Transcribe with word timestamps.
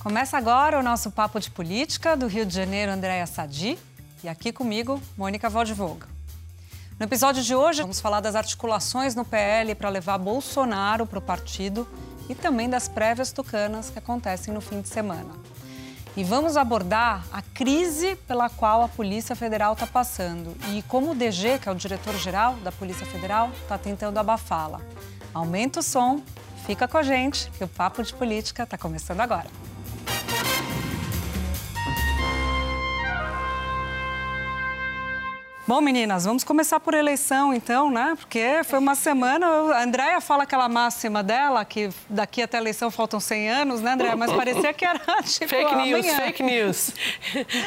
Começa 0.00 0.38
agora 0.38 0.78
o 0.78 0.82
nosso 0.82 1.10
Papo 1.10 1.38
de 1.38 1.50
Política 1.50 2.16
do 2.16 2.26
Rio 2.26 2.46
de 2.46 2.54
Janeiro, 2.54 2.90
Andréa 2.90 3.26
Sadi. 3.26 3.78
E 4.24 4.30
aqui 4.30 4.50
comigo, 4.50 4.98
Mônica 5.14 5.50
Waldvoga. 5.50 6.08
No 6.98 7.04
episódio 7.04 7.42
de 7.42 7.54
hoje, 7.54 7.82
vamos 7.82 8.00
falar 8.00 8.20
das 8.20 8.34
articulações 8.34 9.14
no 9.14 9.26
PL 9.26 9.74
para 9.74 9.90
levar 9.90 10.16
Bolsonaro 10.16 11.04
para 11.04 11.18
o 11.18 11.22
partido 11.22 11.86
e 12.30 12.34
também 12.34 12.66
das 12.66 12.88
prévias 12.88 13.30
tucanas 13.30 13.90
que 13.90 13.98
acontecem 13.98 14.54
no 14.54 14.62
fim 14.62 14.80
de 14.80 14.88
semana. 14.88 15.34
E 16.16 16.24
vamos 16.24 16.56
abordar 16.56 17.22
a 17.30 17.42
crise 17.42 18.16
pela 18.26 18.48
qual 18.48 18.82
a 18.82 18.88
Polícia 18.88 19.36
Federal 19.36 19.74
está 19.74 19.86
passando 19.86 20.56
e 20.72 20.80
como 20.84 21.10
o 21.10 21.14
DG, 21.14 21.58
que 21.58 21.68
é 21.68 21.72
o 21.72 21.74
diretor-geral 21.74 22.54
da 22.64 22.72
Polícia 22.72 23.04
Federal, 23.04 23.50
está 23.62 23.76
tentando 23.76 24.16
abafá-la. 24.16 24.80
Aumenta 25.34 25.80
o 25.80 25.82
som, 25.82 26.22
fica 26.66 26.88
com 26.88 26.96
a 26.96 27.02
gente, 27.02 27.50
que 27.50 27.62
o 27.62 27.68
Papo 27.68 28.02
de 28.02 28.14
Política 28.14 28.62
está 28.62 28.78
começando 28.78 29.20
agora. 29.20 29.69
Bom, 35.70 35.80
meninas, 35.80 36.24
vamos 36.24 36.42
começar 36.42 36.80
por 36.80 36.94
eleição, 36.94 37.54
então, 37.54 37.92
né? 37.92 38.14
Porque 38.18 38.60
foi 38.64 38.80
uma 38.80 38.96
semana. 38.96 39.46
A 39.46 39.84
Andréia 39.84 40.20
fala 40.20 40.42
aquela 40.42 40.68
máxima 40.68 41.22
dela, 41.22 41.64
que 41.64 41.90
daqui 42.08 42.42
até 42.42 42.58
a 42.58 42.60
eleição 42.60 42.90
faltam 42.90 43.20
100 43.20 43.48
anos, 43.50 43.80
né, 43.80 43.92
Andréia? 43.92 44.16
Mas 44.16 44.32
parecia 44.32 44.72
que 44.72 44.84
era 44.84 44.98
tipo. 45.22 45.48
Fake 45.48 45.76
news, 45.76 46.06
amanhã. 46.06 46.16
fake 46.26 46.42
news. 46.42 46.90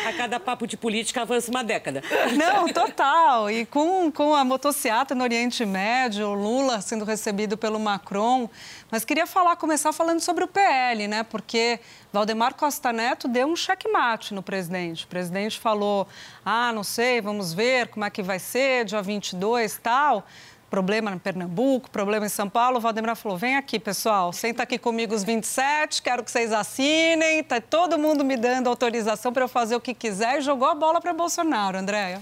A 0.06 0.12
cada 0.18 0.38
papo 0.38 0.68
de 0.68 0.76
política 0.76 1.22
avança 1.22 1.50
uma 1.50 1.64
década. 1.64 2.04
Não, 2.36 2.68
total. 2.68 3.50
E 3.50 3.66
com, 3.66 4.12
com 4.12 4.36
a 4.36 4.44
motociata 4.44 5.16
no 5.16 5.24
Oriente 5.24 5.66
Médio, 5.66 6.28
o 6.28 6.34
Lula 6.34 6.82
sendo 6.82 7.06
recebido 7.06 7.58
pelo 7.58 7.80
Macron. 7.80 8.50
Mas 8.92 9.06
queria 9.06 9.26
falar, 9.26 9.56
começar 9.56 9.94
falando 9.94 10.20
sobre 10.20 10.44
o 10.44 10.48
PL, 10.50 11.08
né? 11.08 11.24
Porque 11.24 11.80
Valdemar 12.14 12.54
Costa 12.54 12.94
Neto 12.94 13.28
deu 13.28 13.48
um 13.48 13.56
checkmate 13.56 14.36
no 14.36 14.44
presidente. 14.44 15.06
O 15.06 15.08
presidente 15.08 15.60
falou: 15.60 16.08
ah, 16.46 16.72
não 16.72 16.84
sei, 16.84 17.20
vamos 17.20 17.56
ver 17.56 17.88
como 17.88 18.06
é 18.06 18.10
que 18.12 18.22
vai 18.22 18.38
ser, 18.38 18.86
dia 18.86 19.02
22 19.02 19.80
tal. 19.82 20.24
Problema 20.70 21.12
em 21.12 21.18
Pernambuco, 21.18 21.90
problema 21.90 22.28
em 22.28 22.30
São 22.30 22.48
Paulo. 22.48 22.78
O 22.78 22.80
Valdemar 22.80 23.16
falou: 23.16 23.36
vem 23.36 23.58
aqui, 23.58 23.80
pessoal, 23.80 24.32
senta 24.32 24.62
aqui 24.62 24.78
comigo 24.78 25.16
os 25.16 25.24
27, 25.24 26.04
quero 26.04 26.24
que 26.24 26.30
vocês 26.30 26.54
assinem. 26.54 27.44
Tá 27.44 27.60
todo 27.60 27.98
mundo 27.98 28.24
me 28.24 28.38
dando 28.38 28.70
autorização 28.70 29.34
para 29.34 29.46
eu 29.46 29.50
fazer 29.50 29.76
o 29.76 29.82
que 29.82 29.96
quiser 29.96 30.38
e 30.38 30.42
jogou 30.42 30.68
a 30.68 30.76
bola 30.76 31.02
para 31.02 31.14
Bolsonaro, 31.14 31.80
Andréia. 31.80 32.22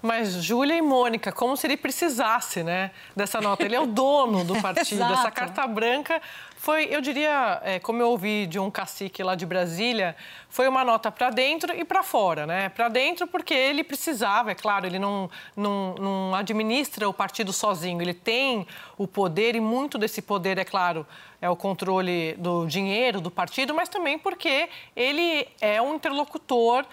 Mas 0.00 0.32
Júlia 0.32 0.76
e 0.76 0.82
Mônica, 0.82 1.30
como 1.30 1.56
se 1.56 1.64
ele 1.64 1.76
precisasse, 1.76 2.64
né, 2.64 2.90
dessa 3.14 3.40
nota? 3.40 3.64
Ele 3.64 3.76
é 3.76 3.80
o 3.80 3.86
dono 3.86 4.44
do 4.44 4.54
partido, 4.62 5.02
essa 5.04 5.30
carta 5.30 5.64
branca 5.66 6.20
foi, 6.62 6.84
eu 6.84 7.00
diria, 7.00 7.60
é, 7.64 7.80
como 7.80 8.00
eu 8.00 8.08
ouvi 8.10 8.46
de 8.46 8.56
um 8.56 8.70
cacique 8.70 9.20
lá 9.20 9.34
de 9.34 9.44
Brasília, 9.44 10.14
foi 10.52 10.68
uma 10.68 10.84
nota 10.84 11.10
para 11.10 11.30
dentro 11.30 11.74
e 11.74 11.82
para 11.82 12.02
fora, 12.02 12.46
né? 12.46 12.68
Para 12.68 12.90
dentro 12.90 13.26
porque 13.26 13.54
ele 13.54 13.82
precisava, 13.82 14.50
é 14.50 14.54
claro, 14.54 14.84
ele 14.84 14.98
não, 14.98 15.30
não, 15.56 15.94
não 15.94 16.34
administra 16.34 17.08
o 17.08 17.14
partido 17.14 17.54
sozinho, 17.54 18.02
ele 18.02 18.12
tem 18.12 18.66
o 18.98 19.08
poder 19.08 19.56
e 19.56 19.60
muito 19.60 19.96
desse 19.96 20.20
poder, 20.20 20.58
é 20.58 20.64
claro, 20.64 21.06
é 21.42 21.48
o 21.50 21.56
controle 21.56 22.34
do 22.34 22.66
dinheiro 22.66 23.20
do 23.20 23.30
partido, 23.30 23.74
mas 23.74 23.88
também 23.88 24.16
porque 24.16 24.68
ele 24.94 25.48
é 25.60 25.82
um 25.82 25.96
interlocutor 25.96 26.84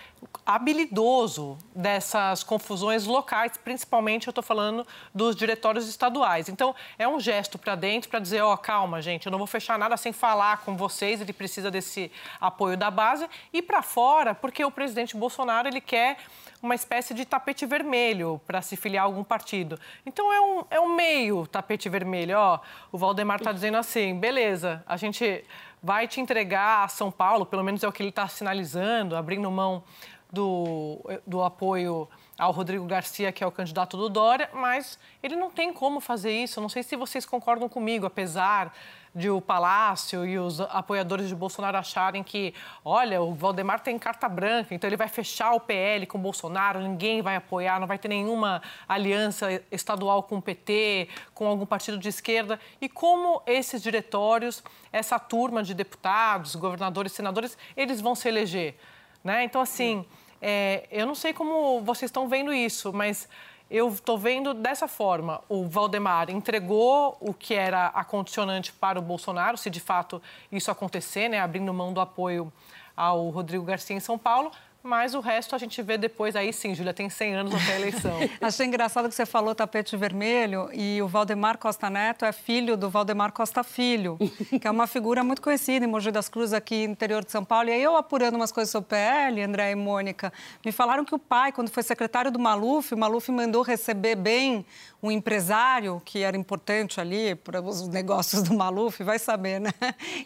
habilidoso 0.43 1.55
dessas 1.75 2.43
confusões 2.43 3.05
locais, 3.05 3.51
principalmente 3.63 4.27
eu 4.27 4.31
estou 4.31 4.43
falando 4.43 4.85
dos 5.13 5.35
diretórios 5.35 5.87
estaduais. 5.87 6.49
Então, 6.49 6.75
é 6.97 7.07
um 7.07 7.19
gesto 7.19 7.59
para 7.59 7.75
dentro 7.75 8.09
para 8.09 8.19
dizer, 8.19 8.41
ó, 8.41 8.53
oh, 8.53 8.57
calma, 8.57 9.01
gente, 9.01 9.27
eu 9.27 9.31
não 9.31 9.37
vou 9.37 9.47
fechar 9.47 9.77
nada 9.77 9.95
sem 9.95 10.11
falar 10.11 10.63
com 10.65 10.75
vocês, 10.75 11.21
ele 11.21 11.31
precisa 11.31 11.69
desse 11.69 12.11
apoio 12.41 12.75
da 12.75 12.89
base. 12.89 13.29
E 13.51 13.61
para 13.61 13.81
fora, 13.81 14.35
porque 14.35 14.63
o 14.63 14.69
presidente 14.69 15.17
Bolsonaro, 15.17 15.67
ele 15.67 15.81
quer 15.81 16.17
uma 16.61 16.75
espécie 16.75 17.13
de 17.13 17.25
tapete 17.25 17.65
vermelho 17.65 18.39
para 18.45 18.61
se 18.61 18.75
filiar 18.75 19.03
a 19.03 19.05
algum 19.05 19.23
partido. 19.23 19.79
Então 20.05 20.31
é 20.31 20.39
um, 20.39 20.65
é 20.69 20.79
um 20.79 20.95
meio 20.95 21.47
tapete 21.47 21.89
vermelho. 21.89 22.37
Ó, 22.37 22.59
o 22.91 22.97
Valdemar 22.97 23.37
está 23.37 23.51
dizendo 23.51 23.77
assim: 23.77 24.17
beleza, 24.19 24.83
a 24.85 24.97
gente 24.97 25.43
vai 25.81 26.07
te 26.07 26.21
entregar 26.21 26.83
a 26.83 26.87
São 26.87 27.11
Paulo, 27.11 27.45
pelo 27.45 27.63
menos 27.63 27.83
é 27.83 27.87
o 27.87 27.91
que 27.91 28.03
ele 28.03 28.09
está 28.09 28.27
sinalizando, 28.27 29.15
abrindo 29.15 29.49
mão 29.49 29.83
do, 30.31 30.99
do 31.25 31.41
apoio 31.43 32.07
ao 32.39 32.53
Rodrigo 32.53 32.85
Garcia, 32.85 33.33
que 33.33 33.43
é 33.43 33.47
o 33.47 33.51
candidato 33.51 33.97
do 33.97 34.07
Dória, 34.07 34.49
mas 34.53 34.97
ele 35.21 35.35
não 35.35 35.51
tem 35.51 35.73
como 35.73 35.99
fazer 35.99 36.31
isso. 36.31 36.61
Não 36.61 36.69
sei 36.69 36.81
se 36.81 36.95
vocês 36.95 37.25
concordam 37.25 37.67
comigo, 37.67 38.05
apesar 38.05 38.73
de 39.13 39.29
o 39.29 39.41
Palácio 39.41 40.25
e 40.25 40.39
os 40.39 40.61
apoiadores 40.61 41.27
de 41.27 41.35
Bolsonaro 41.35 41.77
acharem 41.77 42.23
que, 42.23 42.53
olha, 42.85 43.21
o 43.21 43.33
Valdemar 43.33 43.81
tem 43.81 43.99
carta 43.99 44.29
branca, 44.29 44.73
então 44.73 44.87
ele 44.87 44.95
vai 44.95 45.09
fechar 45.09 45.51
o 45.53 45.59
PL 45.59 46.05
com 46.05 46.17
o 46.17 46.21
Bolsonaro, 46.21 46.79
ninguém 46.79 47.21
vai 47.21 47.35
apoiar, 47.35 47.79
não 47.79 47.87
vai 47.87 47.97
ter 47.97 48.07
nenhuma 48.07 48.61
aliança 48.87 49.61
estadual 49.69 50.23
com 50.23 50.37
o 50.37 50.41
PT, 50.41 51.09
com 51.33 51.45
algum 51.47 51.65
partido 51.65 51.97
de 51.97 52.07
esquerda. 52.07 52.57
E 52.79 52.87
como 52.87 53.41
esses 53.45 53.81
diretórios, 53.81 54.63
essa 54.93 55.19
turma 55.19 55.61
de 55.61 55.73
deputados, 55.73 56.55
governadores, 56.55 57.11
senadores, 57.11 57.57
eles 57.75 57.99
vão 57.99 58.15
se 58.15 58.29
eleger? 58.29 58.75
Né? 59.23 59.43
Então, 59.43 59.59
assim, 59.59 60.05
é, 60.41 60.87
eu 60.91 61.05
não 61.05 61.15
sei 61.15 61.33
como 61.33 61.81
vocês 61.81 62.09
estão 62.09 62.27
vendo 62.27 62.53
isso, 62.53 62.93
mas 62.93 63.27
eu 63.69 63.87
estou 63.89 64.17
vendo 64.17 64.53
dessa 64.53 64.87
forma. 64.87 65.41
O 65.47 65.67
Valdemar 65.67 66.29
entregou 66.29 67.17
o 67.19 67.33
que 67.33 67.53
era 67.53 67.87
a 67.87 68.03
condicionante 68.03 68.71
para 68.71 68.97
o 68.97 69.01
Bolsonaro, 69.01 69.57
se 69.57 69.69
de 69.69 69.79
fato 69.79 70.21
isso 70.51 70.71
acontecer, 70.71 71.29
né, 71.29 71.39
abrindo 71.39 71.73
mão 71.73 71.93
do 71.93 72.01
apoio 72.01 72.51
ao 72.97 73.29
Rodrigo 73.29 73.63
Garcia 73.63 73.95
em 73.95 73.99
São 73.99 74.17
Paulo, 74.17 74.51
mas 74.81 75.13
o 75.13 75.19
resto 75.19 75.55
a 75.55 75.57
gente 75.57 75.81
vê 75.81 75.97
depois. 75.97 76.35
Aí 76.35 76.53
sim, 76.53 76.73
Júlia, 76.73 76.93
tem 76.93 77.09
100 77.09 77.35
anos 77.35 77.53
até 77.53 77.73
a 77.73 77.79
eleição. 77.79 78.17
Achei 78.41 78.65
engraçado 78.65 79.09
que 79.09 79.15
você 79.15 79.25
falou 79.25 79.53
tapete 79.53 79.95
vermelho 79.97 80.69
e 80.73 81.01
o 81.01 81.07
Valdemar 81.07 81.57
Costa 81.57 81.89
Neto 81.89 82.25
é 82.25 82.31
filho 82.31 82.77
do 82.77 82.89
Valdemar 82.89 83.31
Costa 83.31 83.63
Filho, 83.63 84.17
que 84.61 84.67
é 84.67 84.71
uma 84.71 84.87
figura 84.87 85.23
muito 85.23 85.41
conhecida 85.41 85.85
em 85.85 85.87
Mogi 85.87 86.11
das 86.11 86.29
Cruzes, 86.29 86.53
aqui 86.53 86.87
no 86.87 86.93
interior 86.93 87.23
de 87.23 87.31
São 87.31 87.43
Paulo. 87.43 87.69
E 87.69 87.73
aí 87.73 87.83
eu 87.83 87.95
apurando 87.95 88.35
umas 88.35 88.51
coisas 88.51 88.71
sobre 88.71 88.89
PL, 88.89 89.41
André 89.41 89.71
e 89.71 89.75
Mônica, 89.75 90.31
me 90.65 90.71
falaram 90.71 91.03
que 91.03 91.13
o 91.13 91.19
pai, 91.19 91.51
quando 91.51 91.69
foi 91.69 91.83
secretário 91.83 92.31
do 92.31 92.39
Maluf, 92.39 92.93
o 92.93 92.97
Maluf 92.97 93.29
mandou 93.31 93.61
receber 93.61 94.15
bem 94.15 94.65
um 95.01 95.09
empresário 95.09 96.01
que 96.03 96.23
era 96.23 96.35
importante 96.35 96.99
ali 96.99 97.33
para 97.35 97.61
os 97.61 97.87
negócios 97.87 98.43
do 98.43 98.53
Maluf, 98.53 99.01
vai 99.03 99.17
saber, 99.17 99.59
né? 99.59 99.71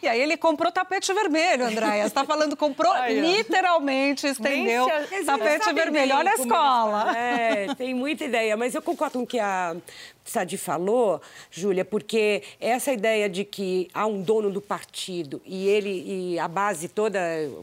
E 0.02 0.08
aí 0.08 0.20
ele 0.20 0.36
comprou 0.36 0.70
tapete 0.72 1.12
vermelho, 1.12 1.66
Andréia. 1.66 2.02
Você 2.02 2.08
está 2.08 2.24
falando, 2.24 2.56
comprou 2.56 2.92
ó. 2.92 3.06
literalmente, 3.06 4.26
estendeu 4.48 4.86
tapete 5.24 5.72
vermelho. 5.72 6.16
Olha 6.16 6.30
a 6.30 6.34
escola. 6.34 7.16
É, 7.16 7.74
tem 7.74 7.94
muita 7.94 8.24
ideia, 8.24 8.56
mas 8.56 8.74
eu 8.74 8.82
concordo 8.82 9.18
com 9.18 9.26
que 9.26 9.38
a 9.38 9.76
Sadi 10.24 10.56
falou, 10.56 11.20
Júlia, 11.50 11.84
porque 11.84 12.42
essa 12.58 12.92
ideia 12.92 13.28
de 13.28 13.44
que 13.44 13.88
há 13.92 14.06
um 14.06 14.22
dono 14.22 14.50
do 14.50 14.60
partido 14.60 15.40
e 15.44 15.68
ele 15.68 16.32
e 16.34 16.38
a 16.38 16.48
base 16.48 16.88
toda, 16.88 17.18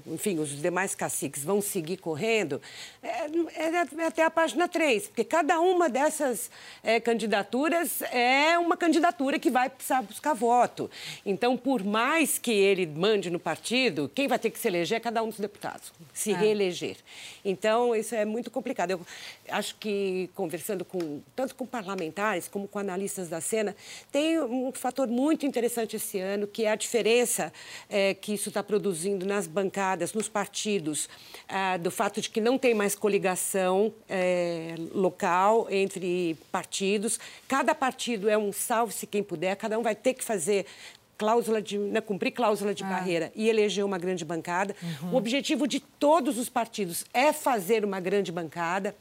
enfim, 0.05 0.37
os 0.37 0.49
demais 0.61 0.93
caciques 0.93 1.43
vão 1.43 1.59
seguir 1.59 1.97
correndo, 1.97 2.61
é, 3.01 3.25
é 3.99 4.05
até 4.05 4.23
a 4.23 4.29
página 4.29 4.67
3, 4.67 5.07
porque 5.07 5.23
cada 5.23 5.59
uma 5.59 5.89
dessas 5.89 6.51
é, 6.83 6.99
candidaturas 6.99 8.01
é 8.03 8.57
uma 8.59 8.77
candidatura 8.77 9.39
que 9.39 9.49
vai 9.49 9.69
precisar 9.69 10.03
buscar 10.03 10.33
voto. 10.33 10.89
Então, 11.25 11.57
por 11.57 11.83
mais 11.83 12.37
que 12.37 12.51
ele 12.51 12.85
mande 12.85 13.29
no 13.31 13.39
partido, 13.39 14.09
quem 14.13 14.27
vai 14.27 14.37
ter 14.37 14.51
que 14.51 14.59
se 14.59 14.67
eleger 14.67 14.97
é 14.97 14.99
cada 14.99 15.23
um 15.23 15.29
dos 15.29 15.39
deputados, 15.39 15.91
se 16.13 16.31
É. 16.31 16.35
reeleger. 16.37 16.97
Então, 17.43 17.95
isso 17.95 18.13
é 18.13 18.23
muito 18.23 18.51
complicado. 18.51 18.91
Eu 18.91 19.01
acho 19.51 19.75
que 19.75 20.29
conversando 20.33 20.83
com 20.83 21.21
tanto 21.35 21.55
com 21.55 21.65
parlamentares 21.65 22.47
como 22.47 22.67
com 22.67 22.79
analistas 22.79 23.29
da 23.29 23.41
cena, 23.41 23.75
tem 24.11 24.39
um 24.39 24.71
fator 24.71 25.07
muito 25.07 25.45
interessante 25.45 25.95
esse 25.95 26.19
ano, 26.19 26.47
que 26.47 26.65
é 26.65 26.71
a 26.71 26.75
diferença 26.75 27.51
é, 27.89 28.13
que 28.13 28.33
isso 28.33 28.49
está 28.49 28.63
produzindo 28.63 29.25
nas 29.25 29.47
bancadas, 29.47 30.13
nos 30.13 30.27
partidos, 30.27 31.09
ah, 31.47 31.77
do 31.77 31.91
fato 31.91 32.21
de 32.21 32.29
que 32.29 32.41
não 32.41 32.57
tem 32.57 32.73
mais 32.73 32.95
coligação 32.95 33.93
é, 34.09 34.75
local 34.93 35.67
entre 35.69 36.37
partidos. 36.51 37.19
Cada 37.47 37.75
partido 37.75 38.29
é 38.29 38.37
um 38.37 38.51
salve-se 38.51 39.05
quem 39.05 39.21
puder, 39.21 39.55
cada 39.55 39.77
um 39.77 39.83
vai 39.83 39.95
ter 39.95 40.13
que 40.13 40.23
fazer 40.23 40.65
cláusula 41.21 41.61
de 41.61 41.77
né, 41.77 42.01
cumprir 42.01 42.31
cláusula 42.31 42.73
de 42.73 42.83
ah. 42.83 42.87
barreira 42.87 43.31
e 43.35 43.47
eleger 43.47 43.85
uma 43.85 43.99
grande 43.99 44.25
bancada. 44.25 44.75
Uhum. 44.81 45.13
O 45.13 45.17
objetivo 45.17 45.67
de 45.67 45.79
todos 45.79 46.39
os 46.39 46.49
partidos 46.49 47.05
é 47.13 47.31
fazer 47.31 47.85
uma 47.85 47.99
grande 47.99 48.31
bancada. 48.31 48.95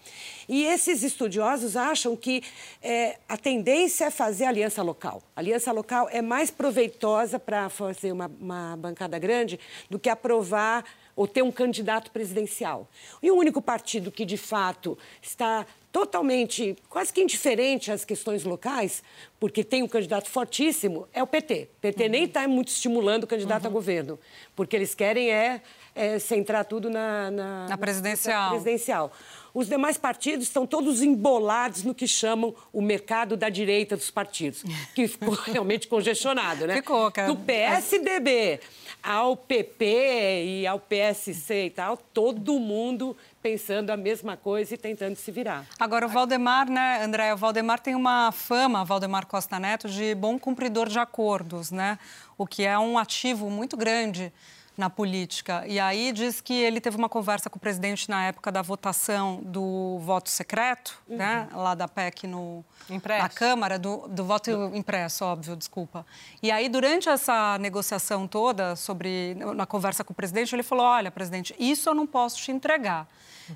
E 0.46 0.66
esses 0.66 1.02
estudiosos 1.02 1.78
acham 1.78 2.14
que 2.14 2.42
é, 2.82 3.16
a 3.26 3.38
tendência 3.38 4.04
é 4.04 4.10
fazer 4.10 4.44
aliança 4.44 4.82
local. 4.82 5.22
A 5.34 5.40
aliança 5.40 5.72
local 5.72 6.10
é 6.12 6.20
mais 6.20 6.50
proveitosa 6.50 7.38
para 7.38 7.70
fazer 7.70 8.12
uma, 8.12 8.30
uma 8.38 8.76
bancada 8.76 9.18
grande 9.18 9.58
do 9.88 9.98
que 9.98 10.10
aprovar 10.10 10.84
ou 11.16 11.26
ter 11.26 11.42
um 11.42 11.50
candidato 11.50 12.10
presidencial. 12.10 12.86
E 13.22 13.30
o 13.30 13.34
único 13.34 13.62
partido 13.62 14.12
que, 14.12 14.26
de 14.26 14.36
fato, 14.36 14.96
está 15.22 15.64
totalmente, 15.92 16.76
quase 16.88 17.12
que 17.12 17.20
indiferente 17.20 17.90
às 17.90 18.04
questões 18.04 18.44
locais, 18.44 19.02
porque 19.38 19.64
tem 19.64 19.82
um 19.82 19.88
candidato 19.88 20.28
fortíssimo, 20.30 21.08
é 21.12 21.22
o 21.22 21.26
PT. 21.26 21.68
O 21.78 21.80
PT 21.80 22.04
uhum. 22.04 22.10
nem 22.10 22.24
está 22.24 22.46
muito 22.46 22.68
estimulando 22.68 23.24
o 23.24 23.26
candidato 23.26 23.64
uhum. 23.64 23.70
a 23.70 23.72
governo, 23.72 24.18
porque 24.54 24.76
eles 24.76 24.94
querem 24.94 25.30
é, 25.30 25.60
é 25.94 26.18
centrar 26.18 26.64
tudo 26.64 26.88
na, 26.88 27.30
na, 27.30 27.68
na 27.68 27.78
presidencial. 27.78 28.44
Na 28.44 28.50
presidencial. 28.50 29.12
Os 29.52 29.68
demais 29.68 29.98
partidos 29.98 30.46
estão 30.46 30.64
todos 30.64 31.02
embolados 31.02 31.82
no 31.82 31.92
que 31.92 32.06
chamam 32.06 32.54
o 32.72 32.80
mercado 32.80 33.36
da 33.36 33.48
direita 33.48 33.96
dos 33.96 34.10
partidos, 34.10 34.62
que 34.94 35.08
ficou 35.08 35.34
realmente 35.34 35.88
congestionado, 35.88 36.66
né? 36.66 36.76
Ficou, 36.76 37.10
cara. 37.10 37.28
Do 37.28 37.36
PSDB 37.36 38.60
ao 39.02 39.36
PP 39.36 40.44
e 40.44 40.66
ao 40.66 40.78
PSC 40.78 41.66
e 41.66 41.70
tal, 41.70 41.96
todo 41.96 42.58
mundo 42.58 43.16
pensando 43.42 43.90
a 43.90 43.96
mesma 43.96 44.36
coisa 44.36 44.74
e 44.74 44.76
tentando 44.76 45.16
se 45.16 45.30
virar. 45.30 45.66
Agora, 45.78 46.06
o 46.06 46.08
Valdemar, 46.08 46.70
né, 46.70 47.02
André, 47.02 47.32
o 47.32 47.36
Valdemar 47.36 47.80
tem 47.80 47.94
uma 47.94 48.30
fama, 48.32 48.84
Valdemar 48.84 49.26
Costa 49.26 49.58
Neto, 49.58 49.88
de 49.88 50.14
bom 50.14 50.38
cumpridor 50.38 50.88
de 50.88 50.98
acordos, 50.98 51.70
né? 51.70 51.98
O 52.36 52.46
que 52.46 52.64
é 52.64 52.78
um 52.78 52.98
ativo 52.98 53.50
muito 53.50 53.76
grande 53.76 54.32
na 54.76 54.88
política. 54.88 55.64
E 55.66 55.78
aí 55.78 56.12
diz 56.12 56.40
que 56.40 56.54
ele 56.54 56.80
teve 56.80 56.96
uma 56.96 57.08
conversa 57.08 57.50
com 57.50 57.58
o 57.58 57.60
presidente 57.60 58.08
na 58.08 58.26
época 58.26 58.50
da 58.50 58.62
votação 58.62 59.40
do 59.42 59.98
voto 60.00 60.30
secreto, 60.30 61.00
uhum. 61.08 61.16
né? 61.16 61.48
Lá 61.52 61.74
da 61.74 61.86
PEC 61.86 62.26
no, 62.26 62.64
na 62.88 63.28
Câmara, 63.28 63.78
do, 63.78 64.08
do 64.08 64.24
voto 64.24 64.50
impresso, 64.74 65.24
óbvio, 65.24 65.54
desculpa. 65.56 66.06
E 66.42 66.50
aí, 66.50 66.68
durante 66.68 67.08
essa 67.08 67.58
negociação 67.58 68.26
toda 68.26 68.74
sobre. 68.76 69.34
na 69.54 69.66
conversa 69.66 70.02
com 70.02 70.12
o 70.12 70.16
presidente, 70.16 70.54
ele 70.54 70.62
falou: 70.62 70.86
olha, 70.86 71.10
presidente, 71.10 71.54
isso 71.58 71.88
eu 71.88 71.94
não 71.94 72.06
posso 72.06 72.38
te 72.38 72.50
entregar. 72.50 73.06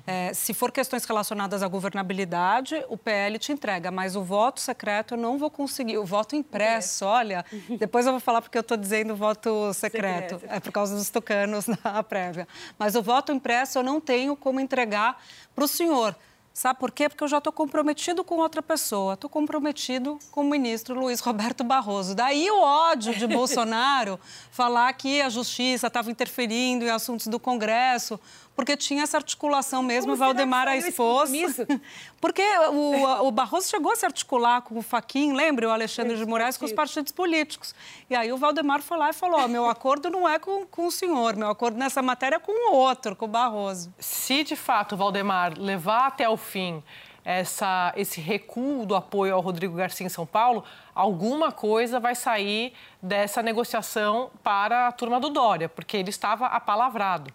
É, 0.05 0.33
se 0.33 0.53
for 0.53 0.71
questões 0.71 1.05
relacionadas 1.05 1.63
à 1.63 1.67
governabilidade, 1.67 2.83
o 2.89 2.97
PL 2.97 3.37
te 3.37 3.51
entrega, 3.51 3.91
mas 3.91 4.15
o 4.15 4.23
voto 4.23 4.59
secreto 4.59 5.13
eu 5.13 5.17
não 5.17 5.37
vou 5.37 5.49
conseguir. 5.49 5.97
O 5.97 6.05
voto 6.05 6.35
impresso, 6.35 7.05
olha, 7.05 7.45
depois 7.79 8.05
eu 8.05 8.11
vou 8.11 8.19
falar 8.19 8.41
porque 8.41 8.57
eu 8.57 8.61
estou 8.61 8.77
dizendo 8.77 9.15
voto 9.15 9.73
secreto. 9.73 10.35
secreto. 10.35 10.53
É 10.53 10.59
por 10.59 10.71
causa 10.71 10.95
dos 10.95 11.04
tucanos 11.09 11.65
na 11.83 12.03
prévia. 12.03 12.47
Mas 12.77 12.95
o 12.95 13.01
voto 13.01 13.31
impresso 13.31 13.79
eu 13.79 13.83
não 13.83 13.99
tenho 13.99 14.35
como 14.35 14.59
entregar 14.59 15.21
para 15.53 15.65
o 15.65 15.67
senhor. 15.67 16.15
Sabe 16.55 16.79
por 16.79 16.89
quê? 16.89 17.09
Porque 17.09 17.21
eu 17.21 17.27
já 17.27 17.39
estou 17.39 17.51
comprometido 17.51 18.23
com 18.23 18.35
outra 18.35 18.61
pessoa. 18.61 19.15
Estou 19.15 19.29
comprometido 19.29 20.17
com 20.31 20.39
o 20.39 20.49
ministro 20.49 20.97
Luiz 20.97 21.19
Roberto 21.19 21.65
Barroso. 21.65 22.15
Daí 22.15 22.49
o 22.49 22.61
ódio 22.61 23.13
de 23.13 23.27
Bolsonaro 23.27 24.17
falar 24.51 24.93
que 24.93 25.21
a 25.21 25.27
justiça 25.27 25.87
estava 25.87 26.09
interferindo 26.09 26.85
em 26.85 26.89
assuntos 26.89 27.27
do 27.27 27.41
Congresso 27.41 28.17
porque 28.55 28.77
tinha 28.77 29.03
essa 29.03 29.17
articulação 29.17 29.83
mesmo, 29.83 30.11
Como 30.11 30.17
Valdemar 30.17 30.67
a 30.67 30.77
esposa. 30.77 31.33
Porque 32.21 32.41
o, 32.71 33.27
o 33.27 33.31
Barroso 33.31 33.67
chegou 33.67 33.91
a 33.91 33.95
se 33.95 34.05
articular 34.05 34.61
com 34.61 34.79
o 34.79 34.81
Faquin, 34.81 35.33
lembra, 35.33 35.67
o 35.67 35.71
Alexandre 35.71 36.15
de 36.15 36.25
Moraes, 36.25 36.57
com 36.57 36.65
os 36.65 36.71
partidos 36.71 37.11
políticos. 37.11 37.75
E 38.09 38.15
aí 38.15 38.31
o 38.31 38.37
Valdemar 38.37 38.81
foi 38.81 38.97
lá 38.97 39.09
e 39.09 39.13
falou: 39.13 39.41
oh, 39.43 39.47
meu 39.47 39.69
acordo 39.69 40.09
não 40.09 40.27
é 40.27 40.39
com, 40.39 40.65
com 40.65 40.87
o 40.87 40.91
senhor, 40.91 41.35
meu 41.35 41.49
acordo 41.49 41.77
nessa 41.77 42.01
matéria 42.01 42.37
é 42.37 42.39
com 42.39 42.51
o 42.51 42.75
outro, 42.75 43.15
com 43.15 43.25
o 43.25 43.27
Barroso. 43.27 43.93
Se 43.99 44.43
de 44.43 44.55
fato 44.55 44.95
o 44.95 44.97
Valdemar 44.97 45.53
levar 45.59 46.07
até 46.07 46.27
o 46.27 46.37
fim 46.37 46.81
essa, 47.25 47.91
esse 47.97 48.21
recuo 48.21 48.85
do 48.85 48.95
apoio 48.95 49.33
ao 49.33 49.41
Rodrigo 49.41 49.75
Garcia 49.75 50.05
em 50.05 50.09
São 50.09 50.25
Paulo, 50.25 50.63
alguma 50.93 51.51
coisa 51.51 51.99
vai 51.99 52.15
sair 52.15 52.73
dessa 53.01 53.43
negociação 53.43 54.29
para 54.41 54.87
a 54.87 54.91
turma 54.91 55.19
do 55.19 55.29
Dória, 55.29 55.67
porque 55.67 55.97
ele 55.97 56.09
estava 56.09 56.45
apalavrado 56.45 57.31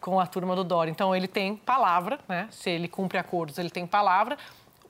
com 0.00 0.18
a 0.18 0.26
turma 0.26 0.56
do 0.56 0.64
Dória. 0.64 0.90
Então, 0.90 1.14
ele 1.14 1.28
tem 1.28 1.56
palavra, 1.56 2.18
né? 2.28 2.48
Se 2.50 2.70
ele 2.70 2.88
cumpre 2.88 3.18
acordos, 3.18 3.58
ele 3.58 3.70
tem 3.70 3.86
palavra. 3.86 4.36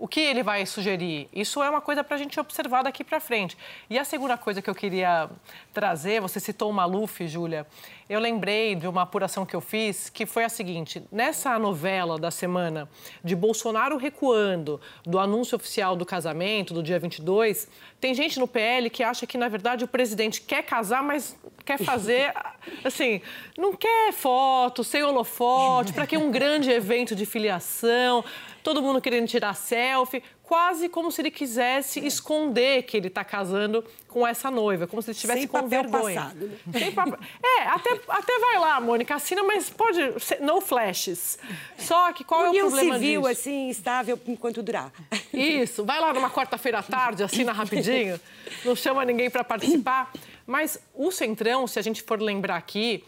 O 0.00 0.08
que 0.08 0.18
ele 0.18 0.42
vai 0.42 0.64
sugerir? 0.64 1.28
Isso 1.30 1.62
é 1.62 1.68
uma 1.68 1.82
coisa 1.82 2.02
para 2.02 2.16
a 2.16 2.18
gente 2.18 2.40
observar 2.40 2.82
daqui 2.82 3.04
para 3.04 3.20
frente. 3.20 3.54
E 3.90 3.98
a 3.98 4.04
segunda 4.04 4.34
coisa 4.38 4.62
que 4.62 4.70
eu 4.70 4.74
queria 4.74 5.28
trazer, 5.74 6.22
você 6.22 6.40
citou 6.40 6.70
o 6.70 6.72
Maluf, 6.72 7.28
Júlia. 7.28 7.66
Eu 8.08 8.18
lembrei 8.18 8.74
de 8.74 8.88
uma 8.88 9.02
apuração 9.02 9.44
que 9.44 9.54
eu 9.54 9.60
fiz, 9.60 10.08
que 10.08 10.24
foi 10.24 10.42
a 10.42 10.48
seguinte: 10.48 11.02
nessa 11.12 11.58
novela 11.58 12.18
da 12.18 12.30
semana 12.30 12.88
de 13.22 13.36
Bolsonaro 13.36 13.98
recuando 13.98 14.80
do 15.04 15.18
anúncio 15.18 15.54
oficial 15.54 15.94
do 15.94 16.06
casamento, 16.06 16.72
do 16.72 16.82
dia 16.82 16.98
22, 16.98 17.68
tem 18.00 18.14
gente 18.14 18.40
no 18.40 18.48
PL 18.48 18.88
que 18.88 19.02
acha 19.02 19.26
que, 19.26 19.36
na 19.36 19.48
verdade, 19.48 19.84
o 19.84 19.88
presidente 19.88 20.40
quer 20.40 20.62
casar, 20.62 21.02
mas 21.02 21.36
quer 21.62 21.78
fazer, 21.78 22.32
assim, 22.82 23.20
não 23.56 23.76
quer 23.76 24.12
foto, 24.14 24.82
sem 24.82 25.02
holofote, 25.02 25.92
para 25.92 26.06
que 26.06 26.16
um 26.16 26.30
grande 26.30 26.70
evento 26.70 27.14
de 27.14 27.26
filiação 27.26 28.24
todo 28.62 28.82
mundo 28.82 29.00
querendo 29.00 29.26
tirar 29.26 29.54
selfie, 29.54 30.22
quase 30.42 30.88
como 30.88 31.12
se 31.12 31.22
ele 31.22 31.30
quisesse 31.30 32.04
esconder 32.04 32.82
que 32.82 32.96
ele 32.96 33.06
está 33.06 33.24
casando 33.24 33.84
com 34.08 34.26
essa 34.26 34.50
noiva, 34.50 34.86
como 34.86 35.00
se 35.00 35.10
ele 35.10 35.14
estivesse 35.14 35.46
com 35.46 35.68
vergonha. 35.68 36.22
Passado, 36.22 36.46
né? 36.66 36.78
Sem 36.78 36.92
papel. 36.92 37.18
É, 37.42 37.62
até, 37.68 38.00
até 38.08 38.38
vai 38.40 38.58
lá, 38.58 38.80
Mônica, 38.80 39.14
assina, 39.14 39.44
mas 39.44 39.70
pode. 39.70 40.00
No 40.40 40.60
flashes. 40.60 41.38
Só 41.78 42.12
que 42.12 42.24
qual 42.24 42.48
União 42.48 42.64
é 42.64 42.68
o 42.68 42.70
problema 42.70 42.94
civil, 42.94 43.20
disso? 43.20 43.32
assim, 43.32 43.68
estável 43.68 44.18
enquanto 44.26 44.62
durar. 44.62 44.92
Isso, 45.32 45.84
vai 45.84 46.00
lá 46.00 46.12
numa 46.12 46.30
quarta-feira 46.30 46.80
à 46.80 46.82
tarde, 46.82 47.22
assina 47.22 47.52
rapidinho, 47.52 48.20
não 48.64 48.74
chama 48.74 49.04
ninguém 49.04 49.30
para 49.30 49.44
participar. 49.44 50.12
Mas 50.46 50.80
o 50.94 51.12
Centrão, 51.12 51.66
se 51.68 51.78
a 51.78 51.82
gente 51.82 52.02
for 52.02 52.20
lembrar 52.20 52.56
aqui, 52.56 53.04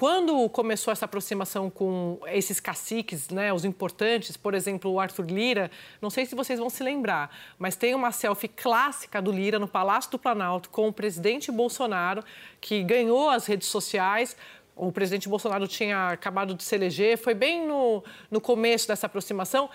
quando 0.00 0.48
começou 0.48 0.90
essa 0.90 1.04
aproximação 1.04 1.68
com 1.68 2.18
esses 2.28 2.58
caciques, 2.58 3.28
né, 3.28 3.52
os 3.52 3.66
importantes, 3.66 4.34
por 4.34 4.54
exemplo, 4.54 4.90
o 4.90 4.98
Arthur 4.98 5.26
Lira, 5.26 5.70
não 6.00 6.08
sei 6.08 6.24
se 6.24 6.34
vocês 6.34 6.58
vão 6.58 6.70
se 6.70 6.82
lembrar, 6.82 7.30
mas 7.58 7.76
tem 7.76 7.94
uma 7.94 8.10
selfie 8.10 8.48
clássica 8.48 9.20
do 9.20 9.30
Lira 9.30 9.58
no 9.58 9.68
Palácio 9.68 10.10
do 10.10 10.18
Planalto 10.18 10.70
com 10.70 10.88
o 10.88 10.92
presidente 10.92 11.52
Bolsonaro, 11.52 12.24
que 12.62 12.82
ganhou 12.82 13.28
as 13.28 13.44
redes 13.44 13.68
sociais. 13.68 14.34
O 14.74 14.90
presidente 14.90 15.28
Bolsonaro 15.28 15.68
tinha 15.68 16.08
acabado 16.08 16.54
de 16.54 16.64
se 16.64 16.74
eleger, 16.74 17.18
foi 17.18 17.34
bem 17.34 17.68
no, 17.68 18.02
no 18.30 18.40
começo 18.40 18.88
dessa 18.88 19.04
aproximação. 19.04 19.68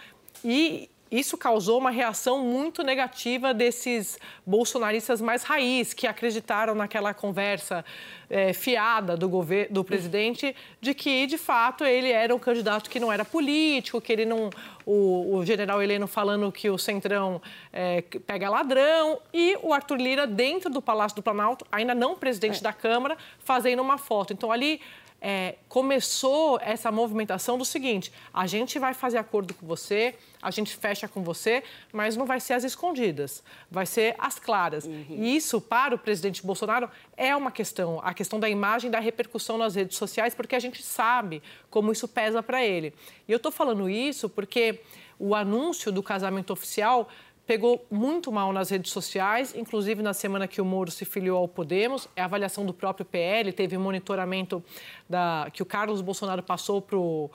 E 0.44 0.90
isso 1.12 1.38
causou 1.38 1.78
uma 1.78 1.92
reação 1.92 2.40
muito 2.40 2.82
negativa 2.84 3.54
desses 3.54 4.18
bolsonaristas 4.46 5.22
mais 5.22 5.44
raiz, 5.44 5.94
que 5.94 6.08
acreditaram 6.08 6.74
naquela 6.74 7.14
conversa 7.14 7.86
é, 8.30 8.54
fiada 8.54 9.16
do, 9.16 9.30
governo, 9.30 9.74
do 9.74 9.84
presidente 9.84 10.56
de 10.82 10.94
que, 10.94 11.28
de 11.28 11.38
fato, 11.38 11.84
ele 11.84 12.12
era 12.12 12.34
um 12.34 12.40
candidato 12.40 12.90
que 12.90 13.00
não 13.00 13.12
era 13.12 13.24
político, 13.24 14.02
que 14.02 14.12
ele 14.12 14.26
não. 14.26 14.50
O, 14.86 15.38
o 15.38 15.46
general 15.46 15.82
Heleno 15.82 16.06
falando 16.06 16.52
que 16.52 16.70
o 16.70 16.78
Centrão 16.78 17.42
é, 17.74 18.02
pega 18.26 18.50
ladrão, 18.50 19.20
e 19.34 19.58
o 19.62 19.74
Arthur 19.74 19.98
Lira, 19.98 20.28
dentro 20.28 20.70
do 20.70 20.82
Palácio 20.82 21.16
do 21.16 21.24
Planalto, 21.24 21.66
ainda 21.72 21.96
não 21.96 22.16
presidente 22.16 22.60
é. 22.60 22.62
da 22.62 22.74
Câmara, 22.74 23.18
fazendo 23.40 23.82
uma 23.82 23.98
foto. 23.98 24.34
Então, 24.34 24.52
ali 24.52 24.82
é, 25.22 25.56
começou 25.68 26.60
essa 26.62 26.92
movimentação 26.92 27.58
do 27.58 27.66
seguinte: 27.66 28.12
a 28.34 28.46
gente 28.46 28.78
vai 28.78 28.94
fazer 28.94 29.18
acordo 29.18 29.54
com 29.54 29.66
você, 29.66 30.16
a 30.42 30.52
gente 30.52 30.76
fecha 30.76 31.08
com 31.08 31.24
você, 31.24 31.64
mas 31.92 32.16
não 32.16 32.26
vai 32.26 32.40
ser 32.40 32.54
as 32.54 32.64
escondidas, 32.64 33.44
vai 33.70 33.86
ser 33.86 34.16
as 34.20 34.38
claras. 34.38 34.86
Uhum. 34.86 35.06
E 35.10 35.36
isso, 35.36 35.60
para 35.60 35.96
o 35.96 35.98
presidente 35.98 36.46
Bolsonaro, 36.46 36.90
é 37.18 37.36
uma 37.36 37.52
questão, 37.52 38.00
a 38.04 38.14
questão 38.14 38.40
da 38.40 38.50
imagem, 38.50 38.92
da 38.92 39.00
repercussão 39.00 39.58
nas 39.58 39.76
redes 39.76 39.98
sociais, 39.98 40.36
porque 40.36 40.56
a 40.56 40.60
gente 40.60 40.84
sabe 40.84 41.42
como 41.70 41.92
isso 41.92 42.08
pesa 42.08 42.44
para 42.44 42.64
ele. 42.64 42.94
E 43.28 43.32
eu 43.32 43.38
estou 43.38 43.52
falando 43.52 43.90
isso 43.90 44.30
porque 44.30 44.82
o 45.18 45.34
anúncio 45.34 45.92
do 45.92 46.04
casamento 46.04 46.52
oficial 46.52 47.10
pegou 47.46 47.86
muito 47.92 48.32
mal 48.32 48.52
nas 48.52 48.70
redes 48.70 48.92
sociais, 48.92 49.54
inclusive 49.56 50.02
na 50.02 50.14
semana 50.14 50.48
que 50.48 50.60
o 50.60 50.66
Moro 50.66 50.90
se 50.90 51.06
filiou 51.06 51.38
ao 51.38 51.48
Podemos. 51.48 52.08
É 52.16 52.22
a 52.22 52.26
avaliação 52.26 52.66
do 52.66 52.74
próprio 52.74 53.06
PL, 53.06 53.52
teve 53.54 53.78
monitoramento 53.78 54.64
da, 55.10 55.48
que 55.54 55.62
o 55.62 55.66
Carlos 55.66 56.02
Bolsonaro 56.02 56.42
passou 56.42 56.82
para 56.82 56.98
o 56.98 57.30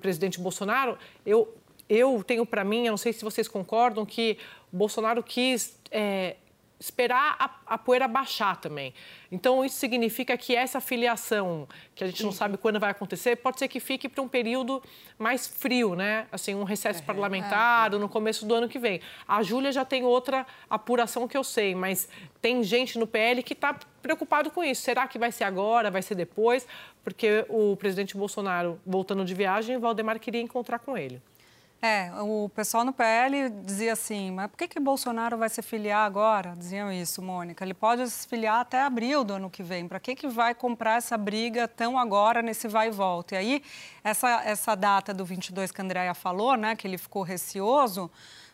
presidente 0.00 0.40
Bolsonaro. 0.40 0.96
Eu 1.24 1.52
eu 1.88 2.22
tenho 2.26 2.44
para 2.44 2.64
mim, 2.64 2.86
eu 2.86 2.90
não 2.90 2.96
sei 2.96 3.12
se 3.12 3.24
vocês 3.24 3.46
concordam, 3.46 4.04
que 4.04 4.38
Bolsonaro 4.72 5.22
quis 5.22 5.78
é, 5.90 6.34
esperar 6.78 7.36
a, 7.38 7.74
a, 7.74 7.78
poeira 7.78 8.06
baixar 8.06 8.56
também. 8.56 8.92
Então, 9.32 9.64
isso 9.64 9.76
significa 9.76 10.36
que 10.36 10.54
essa 10.54 10.80
filiação, 10.80 11.66
que 11.94 12.04
a 12.04 12.06
gente 12.06 12.22
não 12.22 12.32
sabe 12.32 12.58
quando 12.58 12.78
vai 12.78 12.90
acontecer, 12.90 13.36
pode 13.36 13.58
ser 13.58 13.68
que 13.68 13.80
fique 13.80 14.08
para 14.08 14.22
um 14.22 14.28
período 14.28 14.82
mais 15.18 15.46
frio, 15.46 15.94
né? 15.94 16.26
Assim, 16.30 16.54
um 16.54 16.64
recesso 16.64 17.00
uhum. 17.00 17.06
parlamentar, 17.06 17.90
no 17.92 18.08
começo 18.08 18.44
do 18.44 18.54
ano 18.54 18.68
que 18.68 18.78
vem. 18.78 19.00
A 19.26 19.42
Júlia 19.42 19.72
já 19.72 19.84
tem 19.84 20.04
outra 20.04 20.46
apuração 20.68 21.26
que 21.26 21.36
eu 21.36 21.42
sei, 21.42 21.74
mas 21.74 22.08
tem 22.42 22.62
gente 22.62 22.98
no 22.98 23.06
PL 23.06 23.42
que 23.42 23.54
está 23.54 23.78
preocupado 24.02 24.50
com 24.50 24.62
isso. 24.62 24.82
Será 24.82 25.08
que 25.08 25.18
vai 25.18 25.32
ser 25.32 25.44
agora, 25.44 25.90
vai 25.90 26.02
ser 26.02 26.14
depois? 26.14 26.66
Porque 27.02 27.46
o 27.48 27.74
presidente 27.76 28.16
Bolsonaro, 28.16 28.78
voltando 28.86 29.24
de 29.24 29.34
viagem, 29.34 29.78
Valdemar 29.78 30.20
queria 30.20 30.42
encontrar 30.42 30.78
com 30.78 30.96
ele. 30.96 31.22
É, 31.86 32.10
o 32.20 32.48
pessoal 32.48 32.84
no 32.84 32.92
PL 32.92 33.48
dizia 33.48 33.92
assim, 33.92 34.32
mas 34.32 34.50
por 34.50 34.56
que, 34.56 34.66
que 34.66 34.80
Bolsonaro 34.80 35.38
vai 35.38 35.48
se 35.48 35.62
filiar 35.62 36.04
agora? 36.04 36.56
Diziam 36.56 36.90
isso, 36.92 37.22
Mônica. 37.22 37.64
Ele 37.64 37.74
pode 37.74 38.10
se 38.10 38.26
filiar 38.26 38.58
até 38.58 38.82
abril 38.82 39.22
do 39.22 39.34
ano 39.34 39.48
que 39.48 39.62
vem. 39.62 39.86
Para 39.86 40.00
que, 40.00 40.16
que 40.16 40.26
vai 40.26 40.52
comprar 40.52 40.96
essa 40.96 41.16
briga 41.16 41.68
tão 41.68 41.96
agora 41.96 42.42
nesse 42.42 42.66
vai 42.66 42.88
e 42.88 42.90
volta? 42.90 43.36
E 43.36 43.38
aí, 43.38 43.62
essa, 44.02 44.42
essa 44.44 44.74
data 44.74 45.14
do 45.14 45.24
22 45.24 45.70
que 45.70 45.80
a 45.80 45.84
Andrea 45.84 46.12
falou, 46.12 46.56
né, 46.56 46.74
que 46.74 46.88
ele 46.88 46.98
ficou 46.98 47.22
receoso, 47.22 48.10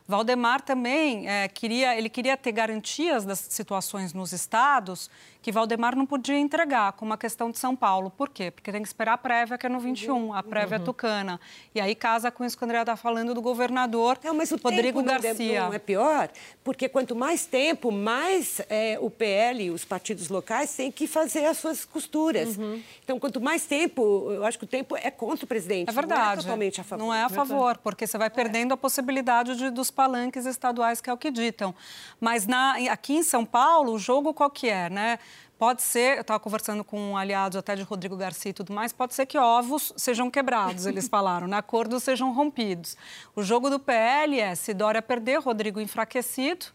Valdemar 0.06 0.60
também 0.60 1.26
é, 1.26 1.48
queria, 1.48 1.96
ele 1.96 2.10
queria 2.10 2.36
ter 2.36 2.52
garantias 2.52 3.24
das 3.24 3.38
situações 3.38 4.12
nos 4.12 4.32
estados 4.32 5.08
que 5.42 5.52
Valdemar 5.52 5.94
não 5.96 6.06
podia 6.06 6.38
entregar, 6.38 6.92
como 6.92 7.12
a 7.12 7.18
questão 7.18 7.50
de 7.50 7.58
São 7.58 7.76
Paulo. 7.76 8.10
Por 8.10 8.30
quê? 8.30 8.50
Porque 8.50 8.70
tem 8.72 8.80
que 8.80 8.88
esperar 8.88 9.14
a 9.14 9.18
prévia, 9.18 9.58
que 9.58 9.66
é 9.66 9.68
no 9.68 9.80
21, 9.80 10.32
a 10.32 10.42
prévia 10.42 10.78
uhum. 10.78 10.84
tucana. 10.84 11.40
E 11.74 11.80
aí 11.80 11.94
casa 11.94 12.30
com 12.30 12.44
isso 12.44 12.56
que 12.56 12.62
o 12.62 12.66
André 12.66 12.80
está 12.80 12.96
falando 12.96 13.34
do 13.34 13.42
governador 13.42 14.18
não, 14.22 14.34
mas 14.34 14.50
o 14.52 14.56
Rodrigo 14.56 15.02
Garcia. 15.02 15.64
Não 15.64 15.72
é 15.72 15.78
pior, 15.78 16.30
porque 16.62 16.88
quanto 16.88 17.14
mais 17.14 17.44
tempo, 17.44 17.90
mais 17.90 18.60
é, 18.68 18.98
o 19.00 19.10
PL 19.10 19.64
e 19.64 19.70
os 19.70 19.84
partidos 19.84 20.28
locais 20.28 20.74
têm 20.74 20.90
que 20.90 21.06
fazer 21.06 21.46
as 21.46 21.58
suas 21.58 21.84
costuras. 21.84 22.56
Uhum. 22.56 22.82
Então, 23.02 23.18
quanto 23.18 23.40
mais 23.40 23.66
tempo, 23.66 24.30
eu 24.30 24.44
acho 24.44 24.58
que 24.58 24.64
o 24.64 24.68
tempo 24.68 24.96
é 24.96 25.10
contra 25.10 25.44
o 25.44 25.48
presidente. 25.48 25.88
É 25.88 25.92
verdade. 25.92 26.22
Não 26.22 26.32
é 26.32 26.36
totalmente 26.36 26.80
a 26.80 26.84
favor. 26.84 27.04
Não 27.04 27.14
é 27.14 27.22
a 27.22 27.28
favor, 27.28 27.78
porque 27.78 28.06
você 28.06 28.16
vai 28.16 28.30
perdendo 28.30 28.72
a 28.72 28.76
possibilidade 28.76 29.56
de, 29.56 29.70
dos 29.70 29.90
palanques 29.90 30.46
estaduais, 30.46 31.00
que 31.00 31.10
é 31.10 31.12
o 31.12 31.16
que 31.16 31.30
ditam. 31.30 31.74
Mas 32.20 32.46
na, 32.46 32.76
aqui 32.90 33.14
em 33.14 33.22
São 33.22 33.44
Paulo, 33.44 33.92
o 33.92 33.98
jogo 33.98 34.32
qual 34.32 34.50
que 34.50 34.68
é, 34.68 34.88
né? 34.88 35.18
Pode 35.62 35.80
ser, 35.80 36.16
eu 36.16 36.22
estava 36.22 36.40
conversando 36.40 36.82
com 36.82 37.12
um 37.12 37.16
aliado 37.16 37.56
até 37.56 37.76
de 37.76 37.84
Rodrigo 37.84 38.16
Garcia 38.16 38.50
e 38.50 38.52
tudo 38.52 38.72
mais, 38.72 38.92
pode 38.92 39.14
ser 39.14 39.26
que 39.26 39.38
ovos 39.38 39.92
sejam 39.96 40.28
quebrados, 40.28 40.86
eles 40.86 41.06
falaram, 41.08 41.46
né? 41.46 41.56
acordos 41.56 42.02
sejam 42.02 42.34
rompidos. 42.34 42.96
O 43.36 43.44
jogo 43.44 43.70
do 43.70 43.78
PL 43.78 44.40
é, 44.40 44.56
se 44.56 44.74
Dória 44.74 45.00
perder, 45.00 45.38
Rodrigo 45.38 45.78
enfraquecido, 45.78 46.66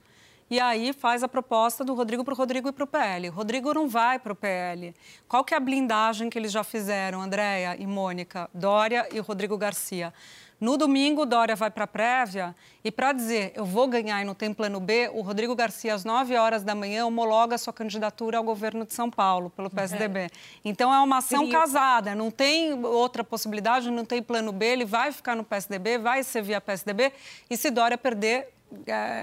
e 0.50 0.60
aí 0.60 0.94
faz 0.94 1.24
a 1.24 1.28
proposta 1.28 1.84
do 1.84 1.94
Rodrigo 1.94 2.24
para 2.24 2.34
o 2.34 2.38
Rodrigo 2.38 2.70
e 2.70 2.72
para 2.72 2.84
o 2.84 2.88
PL. 2.88 3.30
O 3.30 3.34
Rodrigo 3.34 3.74
não 3.74 3.88
vai 3.88 4.18
para 4.18 4.34
o 4.34 4.36
PL. 4.36 4.96
Qual 5.28 5.44
que 5.44 5.54
é 5.54 5.58
a 5.58 5.60
blindagem 5.60 6.30
que 6.30 6.38
eles 6.38 6.52
já 6.52 6.64
fizeram, 6.64 7.22
Andréia 7.22 7.76
e 7.78 7.86
Mônica, 7.86 8.50
Dória 8.54 9.08
e 9.12 9.20
Rodrigo 9.20 9.58
Garcia? 9.58 10.14
No 10.60 10.76
domingo, 10.76 11.24
Dória 11.24 11.56
vai 11.56 11.70
para 11.70 11.84
a 11.84 11.88
prévia 11.88 12.56
e 12.84 12.92
para 12.92 13.14
dizer 13.14 13.52
eu 13.56 13.64
vou 13.64 13.88
ganhar 13.88 14.20
e 14.22 14.26
não 14.26 14.34
tem 14.34 14.52
plano 14.52 14.80
B, 14.80 15.08
o 15.14 15.22
Rodrigo 15.22 15.56
Garcia, 15.56 15.94
às 15.94 16.04
9 16.04 16.36
horas 16.36 16.64
da 16.64 16.74
manhã, 16.74 17.06
homologa 17.06 17.60
sua 17.60 17.72
candidatura 17.72 18.40
ao 18.40 18.44
governo 18.44 18.84
de 18.84 18.92
São 18.92 19.08
Paulo, 19.08 19.52
pelo 19.52 19.70
PSDB. 19.70 20.20
É. 20.20 20.30
Então, 20.66 20.92
é 20.92 21.00
uma 21.00 21.18
ação 21.18 21.42
Seria... 21.42 21.60
casada, 21.60 22.16
não 22.16 22.32
tem 22.32 22.74
outra 22.84 23.24
possibilidade, 23.24 23.92
não 23.92 24.04
tem 24.04 24.24
plano 24.24 24.52
B, 24.52 24.66
ele 24.66 24.86
vai 24.86 25.12
ficar 25.12 25.36
no 25.36 25.44
PSDB, 25.44 26.00
vai 26.00 26.24
ser 26.24 26.42
via 26.42 26.60
PSDB, 26.60 27.14
e 27.48 27.56
se 27.56 27.70
Dória 27.70 27.98
perder, 27.98 28.57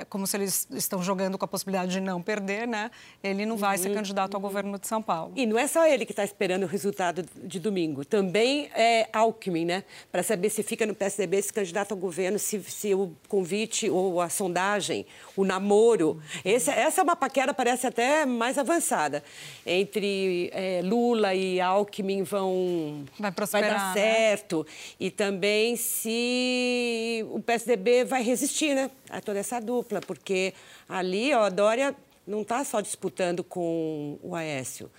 como 0.09 0.27
se 0.27 0.37
eles 0.37 0.67
estão 0.73 1.03
jogando 1.03 1.37
com 1.37 1.45
a 1.45 1.49
possibilidade 1.49 1.93
de 1.93 2.01
não 2.01 2.23
perder, 2.23 2.67
né? 2.67 2.91
Ele 3.23 3.45
não 3.47 3.57
vai 3.57 3.77
ser 3.79 3.89
uhum. 3.89 3.95
candidato 3.95 4.35
ao 4.35 4.41
governo 4.41 4.79
de 4.79 4.87
São 4.87 5.03
Paulo. 5.03 5.33
E 5.37 5.47
não 5.47 5.59
é 5.59 5.67
só 5.67 5.87
ele 5.87 6.05
que 6.07 6.13
está 6.13 6.25
esperando 6.25 6.65
o 6.65 6.67
resultado 6.67 7.25
de 7.43 7.61
domingo. 7.61 8.05
Também 8.05 8.71
é 8.75 9.09
Alckmin, 9.13 9.65
né? 9.65 9.85
Para 10.11 10.23
saber 10.23 10.51
se 10.51 10.63
fica 10.63 10.87
no 10.87 10.95
PSDB, 10.95 11.43
se 11.43 11.53
candidato 11.53 11.93
ao 11.93 11.99
governo, 11.99 12.39
se, 12.39 12.63
se 12.63 12.95
o 12.95 13.13
convite 13.29 13.89
ou 13.91 14.21
a 14.21 14.29
sondagem, 14.29 15.07
o 15.37 15.45
namoro. 15.45 16.21
Esse, 16.45 16.71
essa 16.71 17.01
é 17.01 17.05
uma 17.05 17.17
paquera, 17.17 17.53
parece 17.53 17.87
até 17.87 18.25
mais 18.25 18.59
avançada. 18.59 19.23
Entre 19.67 20.51
é, 20.53 20.81
Lula 20.83 21.35
e 21.35 21.61
Alckmin 21.61 22.23
vão. 22.23 23.05
Vai 23.19 23.33
prosperar. 23.33 23.71
Vai 23.71 23.79
dar 23.79 23.95
né? 23.95 23.95
certo. 23.95 24.59
Né? 24.59 24.73
E 25.01 25.11
também 25.11 25.77
se 25.77 27.25
o 27.31 27.41
PSDB 27.41 28.05
vai 28.05 28.23
resistir, 28.23 28.75
né? 28.75 28.91
a 29.11 29.21
toda 29.21 29.39
essa 29.39 29.61
dupla, 29.61 30.01
porque 30.01 30.55
ali 30.89 31.33
ó, 31.35 31.45
a 31.45 31.49
Dória 31.49 31.95
não 32.27 32.43
está 32.43 32.65
só 32.65 32.81
disputando 32.81 33.45
com 33.45 34.19
o 34.23 34.35
Aécio. 34.35 34.91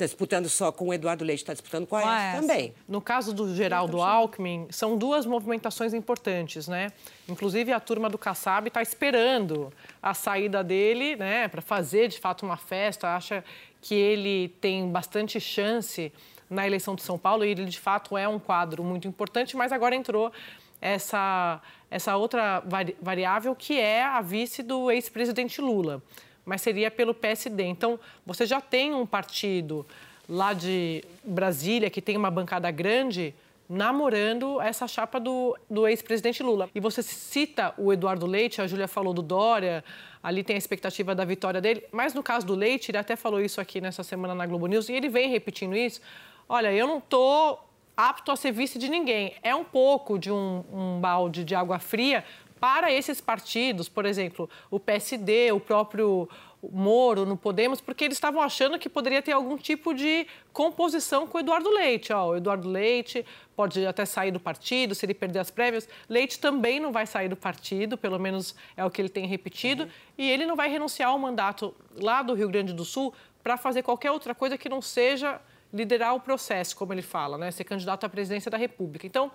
Está 0.00 0.06
disputando 0.06 0.48
só 0.48 0.72
com 0.72 0.88
o 0.88 0.94
Eduardo 0.94 1.22
Leite, 1.22 1.40
está 1.40 1.52
disputando 1.52 1.86
com 1.86 1.94
Aécio, 1.94 2.10
Aécio 2.10 2.40
também. 2.40 2.74
No 2.88 3.02
caso 3.02 3.34
do 3.34 3.54
Geraldo 3.54 4.00
Alckmin, 4.00 4.66
são 4.70 4.96
duas 4.96 5.26
movimentações 5.26 5.92
importantes, 5.92 6.66
né? 6.66 6.90
Inclusive, 7.28 7.70
a 7.70 7.78
turma 7.78 8.08
do 8.08 8.16
Kassab 8.16 8.68
está 8.68 8.80
esperando 8.80 9.70
a 10.02 10.14
saída 10.14 10.64
dele, 10.64 11.16
né, 11.16 11.48
para 11.48 11.60
fazer 11.60 12.08
de 12.08 12.18
fato 12.18 12.46
uma 12.46 12.56
festa. 12.56 13.14
Acha 13.14 13.44
que 13.82 13.94
ele 13.94 14.48
tem 14.58 14.88
bastante 14.88 15.38
chance 15.38 16.10
na 16.48 16.66
eleição 16.66 16.94
de 16.94 17.02
São 17.02 17.18
Paulo 17.18 17.44
e 17.44 17.50
ele 17.50 17.66
de 17.66 17.78
fato 17.78 18.16
é 18.16 18.26
um 18.26 18.38
quadro 18.38 18.82
muito 18.82 19.06
importante, 19.06 19.54
mas 19.54 19.70
agora 19.70 19.94
entrou 19.94 20.32
essa, 20.80 21.60
essa 21.90 22.16
outra 22.16 22.62
variável 23.02 23.54
que 23.54 23.78
é 23.78 24.02
a 24.02 24.22
vice 24.22 24.62
do 24.62 24.90
ex-presidente 24.90 25.60
Lula, 25.60 26.02
mas 26.44 26.62
seria 26.62 26.90
pelo 26.90 27.14
PSD. 27.14 27.64
Então, 27.64 27.98
você 28.24 28.46
já 28.46 28.60
tem 28.60 28.94
um 28.94 29.06
partido 29.06 29.86
lá 30.28 30.52
de 30.52 31.04
Brasília 31.24 31.90
que 31.90 32.00
tem 32.00 32.16
uma 32.16 32.30
bancada 32.30 32.70
grande 32.70 33.34
namorando 33.68 34.60
essa 34.60 34.88
chapa 34.88 35.20
do, 35.20 35.56
do 35.70 35.86
ex-presidente 35.86 36.42
Lula. 36.42 36.68
E 36.74 36.80
você 36.80 37.04
cita 37.04 37.72
o 37.78 37.92
Eduardo 37.92 38.26
Leite, 38.26 38.60
a 38.60 38.66
Júlia 38.66 38.88
falou 38.88 39.14
do 39.14 39.22
Dória, 39.22 39.84
ali 40.20 40.42
tem 40.42 40.56
a 40.56 40.58
expectativa 40.58 41.14
da 41.14 41.24
vitória 41.24 41.60
dele, 41.60 41.84
mas 41.92 42.12
no 42.12 42.22
caso 42.22 42.44
do 42.44 42.54
Leite, 42.54 42.90
ele 42.90 42.98
até 42.98 43.14
falou 43.14 43.40
isso 43.40 43.60
aqui 43.60 43.80
nessa 43.80 44.02
semana 44.02 44.34
na 44.34 44.44
Globo 44.44 44.66
News, 44.66 44.88
e 44.88 44.92
ele 44.92 45.08
vem 45.08 45.30
repetindo 45.30 45.76
isso. 45.76 46.00
Olha, 46.48 46.72
eu 46.72 46.84
não 46.84 46.98
estou 46.98 47.64
apto 47.96 48.32
a 48.32 48.36
ser 48.36 48.50
vice 48.50 48.76
de 48.76 48.88
ninguém. 48.88 49.34
É 49.40 49.54
um 49.54 49.64
pouco 49.64 50.18
de 50.18 50.32
um, 50.32 50.64
um 50.72 51.00
balde 51.00 51.44
de 51.44 51.54
água 51.54 51.78
fria 51.78 52.24
para 52.60 52.92
esses 52.92 53.20
partidos, 53.20 53.88
por 53.88 54.04
exemplo, 54.04 54.48
o 54.70 54.78
PSD, 54.78 55.50
o 55.50 55.58
próprio 55.58 56.28
Moro 56.62 57.24
no 57.24 57.38
Podemos, 57.38 57.80
porque 57.80 58.04
eles 58.04 58.18
estavam 58.18 58.42
achando 58.42 58.78
que 58.78 58.88
poderia 58.88 59.22
ter 59.22 59.32
algum 59.32 59.56
tipo 59.56 59.94
de 59.94 60.26
composição 60.52 61.26
com 61.26 61.38
o 61.38 61.40
Eduardo 61.40 61.70
Leite. 61.70 62.12
Ó, 62.12 62.28
o 62.28 62.36
Eduardo 62.36 62.68
Leite 62.68 63.24
pode 63.56 63.86
até 63.86 64.04
sair 64.04 64.30
do 64.30 64.38
partido 64.38 64.94
se 64.94 65.06
ele 65.06 65.14
perder 65.14 65.38
as 65.38 65.50
prévias. 65.50 65.88
Leite 66.06 66.38
também 66.38 66.78
não 66.78 66.92
vai 66.92 67.06
sair 67.06 67.28
do 67.28 67.36
partido, 67.36 67.96
pelo 67.96 68.18
menos 68.18 68.54
é 68.76 68.84
o 68.84 68.90
que 68.90 69.00
ele 69.00 69.08
tem 69.08 69.26
repetido, 69.26 69.84
uhum. 69.84 69.90
e 70.18 70.30
ele 70.30 70.44
não 70.44 70.54
vai 70.54 70.68
renunciar 70.68 71.08
ao 71.08 71.18
mandato 71.18 71.74
lá 71.96 72.22
do 72.22 72.34
Rio 72.34 72.50
Grande 72.50 72.74
do 72.74 72.84
Sul 72.84 73.14
para 73.42 73.56
fazer 73.56 73.82
qualquer 73.82 74.10
outra 74.10 74.34
coisa 74.34 74.58
que 74.58 74.68
não 74.68 74.82
seja 74.82 75.40
liderar 75.72 76.14
o 76.14 76.20
processo, 76.20 76.76
como 76.76 76.92
ele 76.92 77.02
fala, 77.02 77.38
né? 77.38 77.50
ser 77.50 77.64
candidato 77.64 78.04
à 78.04 78.08
presidência 78.08 78.50
da 78.50 78.58
República. 78.58 79.06
Então, 79.06 79.30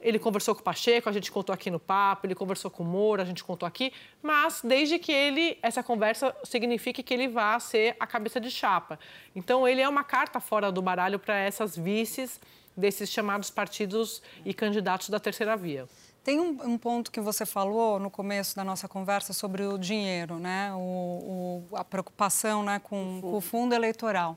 ele 0.00 0.18
conversou 0.18 0.54
com 0.54 0.60
o 0.60 0.64
Pacheco, 0.64 1.08
a 1.08 1.12
gente 1.12 1.32
contou 1.32 1.52
aqui 1.52 1.70
no 1.70 1.80
papo, 1.80 2.26
ele 2.26 2.34
conversou 2.34 2.70
com 2.70 2.82
o 2.82 2.86
Moro, 2.86 3.22
a 3.22 3.24
gente 3.24 3.42
contou 3.42 3.66
aqui, 3.66 3.92
mas 4.22 4.60
desde 4.62 4.98
que 4.98 5.10
ele, 5.10 5.58
essa 5.62 5.82
conversa 5.82 6.34
signifique 6.44 7.02
que 7.02 7.14
ele 7.14 7.28
vá 7.28 7.58
ser 7.58 7.96
a 7.98 8.06
cabeça 8.06 8.40
de 8.40 8.50
chapa. 8.50 8.98
Então, 9.34 9.66
ele 9.66 9.80
é 9.80 9.88
uma 9.88 10.04
carta 10.04 10.38
fora 10.38 10.70
do 10.70 10.82
baralho 10.82 11.18
para 11.18 11.36
essas 11.38 11.76
vices 11.76 12.40
desses 12.76 13.10
chamados 13.10 13.50
partidos 13.50 14.22
e 14.44 14.52
candidatos 14.52 15.08
da 15.08 15.18
terceira 15.18 15.56
via. 15.56 15.88
Tem 16.22 16.40
um, 16.40 16.58
um, 16.64 16.76
ponto 16.76 17.10
que 17.10 17.20
você 17.20 17.46
falou 17.46 17.98
no 17.98 18.10
começo 18.10 18.54
da 18.56 18.64
nossa 18.64 18.88
conversa 18.88 19.32
sobre 19.32 19.62
o 19.62 19.78
dinheiro, 19.78 20.40
né? 20.40 20.72
O, 20.74 21.64
o, 21.70 21.76
a 21.76 21.84
preocupação 21.84 22.64
né, 22.64 22.80
com, 22.80 23.20
com 23.20 23.34
o 23.34 23.40
fundo 23.40 23.74
eleitoral. 23.74 24.36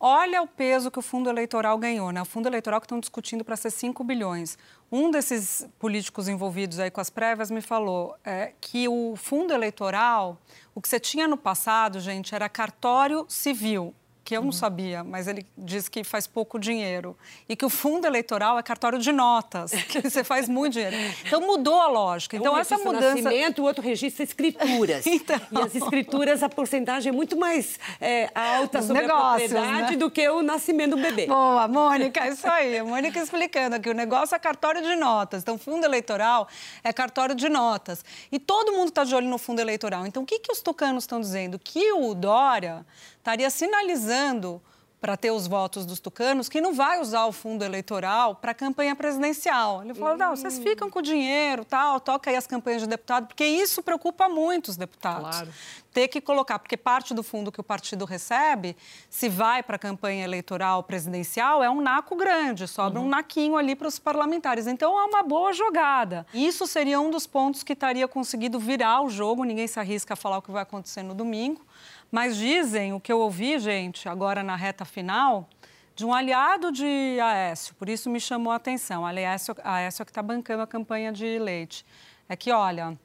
Olha 0.00 0.40
o 0.40 0.46
peso 0.46 0.92
que 0.92 0.98
o 0.98 1.02
fundo 1.02 1.28
eleitoral 1.28 1.76
ganhou, 1.76 2.12
né? 2.12 2.22
O 2.22 2.24
fundo 2.24 2.46
eleitoral 2.46 2.80
que 2.80 2.84
estão 2.84 3.00
discutindo 3.00 3.44
para 3.44 3.56
ser 3.56 3.70
5 3.70 4.04
bilhões. 4.04 4.56
Um 4.90 5.10
desses 5.10 5.68
políticos 5.78 6.28
envolvidos 6.28 6.78
aí 6.78 6.90
com 6.90 7.00
as 7.00 7.10
prévias 7.10 7.50
me 7.50 7.60
falou 7.60 8.16
é, 8.24 8.54
que 8.58 8.88
o 8.88 9.14
fundo 9.16 9.52
eleitoral, 9.52 10.40
o 10.74 10.80
que 10.80 10.88
você 10.88 10.98
tinha 10.98 11.28
no 11.28 11.36
passado, 11.36 12.00
gente, 12.00 12.34
era 12.34 12.48
cartório 12.48 13.26
civil 13.28 13.94
que 14.28 14.36
eu 14.36 14.42
não 14.42 14.52
sabia, 14.52 15.02
mas 15.02 15.26
ele 15.26 15.46
diz 15.56 15.88
que 15.88 16.04
faz 16.04 16.26
pouco 16.26 16.58
dinheiro. 16.58 17.16
E 17.48 17.56
que 17.56 17.64
o 17.64 17.70
fundo 17.70 18.06
eleitoral 18.06 18.58
é 18.58 18.62
cartório 18.62 18.98
de 18.98 19.10
notas, 19.10 19.70
que 19.88 20.02
você 20.02 20.22
faz 20.22 20.50
muito 20.50 20.74
dinheiro. 20.74 20.94
Então 21.24 21.40
mudou 21.40 21.80
a 21.80 21.88
lógica. 21.88 22.36
Então 22.36 22.52
um 22.52 22.58
essa 22.58 22.76
mudança. 22.76 23.14
nascimento, 23.14 23.62
o 23.62 23.64
outro 23.64 23.82
registra 23.82 24.22
escrituras. 24.22 25.06
Então. 25.18 25.40
E 25.50 25.58
as 25.58 25.74
escrituras, 25.74 26.42
a 26.42 26.48
porcentagem 26.50 27.08
é 27.08 27.12
muito 27.12 27.38
mais 27.38 27.80
é, 27.98 28.30
alta 28.34 28.82
sobre 28.82 29.02
negócios, 29.02 29.50
a 29.54 29.56
propriedade 29.56 29.92
né? 29.92 29.96
do 29.96 30.10
que 30.10 30.28
o 30.28 30.42
nascimento 30.42 30.90
do 30.90 31.02
bebê. 31.02 31.26
Boa, 31.26 31.66
Mônica, 31.66 32.20
é 32.20 32.28
isso 32.30 32.46
aí. 32.46 32.78
A 32.78 32.84
Mônica 32.84 33.18
explicando 33.18 33.80
que 33.80 33.88
o 33.88 33.94
negócio 33.94 34.34
é 34.34 34.38
cartório 34.38 34.82
de 34.82 34.94
notas. 34.94 35.42
Então, 35.42 35.56
fundo 35.56 35.86
eleitoral 35.86 36.46
é 36.84 36.92
cartório 36.92 37.34
de 37.34 37.48
notas. 37.48 38.04
E 38.30 38.38
todo 38.38 38.72
mundo 38.72 38.88
está 38.88 39.04
de 39.04 39.14
olho 39.14 39.26
no 39.26 39.38
fundo 39.38 39.60
eleitoral. 39.60 40.06
Então, 40.06 40.22
o 40.22 40.26
que, 40.26 40.38
que 40.38 40.52
os 40.52 40.60
tucanos 40.60 41.04
estão 41.04 41.18
dizendo? 41.18 41.58
Que 41.58 41.92
o 41.92 42.14
Dória 42.14 42.84
estaria 43.28 43.50
sinalizando 43.50 44.62
para 45.00 45.16
ter 45.16 45.30
os 45.30 45.46
votos 45.46 45.86
dos 45.86 46.00
tucanos, 46.00 46.48
que 46.48 46.60
não 46.60 46.74
vai 46.74 47.00
usar 47.00 47.26
o 47.26 47.30
fundo 47.30 47.62
eleitoral 47.62 48.34
para 48.34 48.50
a 48.50 48.54
campanha 48.54 48.96
presidencial. 48.96 49.84
Ele 49.84 49.94
falou, 49.94 50.16
não, 50.16 50.34
vocês 50.34 50.58
ficam 50.58 50.90
com 50.90 50.98
o 50.98 51.02
dinheiro, 51.02 51.64
tal, 51.64 52.00
toca 52.00 52.30
aí 52.30 52.36
as 52.36 52.48
campanhas 52.48 52.82
de 52.82 52.88
deputado, 52.88 53.28
porque 53.28 53.44
isso 53.44 53.80
preocupa 53.80 54.28
muito 54.28 54.68
os 54.68 54.76
deputados. 54.76 55.36
Claro. 55.36 55.48
Ter 55.92 56.08
que 56.08 56.20
colocar, 56.20 56.58
porque 56.58 56.76
parte 56.76 57.14
do 57.14 57.22
fundo 57.22 57.52
que 57.52 57.60
o 57.60 57.62
partido 57.62 58.04
recebe, 58.04 58.76
se 59.08 59.28
vai 59.28 59.62
para 59.62 59.76
a 59.76 59.78
campanha 59.78 60.24
eleitoral 60.24 60.82
presidencial, 60.82 61.62
é 61.62 61.70
um 61.70 61.80
naco 61.80 62.16
grande, 62.16 62.66
sobra 62.66 63.00
um 63.00 63.08
naquinho 63.08 63.56
ali 63.56 63.76
para 63.76 63.86
os 63.86 64.00
parlamentares. 64.00 64.66
Então, 64.66 64.98
é 64.98 65.04
uma 65.04 65.22
boa 65.22 65.52
jogada. 65.52 66.26
Isso 66.34 66.66
seria 66.66 67.00
um 67.00 67.10
dos 67.10 67.24
pontos 67.24 67.62
que 67.62 67.72
estaria 67.72 68.08
conseguido 68.08 68.58
virar 68.58 69.02
o 69.02 69.08
jogo, 69.08 69.44
ninguém 69.44 69.68
se 69.68 69.78
arrisca 69.78 70.14
a 70.14 70.16
falar 70.16 70.38
o 70.38 70.42
que 70.42 70.50
vai 70.50 70.62
acontecer 70.62 71.04
no 71.04 71.14
domingo. 71.14 71.64
Mas 72.10 72.36
dizem, 72.36 72.92
o 72.92 73.00
que 73.00 73.12
eu 73.12 73.20
ouvi, 73.20 73.58
gente, 73.58 74.08
agora 74.08 74.42
na 74.42 74.56
reta 74.56 74.84
final, 74.84 75.48
de 75.94 76.06
um 76.06 76.14
aliado 76.14 76.72
de 76.72 77.18
Aécio, 77.20 77.74
por 77.74 77.88
isso 77.88 78.08
me 78.08 78.20
chamou 78.20 78.52
a 78.52 78.56
atenção. 78.56 79.04
Aécio, 79.04 79.54
Aécio 79.62 80.02
é 80.02 80.04
que 80.04 80.10
está 80.10 80.22
bancando 80.22 80.62
a 80.62 80.66
campanha 80.66 81.12
de 81.12 81.38
Leite. 81.38 81.84
É 82.28 82.36
que, 82.36 82.50
olha, 82.50 82.98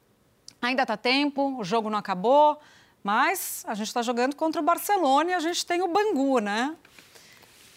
ainda 0.62 0.82
está 0.82 0.96
tempo, 0.96 1.58
o 1.58 1.64
jogo 1.64 1.90
não 1.90 1.98
acabou, 1.98 2.58
mas 3.02 3.64
a 3.68 3.74
gente 3.74 3.88
está 3.88 4.00
jogando 4.00 4.34
contra 4.36 4.62
o 4.62 4.64
Barcelona 4.64 5.32
e 5.32 5.34
a 5.34 5.40
gente 5.40 5.66
tem 5.66 5.82
o 5.82 5.88
Bangu, 5.88 6.38
né? 6.38 6.74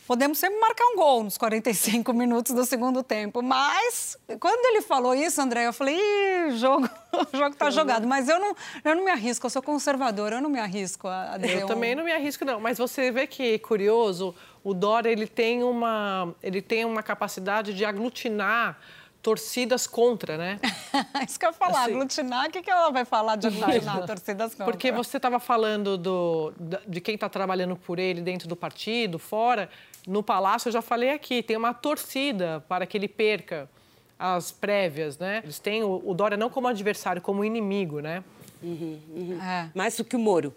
Podemos 0.07 0.37
sempre 0.37 0.57
marcar 0.59 0.85
um 0.85 0.95
gol 0.95 1.23
nos 1.23 1.37
45 1.37 2.13
minutos 2.13 2.55
do 2.55 2.65
segundo 2.65 3.03
tempo. 3.03 3.41
Mas, 3.43 4.17
quando 4.39 4.65
ele 4.67 4.81
falou 4.81 5.13
isso, 5.13 5.41
André, 5.41 5.67
eu 5.67 5.73
falei, 5.73 5.97
Ih, 5.97 6.51
jogo, 6.57 6.89
o 7.33 7.37
jogo 7.37 7.49
está 7.53 7.69
jogado. 7.69 8.07
Mas 8.07 8.29
eu 8.29 8.39
não, 8.39 8.55
eu 8.85 8.95
não 8.95 9.03
me 9.03 9.11
arrisco, 9.11 9.45
eu 9.45 9.49
sou 9.49 9.61
conservadora, 9.61 10.37
eu 10.37 10.41
não 10.41 10.49
me 10.49 10.59
arrisco 10.59 11.09
a, 11.09 11.33
a 11.33 11.37
Eu 11.39 11.65
um- 11.65 11.67
também 11.67 11.93
não 11.93 12.05
me 12.05 12.11
arrisco, 12.13 12.45
não. 12.45 12.57
Mas 12.59 12.77
você 12.77 13.11
vê 13.11 13.27
que, 13.27 13.59
curioso, 13.59 14.33
o 14.63 14.73
Dória 14.73 15.09
ele 15.09 15.27
tem 15.27 15.61
uma, 15.61 16.33
ele 16.41 16.61
tem 16.61 16.85
uma 16.85 17.03
capacidade 17.03 17.73
de 17.73 17.83
aglutinar 17.83 18.77
torcidas 19.21 19.85
contra, 19.87 20.37
né? 20.37 20.57
Isso 21.27 21.37
que 21.37 21.45
eu 21.45 21.49
ia 21.49 21.53
falar, 21.53 21.81
Assim- 21.81 21.91
aglutinar, 21.91 22.47
o 22.47 22.49
que, 22.49 22.61
que 22.61 22.71
ela 22.71 22.89
vai 22.91 23.03
falar 23.03 23.35
de 23.35 23.47
aglutinar 23.47 24.05
torcidas 24.07 24.51
contra? 24.51 24.65
Porque 24.71 24.89
você 24.89 25.17
estava 25.17 25.37
falando 25.37 25.97
do, 25.97 26.53
de 26.87 27.01
quem 27.01 27.15
está 27.15 27.27
trabalhando 27.27 27.75
por 27.75 27.99
ele 27.99 28.21
dentro 28.21 28.47
do 28.47 28.55
partido, 28.55 29.19
fora. 29.19 29.69
No 30.07 30.23
Palácio, 30.23 30.69
eu 30.69 30.71
já 30.73 30.81
falei 30.81 31.09
aqui, 31.11 31.43
tem 31.43 31.57
uma 31.57 31.73
torcida 31.73 32.63
para 32.69 32.85
que 32.85 32.97
ele 32.97 33.09
perca 33.09 33.69
as 34.17 34.51
prévias, 34.51 35.17
né? 35.17 35.41
Eles 35.43 35.59
têm 35.59 35.83
o, 35.83 36.01
o 36.05 36.13
Dória 36.13 36.37
não 36.37 36.49
como 36.49 36.65
adversário, 36.67 37.21
como 37.21 37.43
inimigo, 37.43 37.99
né? 37.99 38.23
É. 38.63 39.67
Mais 39.75 39.97
do 39.97 40.05
que 40.05 40.15
o 40.15 40.19
Moro. 40.19 40.55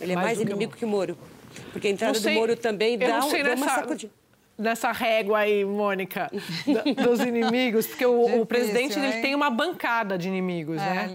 Ele 0.00 0.12
é 0.12 0.14
Mais 0.14 0.26
mais, 0.26 0.38
do 0.38 0.44
que 0.44 0.50
o 0.50 0.52
inimigo 0.52 0.76
que 0.76 0.84
o 0.84 0.88
Moro. 0.88 1.16
Porque 1.70 1.88
a 1.88 1.90
entrada 1.90 2.18
sei- 2.18 2.34
do 2.34 2.40
Moro 2.40 2.56
também 2.56 2.96
dá, 2.98 3.06
não 3.20 3.26
um- 3.28 3.30
sei 3.30 3.42
dá 3.42 3.50
uma 3.50 3.66
nessa- 3.66 3.74
sacudida. 3.80 4.12
Nessa 4.58 4.90
régua 4.90 5.40
aí, 5.40 5.66
Mônica, 5.66 6.30
dos 7.04 7.20
inimigos, 7.20 7.86
porque 7.86 8.06
o, 8.06 8.20
o 8.22 8.24
Difícil, 8.24 8.46
presidente 8.46 8.98
ele 8.98 9.20
tem 9.20 9.34
uma 9.34 9.50
bancada 9.50 10.16
de 10.16 10.28
inimigos, 10.28 10.80
É, 10.80 10.94
né? 10.94 11.14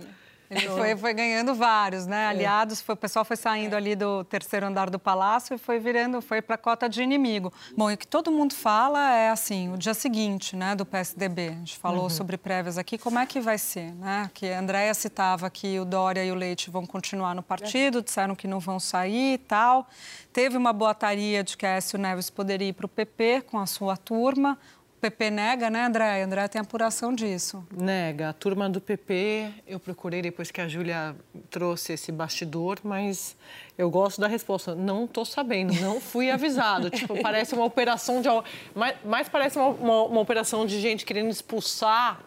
Ele 0.52 0.68
foi, 0.68 0.96
foi 0.98 1.14
ganhando 1.14 1.56
vários, 1.56 2.06
É. 2.06 2.10
né? 2.10 2.28
Aliados, 2.28 2.82
foi- 2.82 2.94
o 2.94 2.98
pessoal 2.98 3.24
foi 3.24 3.38
saindo 3.38 3.74
ali 3.76 3.96
do 3.96 4.24
terceiro 4.26 4.66
andar 4.66 4.90
do 4.90 5.00
palácio 5.00 5.56
e 5.56 5.58
foi 5.58 5.80
virando, 5.80 6.22
foi 6.22 6.42
para 6.42 6.56
a 6.56 6.58
cota 6.58 6.90
de 6.90 7.02
inimigo. 7.02 7.54
Bom, 7.78 7.90
e 7.90 7.94
o 7.94 7.98
que 7.98 8.06
todo 8.06 8.30
mundo 8.32 8.54
fala 8.54 9.14
é 9.16 9.30
assim, 9.30 9.72
o 9.74 9.78
dia 9.78 9.94
seguinte, 9.94 10.56
né, 10.56 10.76
do 10.76 10.86
PSDB. 10.86 11.48
A 11.50 11.52
gente 11.54 11.78
falou 11.78 12.04
Uhum. 12.04 12.10
sobre 12.10 12.38
prévias 12.38 12.78
aqui, 12.78 12.98
como 12.98 13.18
é 13.18 13.26
que 13.26 13.40
vai 13.40 13.58
ser, 13.58 13.94
né? 13.96 14.30
Que 14.34 14.52
a 14.52 14.60
Andréia 14.60 14.94
citava 14.94 15.50
que 15.50 15.80
o 15.80 15.86
Dória 15.86 16.24
e 16.26 16.32
o 16.32 16.36
Leite 16.36 16.70
vão 16.70 16.86
continuar 16.86 17.34
no 17.34 17.42
partido, 17.42 18.02
disseram 18.02 18.36
que 18.36 18.48
não 18.48 18.60
vão 18.60 18.80
sair 18.80 19.36
e 19.36 19.38
tal. 19.38 19.88
Teve 20.34 20.58
uma 20.58 20.74
boataria 20.74 21.44
de 21.44 21.56
que 21.56 21.66
Aécio 21.66 21.98
Neves 21.98 22.30
poderia 22.30 22.68
ir 22.68 22.74
para 22.74 22.86
o 22.86 22.90
PP 22.90 23.42
com 23.50 23.58
a 23.58 23.66
sua 23.66 23.96
turma. 23.96 24.58
O 25.02 25.10
PP 25.10 25.32
nega, 25.32 25.68
né, 25.72 25.86
Andréia? 25.86 26.24
Andréia 26.24 26.48
tem 26.48 26.62
apuração 26.62 27.12
disso. 27.12 27.66
Nega, 27.76 28.30
a 28.30 28.34
turma 28.34 28.70
do 28.70 28.80
PP, 28.80 29.50
eu 29.66 29.80
procurei 29.80 30.22
depois 30.22 30.52
que 30.52 30.62
a 30.62 30.68
Júlia 30.68 31.16
trouxe 31.50 31.94
esse 31.94 32.12
bastidor, 32.12 32.78
mas 32.84 33.36
eu 33.76 33.90
gosto 33.90 34.22
da 34.22 34.28
resposta. 34.28 34.76
Não 34.76 35.06
estou 35.06 35.26
sabendo, 35.26 35.74
não 35.82 36.00
fui 36.00 36.30
avisado. 36.30 36.92
tipo, 36.94 37.20
parece 37.20 37.56
uma 37.56 37.66
operação 37.66 38.22
de. 38.22 38.28
Mais, 38.76 38.96
mais 39.04 39.28
parece 39.28 39.58
uma, 39.58 39.70
uma- 39.70 40.04
uma 40.04 40.22
operação 40.22 40.68
de 40.68 40.80
gente 40.80 41.04
querendo 41.04 41.32
expulsar 41.32 42.22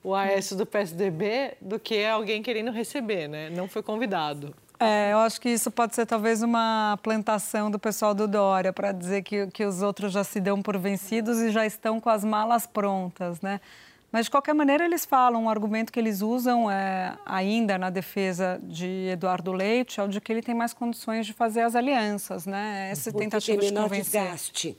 o 0.00 0.14
Aécio 0.14 0.56
do 0.56 0.64
PSDB 0.64 1.54
do 1.60 1.80
que 1.80 2.04
alguém 2.06 2.44
querendo 2.44 2.70
receber, 2.70 3.26
né? 3.26 3.50
Não 3.50 3.66
foi 3.66 3.82
convidado. 3.82 4.54
É, 4.80 5.12
eu 5.12 5.18
acho 5.18 5.38
que 5.38 5.50
isso 5.50 5.70
pode 5.70 5.94
ser 5.94 6.06
talvez 6.06 6.42
uma 6.42 6.98
plantação 7.02 7.70
do 7.70 7.78
pessoal 7.78 8.14
do 8.14 8.26
Dória 8.26 8.72
para 8.72 8.92
dizer 8.92 9.22
que, 9.22 9.46
que 9.48 9.62
os 9.62 9.82
outros 9.82 10.10
já 10.10 10.24
se 10.24 10.40
dão 10.40 10.62
por 10.62 10.78
vencidos 10.78 11.38
e 11.38 11.50
já 11.50 11.66
estão 11.66 12.00
com 12.00 12.08
as 12.08 12.24
malas 12.24 12.66
prontas, 12.66 13.42
né? 13.42 13.60
Mas, 14.10 14.24
de 14.24 14.30
qualquer 14.30 14.54
maneira, 14.54 14.84
eles 14.84 15.04
falam, 15.04 15.44
um 15.44 15.50
argumento 15.50 15.92
que 15.92 16.00
eles 16.00 16.20
usam 16.22 16.68
é, 16.68 17.14
ainda 17.24 17.78
na 17.78 17.90
defesa 17.90 18.58
de 18.62 19.08
Eduardo 19.12 19.52
Leite 19.52 20.00
é 20.00 20.02
o 20.02 20.08
de 20.08 20.20
que 20.20 20.32
ele 20.32 20.42
tem 20.42 20.54
mais 20.54 20.72
condições 20.72 21.26
de 21.26 21.32
fazer 21.32 21.60
as 21.60 21.76
alianças, 21.76 22.46
né? 22.46 22.88
Essa 22.90 23.12
tentativa 23.12 23.60
de 23.60 23.72
convencer. 23.72 24.22
desgaste. 24.22 24.78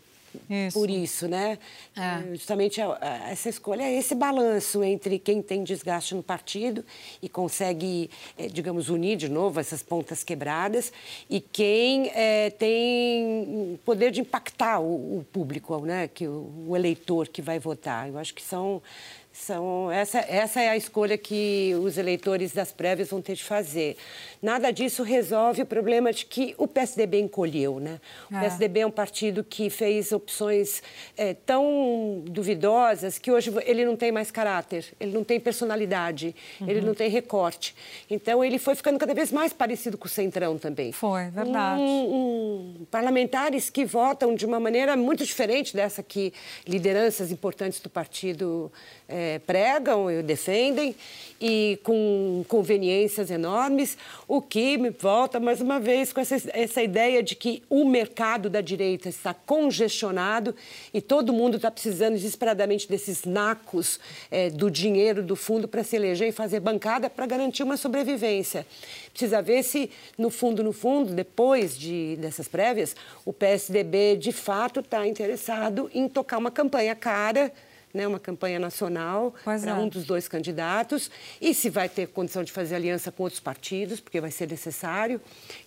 Isso. 0.50 0.80
Por 0.80 0.90
isso, 0.90 1.28
né? 1.28 1.58
É. 1.96 2.34
Justamente 2.36 2.80
a- 2.82 2.98
a- 3.02 3.30
essa 3.32 3.50
escolha 3.50 3.84
é 3.84 3.94
esse 3.98 4.16
balanço 4.16 4.84
entre 4.84 5.20
quem 5.20 5.42
tem 5.42 5.64
desgaste 5.64 6.16
no 6.16 6.24
partido 6.24 6.86
e 7.22 7.28
consegue, 7.28 8.10
eh, 8.38 8.48
digamos, 8.48 8.90
unir 8.90 9.18
de 9.18 9.28
novo 9.30 9.60
essas 9.60 9.84
pontas 9.84 10.24
quebradas 10.24 10.92
e 11.30 11.40
quem 11.42 12.10
eh, 12.16 12.50
tem 12.52 13.80
poder 13.86 14.12
de 14.12 14.22
impactar 14.22 14.80
o, 14.80 15.20
o 15.20 15.26
público, 15.32 15.86
né? 15.86 16.08
Que 16.08 16.28
o, 16.28 16.50
o 16.68 16.76
eleitor 16.76 17.28
que 17.28 17.42
vai 17.42 17.60
votar. 17.60 18.08
Eu 18.08 18.18
acho 18.18 18.34
que 18.34 18.42
são 18.42 18.82
são, 19.34 19.90
essa, 19.92 20.20
essa 20.20 20.62
é 20.62 20.70
a 20.70 20.76
escolha 20.78 21.18
que 21.18 21.74
os 21.82 21.98
eleitores 21.98 22.52
das 22.54 22.72
prévias 22.72 23.10
vão 23.10 23.22
ter 23.22 23.34
de 23.36 23.44
fazer. 23.44 23.96
Nada 24.42 24.72
disso 24.72 25.04
resolve 25.04 25.62
o 25.62 25.66
problema 25.66 26.12
de 26.12 26.26
que 26.26 26.54
o 26.58 26.68
PSDB 26.68 27.20
encolheu. 27.22 27.80
Né? 27.80 28.00
O 28.30 28.36
É. 28.36 28.42
PSDB 28.42 28.82
é 28.82 28.86
um 28.88 28.92
partido 28.92 29.44
que 29.44 29.70
fez 29.70 30.12
opções 30.12 30.84
eh, 31.18 31.34
tão 31.46 32.22
duvidosas 32.26 33.18
que 33.18 33.32
hoje 33.32 33.52
ele 33.66 33.86
não 33.86 33.96
tem 33.96 34.12
mais 34.12 34.30
caráter, 34.32 34.86
ele 35.00 35.12
não 35.14 35.24
tem 35.24 35.40
personalidade, 35.40 36.36
ele 36.68 36.82
não 36.82 36.94
tem 36.94 37.10
recorte. 37.10 37.74
Então, 38.10 38.44
ele 38.44 38.60
foi 38.60 38.76
ficando 38.76 39.00
cada 39.00 39.14
vez 39.14 39.32
mais 39.32 39.54
parecido 39.54 39.98
com 39.98 40.06
o 40.08 40.10
Centrão 40.10 40.58
também. 40.58 40.92
Foi, 40.92 41.30
verdade. 41.30 41.80
Um- 41.82 42.16
um- 42.82 42.86
parlamentares 42.92 43.70
que 43.70 43.86
votam 43.86 44.36
de 44.36 44.46
uma 44.46 44.60
maneira 44.60 44.96
muito 44.98 45.26
diferente 45.26 45.74
dessa 45.76 46.04
que 46.04 46.34
lideranças 46.68 47.32
importantes 47.32 47.80
do 47.80 47.90
partido 47.90 48.72
eh, 49.22 49.40
pregam 49.46 50.10
e 50.10 50.24
defendem, 50.24 50.96
e 51.40 51.80
com 51.84 52.46
conveniências 52.48 53.32
enormes, 53.32 53.98
o 54.28 54.42
que 54.42 54.78
me 54.78 54.92
volta 54.92 55.40
mais 55.40 55.60
uma 55.60 55.80
vez 55.80 56.14
com 56.14 56.22
essa, 56.22 56.36
essa 56.54 56.84
ideia 56.84 57.24
de 57.24 57.36
que 57.36 57.64
o 57.68 57.84
mercado 57.84 58.48
da 58.48 58.62
direita 58.62 59.10
está 59.10 59.34
congestionado 59.34 60.56
e 60.94 61.02
todo 61.02 61.34
mundo 61.34 61.56
está 61.56 61.72
precisando 61.72 62.14
desesperadamente 62.14 62.88
desses 62.88 63.26
nacos 63.26 64.00
eh, 64.30 64.52
do 64.52 64.70
dinheiro 64.70 65.24
do 65.24 65.36
fundo 65.36 65.68
para 65.68 65.84
se 65.84 65.96
eleger 65.96 66.30
e 66.30 66.32
fazer 66.32 66.60
bancada 66.60 67.10
para 67.10 67.26
garantir 67.26 67.64
uma 67.64 67.78
sobrevivência. 67.78 68.66
Precisa 69.12 69.42
ver 69.42 69.64
se, 69.64 69.90
no 70.18 70.30
fundo, 70.30 70.64
no 70.64 70.72
fundo, 70.72 71.14
depois 71.14 71.78
de, 71.78 72.18
dessas 72.18 72.48
prévias, 72.48 72.96
o 73.26 73.34
PSDB 73.34 74.16
de 74.16 74.32
fato 74.32 74.80
está 74.80 75.08
interessado 75.08 75.90
em 75.94 76.08
tocar 76.08 76.38
uma 76.38 76.52
campanha 76.52 76.96
cara. 76.96 77.52
Né, 77.94 78.08
uma 78.08 78.20
campanha 78.20 78.58
nacional 78.58 79.36
para 79.44 79.72
é. 79.72 79.74
um 79.74 79.90
dos 79.90 80.06
dois 80.06 80.26
candidatos 80.26 81.12
e 81.42 81.54
se 81.54 81.70
vai 81.70 81.90
ter 81.90 82.08
condição 82.08 82.42
de 82.42 82.50
fazer 82.50 82.76
aliança 82.76 83.12
com 83.12 83.24
outros 83.24 83.42
partidos, 83.42 84.00
porque 84.00 84.22
vai 84.22 84.32
ser 84.32 84.48
necessário. 84.48 85.20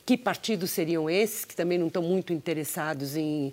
Que 0.06 0.16
partidos 0.16 0.70
seriam 0.70 1.10
esses 1.10 1.44
que 1.44 1.54
também 1.54 1.76
não 1.76 1.88
estão 1.88 2.02
muito 2.02 2.32
interessados 2.32 3.14
em, 3.14 3.52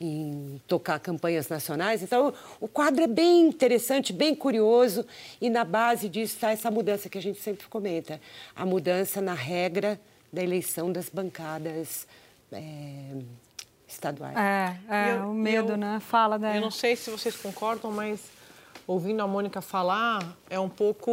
em 0.00 0.60
tocar 0.68 1.00
campanhas 1.00 1.48
nacionais? 1.48 2.00
Então, 2.00 2.32
o 2.60 2.68
quadro 2.68 3.02
é 3.02 3.08
bem 3.08 3.48
interessante, 3.48 4.12
bem 4.12 4.36
curioso 4.36 5.04
e 5.40 5.50
na 5.50 5.64
base 5.64 6.08
disso 6.08 6.34
está 6.34 6.52
essa 6.52 6.70
mudança 6.70 7.08
que 7.08 7.18
a 7.18 7.22
gente 7.22 7.40
sempre 7.40 7.66
comenta, 7.66 8.20
a 8.54 8.64
mudança 8.64 9.20
na 9.20 9.34
regra 9.34 10.00
da 10.32 10.42
eleição 10.42 10.92
das 10.92 11.08
bancadas. 11.08 12.06
é, 12.52 12.60
estaduais. 13.92 14.36
É, 14.36 14.76
é 14.88 15.12
Eu- 15.14 15.30
o 15.30 15.34
medo, 15.34 15.72
eu- 15.72 15.76
né? 15.76 16.00
Fala, 16.00 16.38
né? 16.38 16.56
Eu 16.56 16.60
não 16.60 16.70
sei 16.70 16.96
se 16.96 17.10
vocês 17.10 17.36
concordam, 17.36 17.90
mas 17.90 18.20
ouvindo 18.86 19.22
a 19.22 19.26
Mônica 19.26 19.60
falar, 19.60 20.36
é 20.50 20.58
um 20.58 20.68
pouco 20.68 21.10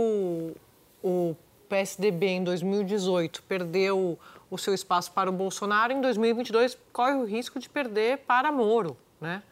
o 1.03 1.35
PSDB 1.67 2.25
em 2.27 2.43
2018 2.43 3.43
perdeu 3.43 4.17
o 4.49 4.57
seu 4.57 4.73
espaço 4.73 5.11
para 5.11 5.29
o 5.29 5.33
Bolsonaro, 5.33 5.93
em 5.93 6.01
2022 6.01 6.77
corre 6.91 7.13
o 7.13 7.25
risco 7.25 7.59
de 7.59 7.69
perder 7.69 8.19
para 8.19 8.51
Moro, 8.51 8.97
né? 9.21 9.43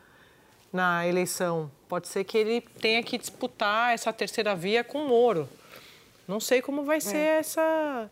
Na 0.74 1.06
eleição. 1.08 1.72
Pode 1.88 2.08
ser 2.08 2.24
que 2.24 2.38
ele 2.38 2.62
tenha 2.82 3.02
que 3.04 3.18
disputar 3.18 3.94
essa 3.94 4.12
terceira 4.12 4.56
via 4.56 4.84
com 4.84 5.08
Moro. 5.08 5.48
Não 6.28 6.40
sei 6.42 6.62
como 6.62 6.84
vai 6.84 7.00
ser 7.00 7.16
essa, 7.40 7.62
é- 7.62 8.04
é- 8.04 8.10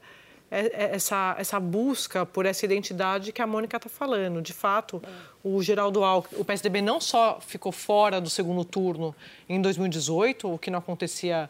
essa, 0.52 1.36
essa 1.38 1.60
busca 1.60 2.26
por 2.26 2.46
essa 2.46 2.66
identidade 2.66 3.32
que 3.32 3.42
a 3.42 3.48
Mônica 3.48 3.78
está 3.78 3.90
falando. 3.90 4.42
De 4.42 4.54
fato, 4.54 5.02
o 5.44 5.62
Geraldo 5.62 6.04
Alckmin, 6.04 6.40
o 6.40 6.46
PSDB 6.46 6.82
não 6.82 7.02
só 7.02 7.40
ficou 7.42 7.72
fora 7.72 8.22
do 8.22 8.30
segundo 8.30 8.64
turno 8.64 9.16
em 9.50 9.62
2018, 9.62 10.54
o 10.54 10.58
que 10.58 10.70
não 10.72 10.80
acontecia 10.80 11.50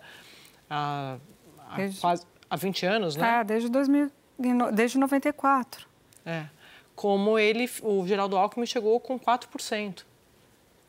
há, 0.69 1.17
há 1.69 1.75
Desde- 1.75 1.99
quase 2.01 2.25
há 2.49 2.55
20 2.55 2.85
anos, 2.85 3.15
né? 3.15 3.39
É, 3.41 3.43
desde 3.43 3.69
2000, 3.69 4.11
e 4.39 4.47
no- 4.53 4.71
desde 4.71 4.97
94. 4.97 5.85
É. 6.25 6.45
Como 6.95 7.37
ele, 7.37 7.69
o 7.83 8.07
Geraldo 8.07 8.37
Alckmin 8.37 8.65
chegou 8.65 8.99
com 8.99 9.19
4%. 9.19 10.05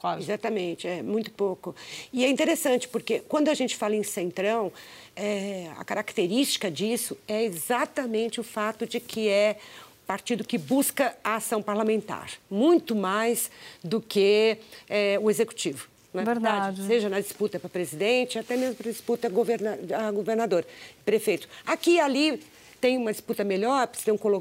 Quase. 0.06 0.22
Exatamente, 0.22 0.86
é 0.86 1.02
muito 1.02 1.32
pouco. 1.32 1.74
E 2.12 2.24
é 2.24 2.28
interessante 2.28 2.86
porque 2.86 3.18
quando 3.28 3.48
a 3.48 3.54
gente 3.54 3.74
fala 3.74 3.96
em 3.96 4.04
centrão, 4.04 4.72
é, 5.16 5.68
a 5.76 5.84
característica 5.84 6.70
disso 6.70 7.18
é 7.26 7.42
exatamente 7.42 8.38
o 8.38 8.44
fato 8.44 8.86
de 8.86 9.00
que 9.00 9.28
é 9.28 9.56
um 10.04 10.06
partido 10.06 10.44
que 10.44 10.58
busca 10.58 11.16
a 11.24 11.34
ação 11.34 11.60
parlamentar, 11.60 12.30
muito 12.48 12.94
mais 12.94 13.50
do 13.82 14.00
que 14.00 14.58
é, 14.88 15.18
o 15.20 15.28
executivo. 15.28 15.88
Não 16.14 16.22
é 16.22 16.24
Verdade. 16.24 16.86
Seja 16.86 17.08
na 17.08 17.18
disputa 17.18 17.58
para 17.58 17.68
presidente, 17.68 18.38
até 18.38 18.56
mesmo 18.56 18.76
para 18.76 18.88
disputa 18.88 19.28
governa 19.28 19.76
a 19.92 20.12
governador, 20.12 20.64
prefeito. 21.04 21.48
Aqui 21.66 21.94
e 21.94 22.00
ali 22.00 22.40
tem 22.80 22.96
uma 22.98 23.10
disputa 23.12 23.42
melhor, 23.44 23.86
precisa 23.86 24.12
ter 24.16 24.28
um, 24.28 24.36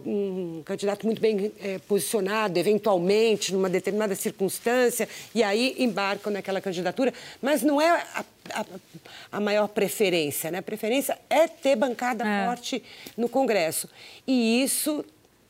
um 0.58 0.63
candidato 0.63 1.06
muito 1.06 1.21
bem 1.21 1.52
eh, 1.62 1.80
posicionado, 1.88 2.58
eventualmente, 2.60 3.54
numa 3.54 3.69
determinada 3.69 4.15
circunstância, 4.15 5.08
e 5.34 5.41
aí 5.43 5.76
embarcam 5.80 6.32
naquela 6.32 6.60
candidatura, 6.62 7.13
mas 7.41 7.62
não 7.63 7.80
é 7.82 7.89
a, 7.89 8.26
a- 8.54 8.65
a 9.32 9.39
maior 9.39 9.67
preferência, 9.67 10.52
né? 10.52 10.60
A 10.60 10.62
preferência 10.63 11.17
é 11.30 11.48
ter 11.48 11.76
bancada 11.76 12.24
É. 12.28 12.45
forte 12.45 12.84
no 13.17 13.28
Congresso. 13.30 13.89
E 14.28 14.62
isso 14.63 15.04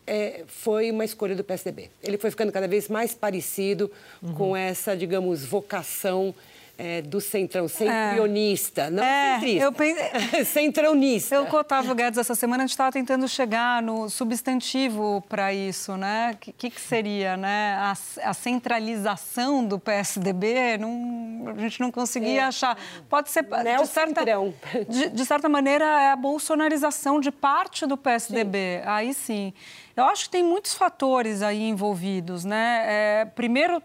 eh, 0.08 0.44
foi 0.48 0.92
uma 0.92 1.04
escolha 1.04 1.36
do 1.36 1.44
PSDB. 1.44 1.90
Ele 2.04 2.18
foi 2.18 2.30
ficando 2.30 2.52
cada 2.52 2.68
vez 2.68 2.88
mais 2.88 3.14
parecido 3.14 3.92
com 4.38 4.56
essa, 4.56 4.96
digamos, 4.96 5.44
vocação 5.44 6.34
eh, 6.78 7.02
do 7.02 7.22
centrão, 7.22 7.68
centrionista, 7.68 8.90
não 8.90 9.04
É, 9.04 9.36
centrista. 9.36 9.64
eu 9.64 9.72
pense- 9.72 10.46
centronista. 10.46 11.36
Eu 11.36 11.46
com 11.46 11.56
o 11.56 11.60
Otávio 11.60 11.94
Guedes 11.96 12.18
essa 12.20 12.36
semana 12.36 12.64
a 12.64 12.66
gente 12.66 12.72
estava 12.72 12.92
tentando 12.92 13.28
chegar 13.28 13.82
no 13.82 14.10
substantivo 14.10 15.24
para 15.30 15.54
isso, 15.54 15.96
né? 15.98 16.32
O 16.34 16.38
que, 16.38 16.52
que, 16.52 16.70
que 16.70 16.82
seria, 16.82 17.38
né? 17.38 17.76
A, 17.80 17.92
a 18.30 18.34
centralização 18.34 19.66
do 19.66 19.80
PSDB, 19.80 20.78
não, 20.78 21.54
a 21.56 21.60
gente 21.60 21.80
não 21.80 21.92
conseguia 21.92 22.48
achar. 22.48 22.78
Pode 23.10 23.30
ser 23.30 23.44
de 23.44 23.50
certa, 23.50 23.64
Neocentrão. 23.64 24.54
de, 24.90 25.10
de 25.10 25.26
certa 25.26 25.48
maneira 25.50 25.86
é 25.86 26.12
a 26.12 26.16
bolsonarização 26.16 27.20
de 27.20 27.32
parte 27.32 27.86
do 27.86 27.98
PSDB. 27.98 28.82
Aí 28.86 29.14
sim. 29.14 29.54
Eu 29.96 30.04
acho 30.06 30.26
que 30.26 30.30
tem 30.32 30.44
muitos 30.44 30.74
fatores 30.74 31.42
aí 31.42 31.64
envolvidos, 31.70 32.44
né? 32.44 32.84
É, 32.86 33.26
primeiro 33.34 33.76
é, 33.78 33.82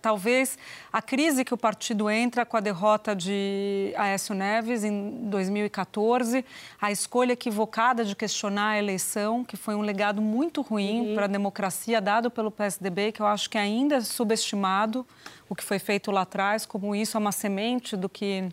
talvez 0.00 0.58
a 0.92 1.02
crise 1.02 1.44
que 1.44 1.54
o 1.54 1.56
partido 1.56 2.10
entra 2.10 2.44
com 2.44 2.56
a 2.56 2.60
derrota 2.60 3.14
de 3.14 3.92
Aécio 3.96 4.34
Neves 4.34 4.84
em 4.84 5.28
2014, 5.28 6.44
a 6.80 6.90
escolha 6.90 7.32
equivocada 7.32 8.04
de 8.04 8.14
questionar 8.14 8.70
a 8.70 8.78
eleição, 8.78 9.44
que 9.44 9.56
foi 9.56 9.74
um 9.74 9.82
legado 9.82 10.20
muito 10.20 10.62
ruim 10.62 11.14
para 11.14 11.24
a 11.24 11.28
democracia 11.28 12.00
dado 12.00 12.30
pelo 12.30 12.50
PSDB, 12.50 13.12
que 13.12 13.20
eu 13.20 13.26
acho 13.26 13.48
que 13.48 13.58
ainda 13.58 13.96
é 13.96 14.00
subestimado 14.00 15.06
o 15.48 15.54
que 15.54 15.62
foi 15.62 15.78
feito 15.78 16.10
lá 16.10 16.22
atrás, 16.22 16.66
como 16.66 16.94
isso 16.94 17.16
é 17.16 17.20
uma 17.20 17.32
semente 17.32 17.96
do 17.96 18.08
que 18.08 18.48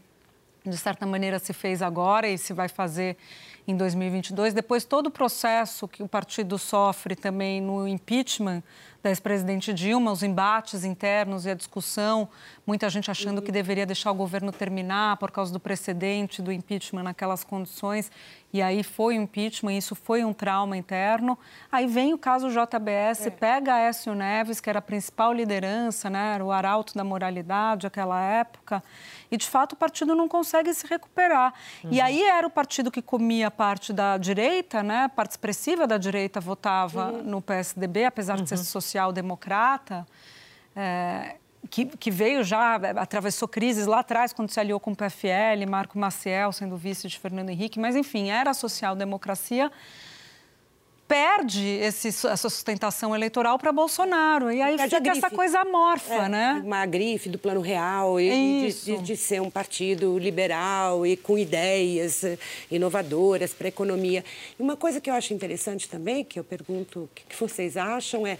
de 0.65 0.77
certa 0.77 1.05
maneira 1.05 1.39
se 1.39 1.51
fez 1.51 1.81
agora 1.81 2.27
e 2.27 2.37
se 2.37 2.53
vai 2.53 2.69
fazer 2.69 3.17
em 3.67 3.75
2022. 3.75 4.53
Depois, 4.53 4.85
todo 4.85 5.07
o 5.07 5.11
processo 5.11 5.87
que 5.87 6.03
o 6.03 6.07
partido 6.07 6.57
sofre 6.57 7.15
também 7.15 7.61
no 7.61 7.87
impeachment 7.87 8.63
da 9.03 9.09
ex-presidente 9.09 9.73
Dilma, 9.73 10.13
os 10.13 10.23
embates 10.23 10.85
internos 10.85 11.45
e 11.45 11.49
a 11.49 11.53
discussão, 11.53 12.29
muita 12.65 12.89
gente 12.89 13.11
achando 13.11 13.41
que 13.41 13.51
deveria 13.51 13.85
deixar 13.85 14.09
o 14.09 14.15
governo 14.15 14.49
terminar 14.49 15.17
por 15.17 15.29
causa 15.29 15.51
do 15.51 15.59
precedente 15.59 16.41
do 16.41 16.53
impeachment 16.53 17.03
naquelas 17.03 17.43
condições. 17.43 18.09
E 18.53 18.61
aí 18.61 18.83
foi 18.83 19.17
o 19.17 19.21
impeachment, 19.21 19.73
isso 19.73 19.95
foi 19.95 20.23
um 20.23 20.31
trauma 20.31 20.77
interno. 20.77 21.37
Aí 21.71 21.87
vem 21.87 22.13
o 22.13 22.17
caso 22.19 22.49
JBS, 22.49 23.27
pega 23.39 23.73
Aécio 23.73 24.13
Neves, 24.13 24.61
que 24.61 24.69
era 24.69 24.77
a 24.79 24.81
principal 24.81 25.33
liderança, 25.33 26.09
né, 26.09 26.35
era 26.35 26.45
o 26.45 26.51
arauto 26.51 26.93
da 26.93 27.03
moralidade 27.03 27.85
naquela 27.85 28.21
época, 28.21 28.81
e 29.31 29.37
de 29.37 29.47
fato 29.47 29.73
o 29.73 29.75
partido 29.75 30.13
não 30.15 30.27
consegue 30.27 30.71
se 30.71 30.85
recuperar. 30.85 31.53
E 31.89 31.99
aí 31.99 32.21
era 32.21 32.45
o 32.45 32.49
partido 32.49 32.91
que 32.91 33.01
comia 33.01 33.49
parte 33.49 33.91
da 33.91 34.17
direita, 34.17 34.83
né, 34.83 35.09
parte 35.13 35.31
expressiva 35.31 35.87
da 35.87 35.97
direita 35.97 36.39
votava 36.39 37.11
no 37.11 37.41
PSDB, 37.41 38.05
apesar 38.05 38.39
de 38.39 38.47
ser 38.47 38.57
social-democrata. 38.93 40.05
é, 40.75 41.35
que, 41.69 41.85
que 41.85 42.11
veio 42.11 42.43
já, 42.43 42.75
atravessou 42.75 43.47
crises 43.47 43.85
lá 43.87 43.99
atrás, 43.99 44.33
quando 44.33 44.51
se 44.51 44.59
aliou 44.59 44.79
com 44.81 44.91
o 44.91 44.95
PFL, 44.95 45.65
Marco 45.67 45.97
Maciel 45.97 46.51
sendo 46.51 46.75
vice 46.77 47.07
de 47.07 47.17
Fernando 47.17 47.49
Henrique, 47.49 47.79
mas 47.79 47.95
enfim, 47.95 48.29
era 48.29 48.51
a 48.51 48.53
social-democracia, 48.53 49.71
perde 51.07 51.65
esse, 51.67 52.07
essa 52.09 52.49
sustentação 52.49 53.13
eleitoral 53.15 53.57
para 53.59 53.71
Bolsonaro. 53.71 54.51
E 54.51 54.61
aí 54.61 54.77
Perde 54.77 54.95
fica 54.95 55.11
essa 55.11 55.29
coisa 55.29 55.59
amorfa, 55.59 56.13
É, 56.13 56.29
né? 56.29 56.61
Uma 56.63 56.85
grife 56.85 57.29
do 57.29 57.37
Plano 57.37 57.61
Real 57.61 58.19
e 58.19 58.71
de, 58.71 58.85
de- 58.85 58.97
de 59.01 59.17
ser 59.17 59.41
um 59.41 59.49
partido 59.49 60.17
liberal 60.17 61.05
e 61.05 61.15
com 61.15 61.37
ideias 61.37 62.23
eh, 62.23 62.37
inovadoras 62.71 63.53
para 63.53 63.67
a 63.67 63.69
economia. 63.69 64.23
E 64.59 64.61
uma 64.63 64.75
coisa 64.75 64.99
que 64.99 65.09
eu 65.09 65.13
acho 65.13 65.33
interessante 65.33 65.87
também, 65.89 66.23
que 66.23 66.39
eu 66.39 66.43
pergunto 66.43 67.01
o 67.01 67.09
que 67.13 67.23
que 67.25 67.35
vocês 67.39 67.77
acham, 67.77 68.25
é 68.25 68.37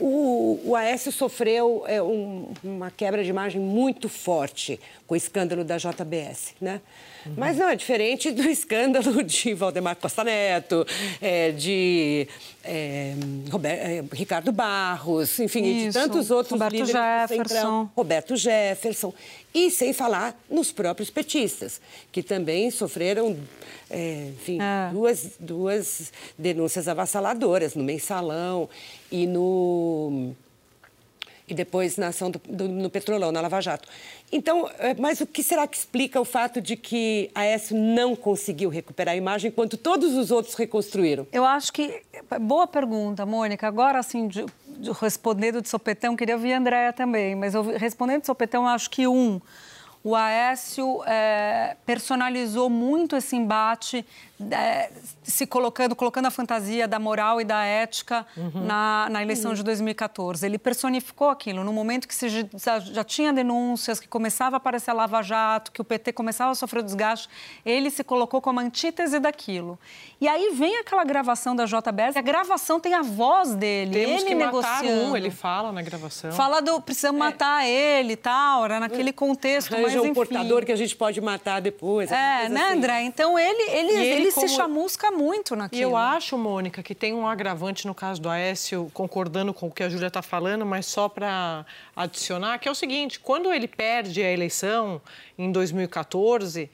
o, 0.00 0.60
o 0.64 0.76
Aécio 0.76 1.12
sofreu 1.12 1.84
é, 1.86 2.02
um- 2.02 2.48
uma 2.62 2.90
quebra 2.90 3.22
de 3.22 3.30
imagem 3.30 3.60
muito 3.60 4.08
forte 4.08 4.78
com 5.06 5.14
o 5.14 5.16
escândalo 5.16 5.62
da 5.64 5.76
JBS, 5.78 6.54
né? 6.60 6.80
Mas 7.38 7.56
não 7.56 7.68
é 7.70 7.74
diferente 7.76 8.30
do 8.30 8.42
escândalo 8.50 9.22
de 9.22 9.54
Valdemar 9.54 9.96
Costa 9.96 10.22
Neto, 10.24 10.86
é, 11.22 11.52
de 11.52 12.28
é, 12.62 13.14
Rober- 13.50 13.70
é, 13.78 14.04
Ricardo 14.12 14.52
Barros, 14.52 15.38
enfim, 15.40 15.60
e 15.64 15.74
de 15.84 15.86
Isso, 15.88 15.98
tantos 15.98 16.30
outros 16.30 16.52
Roberto 16.52 16.72
líderes 16.72 16.92
do 16.92 16.98
Jefferson. 16.98 17.48
Centrão. 17.54 17.90
Roberto 17.96 18.36
Jefferson. 18.36 19.14
E 19.54 19.70
sem 19.70 19.92
falar 19.94 20.38
nos 20.50 20.70
próprios 20.72 21.08
petistas, 21.10 21.80
que 22.12 22.22
também 22.22 22.70
sofreram, 22.70 23.38
é, 23.88 24.30
enfim, 24.36 24.58
É. 24.60 24.90
duas, 24.92 25.30
duas 25.40 26.12
denúncias 26.36 26.88
avassaladoras 26.88 27.74
no 27.74 27.84
mensalão 27.84 28.68
e 29.14 29.26
no. 29.28 30.32
E 31.46 31.52
depois 31.52 31.98
na 31.98 32.06
ação 32.08 32.30
do, 32.30 32.40
do- 32.48 32.68
no 32.68 32.88
Petrolão, 32.88 33.30
na 33.30 33.40
Lava 33.42 33.60
Jato. 33.60 33.86
Então, 34.32 34.66
é, 34.78 34.94
mas 34.94 35.20
o 35.20 35.26
que 35.26 35.42
será 35.42 35.66
que 35.66 35.76
explica 35.76 36.18
o 36.18 36.24
fato 36.24 36.58
de 36.58 36.74
que 36.74 37.30
a 37.34 37.40
Aécio 37.40 37.76
não 37.76 38.16
conseguiu 38.16 38.70
recuperar 38.70 39.12
a 39.12 39.16
imagem 39.16 39.50
enquanto 39.50 39.76
todos 39.76 40.14
os 40.14 40.30
outros 40.30 40.54
reconstruíram? 40.54 41.26
Eu 41.30 41.44
acho 41.44 41.70
que. 41.72 42.02
Boa 42.40 42.66
pergunta, 42.66 43.26
Mônica. 43.26 43.68
Agora, 43.68 43.98
assim, 43.98 44.26
de, 44.26 44.46
de- 44.78 44.90
respondendo 44.92 45.60
de 45.60 45.68
sopetão, 45.68 46.16
queria 46.16 46.34
ouvir 46.34 46.54
a 46.54 46.58
Andréia 46.58 46.92
também, 46.94 47.36
mas 47.36 47.54
eu, 47.54 47.62
respondendo 47.62 48.20
de 48.22 48.26
sopetão, 48.26 48.66
acho 48.66 48.88
que 48.90 49.06
um. 49.06 49.38
O 50.02 50.14
Aécio 50.14 51.02
é, 51.06 51.76
personalizou 51.86 52.68
muito 52.68 53.16
esse 53.16 53.36
embate, 53.36 54.04
é, 54.50 54.90
se 55.22 55.46
colocando, 55.46 55.94
colocando 55.94 56.26
a 56.26 56.30
fantasia 56.30 56.88
da 56.88 56.98
moral 56.98 57.40
e 57.40 57.44
da 57.44 57.64
ética 57.64 58.26
na, 58.52 59.08
na 59.10 59.22
eleição 59.22 59.54
de 59.54 59.62
2014. 59.62 60.44
Ele 60.44 60.58
personificou 60.58 61.30
aquilo. 61.30 61.62
No 61.62 61.72
momento 61.72 62.08
que 62.08 62.14
se 62.14 62.28
já, 62.28 62.78
já 62.80 63.04
tinha 63.04 63.32
denúncias, 63.32 64.00
que 64.00 64.08
começava 64.08 64.56
a 64.56 64.58
aparecer 64.58 64.90
a 64.90 64.94
Lava 64.94 65.22
Jato, 65.22 65.70
que 65.70 65.80
o 65.80 65.84
PT 65.84 66.12
começava 66.12 66.50
a 66.50 66.54
sofrer 66.54 66.82
desgaste, 66.82 67.28
ele 67.64 67.90
se 67.90 68.02
colocou 68.02 68.40
como 68.40 68.58
antítese 68.60 69.18
daquilo. 69.20 69.78
E 70.20 70.26
aí 70.26 70.52
vem 70.54 70.78
aquela 70.78 71.04
gravação 71.04 71.54
da 71.54 71.64
JBS, 71.64 72.16
e 72.16 72.18
a 72.18 72.22
gravação 72.22 72.80
tem 72.80 72.94
a 72.94 73.02
voz 73.02 73.54
dele, 73.54 73.92
Temos 73.92 74.22
ele 74.22 74.28
que 74.30 74.34
matar 74.34 74.46
negociando. 74.82 75.10
um, 75.10 75.16
ele 75.16 75.30
fala 75.30 75.70
na 75.70 75.82
gravação. 75.82 76.32
Fala 76.32 76.60
do 76.60 76.80
precisamos 76.80 77.18
matar 77.18 77.66
ele 77.66 78.14
e 78.14 78.16
tal, 78.16 78.64
era 78.64 78.80
naquele 78.80 79.12
contexto, 79.12 79.70
mas 79.70 79.80
Arranja 79.80 79.98
enfim. 79.98 80.08
um 80.10 80.14
portador 80.14 80.64
que 80.64 80.72
a 80.72 80.76
gente 80.76 80.96
pode 80.96 81.20
matar 81.20 81.60
depois. 81.60 82.10
É, 82.10 82.48
né, 82.48 82.64
assim. 82.64 82.74
André? 82.74 83.02
Então 83.02 83.38
ele, 83.38 83.70
ele, 83.70 83.92
E 83.92 84.06
ele 84.06 84.23
ele 84.24 84.32
como... 84.32 84.48
se 84.48 84.54
chamusca 84.54 85.10
muito 85.10 85.54
naquilo. 85.54 85.80
E 85.80 85.82
eu 85.82 85.96
acho, 85.96 86.36
Mônica, 86.36 86.82
que 86.82 86.94
tem 86.94 87.14
um 87.14 87.26
agravante 87.26 87.86
no 87.86 87.94
caso 87.94 88.20
do 88.20 88.28
Aécio, 88.28 88.90
concordando 88.92 89.52
com 89.52 89.68
o 89.68 89.70
que 89.70 89.82
a 89.82 89.88
Júlia 89.88 90.08
está 90.08 90.22
falando, 90.22 90.64
mas 90.64 90.86
só 90.86 91.08
para 91.08 91.64
adicionar, 91.94 92.58
que 92.58 92.68
é 92.68 92.70
o 92.70 92.74
seguinte: 92.74 93.20
quando 93.20 93.52
ele 93.52 93.68
perde 93.68 94.22
a 94.22 94.30
eleição 94.30 95.00
em 95.38 95.50
2014, 95.50 96.70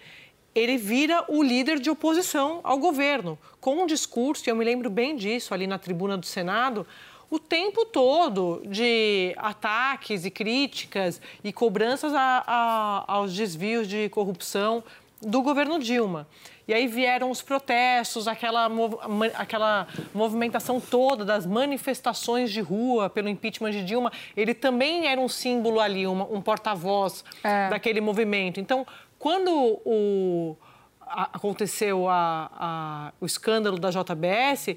ele 0.55 0.77
vira 0.77 1.25
o 1.29 1.43
líder 1.43 1.79
de 1.79 1.91
oposição 1.91 2.61
ao 2.63 2.79
governo, 2.79 3.39
com 3.61 3.83
um 3.83 3.87
discurso, 3.87 4.43
e 4.47 4.51
eu 4.51 4.57
me 4.57 4.65
lembro 4.65 4.91
bem 4.91 5.17
disso 5.17 5.55
ali 5.55 5.67
na 5.67 5.79
tribuna 5.79 6.17
do 6.17 6.27
Senado, 6.27 6.87
o 7.31 7.39
tempo 7.39 7.87
todo 7.87 8.61
de 8.67 9.33
ataques 9.37 10.25
e 10.25 10.31
críticas 10.31 11.21
e 11.45 11.53
cobranças 11.53 12.13
a, 12.13 12.43
a, 12.45 13.05
aos 13.07 13.33
desvios 13.33 13.87
de 13.87 14.09
corrupção 14.09 14.83
do 15.23 15.41
governo 15.41 15.79
Dilma. 15.79 16.27
E 16.71 16.73
aí 16.73 16.87
vieram 16.87 17.33
os 17.33 17.43
protestos, 17.43 18.29
aquela, 18.29 18.71
aquela 19.35 19.89
movimentação 20.15 20.81
toda 20.81 21.25
das 21.25 21.45
manifestações 21.45 22.53
de 22.53 22.61
rua 22.61 23.11
pelo 23.11 23.29
impeachment 23.29 23.73
de 23.73 23.83
Dilma. 23.83 24.13
Ele 24.37 24.55
também 24.55 25.09
era 25.09 25.21
um 25.21 25.29
símbolo 25.29 25.81
ali, 25.81 26.07
uma, 26.07 26.27
um 26.27 26.41
porta-voz 26.41 27.25
é. 27.43 27.71
daquele 27.71 28.01
movimento. 28.01 28.61
Então, 28.61 28.87
quando 29.19 29.51
o, 29.85 30.57
a, 31.01 31.25
aconteceu 31.33 32.09
a, 32.09 33.13
o 33.21 33.27
escândalo 33.27 33.77
da 33.77 33.91
JBS, 33.91 34.77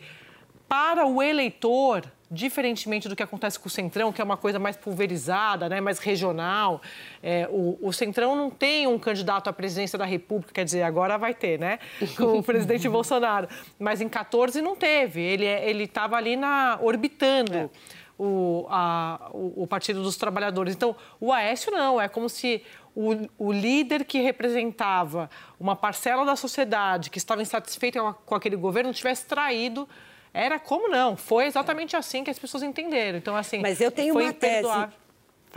para 0.68 1.06
o 1.06 1.22
eleitor, 1.22 2.12
diferentemente 2.34 3.08
do 3.08 3.16
que 3.16 3.22
acontece 3.22 3.60
com 3.60 3.68
o 3.68 3.70
Centrão, 3.70 4.12
que 4.12 4.20
é 4.20 4.24
uma 4.24 4.36
coisa 4.36 4.58
mais 4.58 4.76
pulverizada, 4.76 5.70
né, 5.70 5.80
mais 5.80 6.00
regional, 6.00 6.82
é, 7.22 7.48
o, 7.52 7.78
o, 7.80 7.94
Centrão 7.94 8.36
não 8.36 8.50
tem 8.50 8.88
um 8.88 8.98
candidato 8.98 9.50
à 9.50 9.54
presidência 9.54 9.98
da 9.98 10.06
República, 10.06 10.52
quer 10.52 10.66
dizer, 10.66 10.82
agora 10.82 11.18
vai 11.18 11.34
ter, 11.34 11.60
né, 11.60 11.78
com 12.18 12.40
o 12.40 12.44
presidente 12.44 12.90
Bolsonaro. 12.90 13.48
Mas 13.78 14.02
em 14.02 14.10
14 14.10 14.62
não 14.62 14.76
teve, 14.76 15.22
ele 15.22 15.84
estava 15.84 16.16
ali 16.16 16.36
na, 16.36 16.80
orbitando. 16.82 17.56
É. 17.56 17.70
O, 18.16 18.68
a, 18.70 19.32
o, 19.34 19.64
o, 19.64 19.68
Partido 19.68 20.04
dos 20.04 20.16
Trabalhadores. 20.18 20.76
Então, 20.76 20.96
o 21.20 21.34
Aécio 21.34 21.72
não, 21.72 22.00
é 22.00 22.08
como 22.08 22.30
se 22.30 22.64
o, 22.96 23.10
o, 23.40 23.52
líder 23.52 24.06
que 24.06 24.22
representava 24.22 25.30
uma 25.60 25.76
parcela 25.76 26.24
da 26.24 26.36
sociedade 26.36 27.10
que 27.10 27.18
estava 27.18 27.42
insatisfeita 27.42 28.00
com, 28.00 28.14
com 28.14 28.36
aquele 28.36 28.56
governo 28.56 28.94
tivesse 28.94 29.26
traído 29.26 29.90
era 30.34 30.60
como 30.60 30.88
não. 30.88 31.16
Foi 31.16 31.46
exatamente 31.46 31.96
assim 31.96 32.24
que 32.24 32.32
as 32.32 32.40
pessoas 32.40 32.64
entenderam. 32.64 33.18
Então, 33.18 33.36
assim. 33.36 33.60
Mas 33.60 33.80
eu 33.80 33.92
tenho 33.92 34.18
uma 34.18 34.34
tese. 34.34 34.68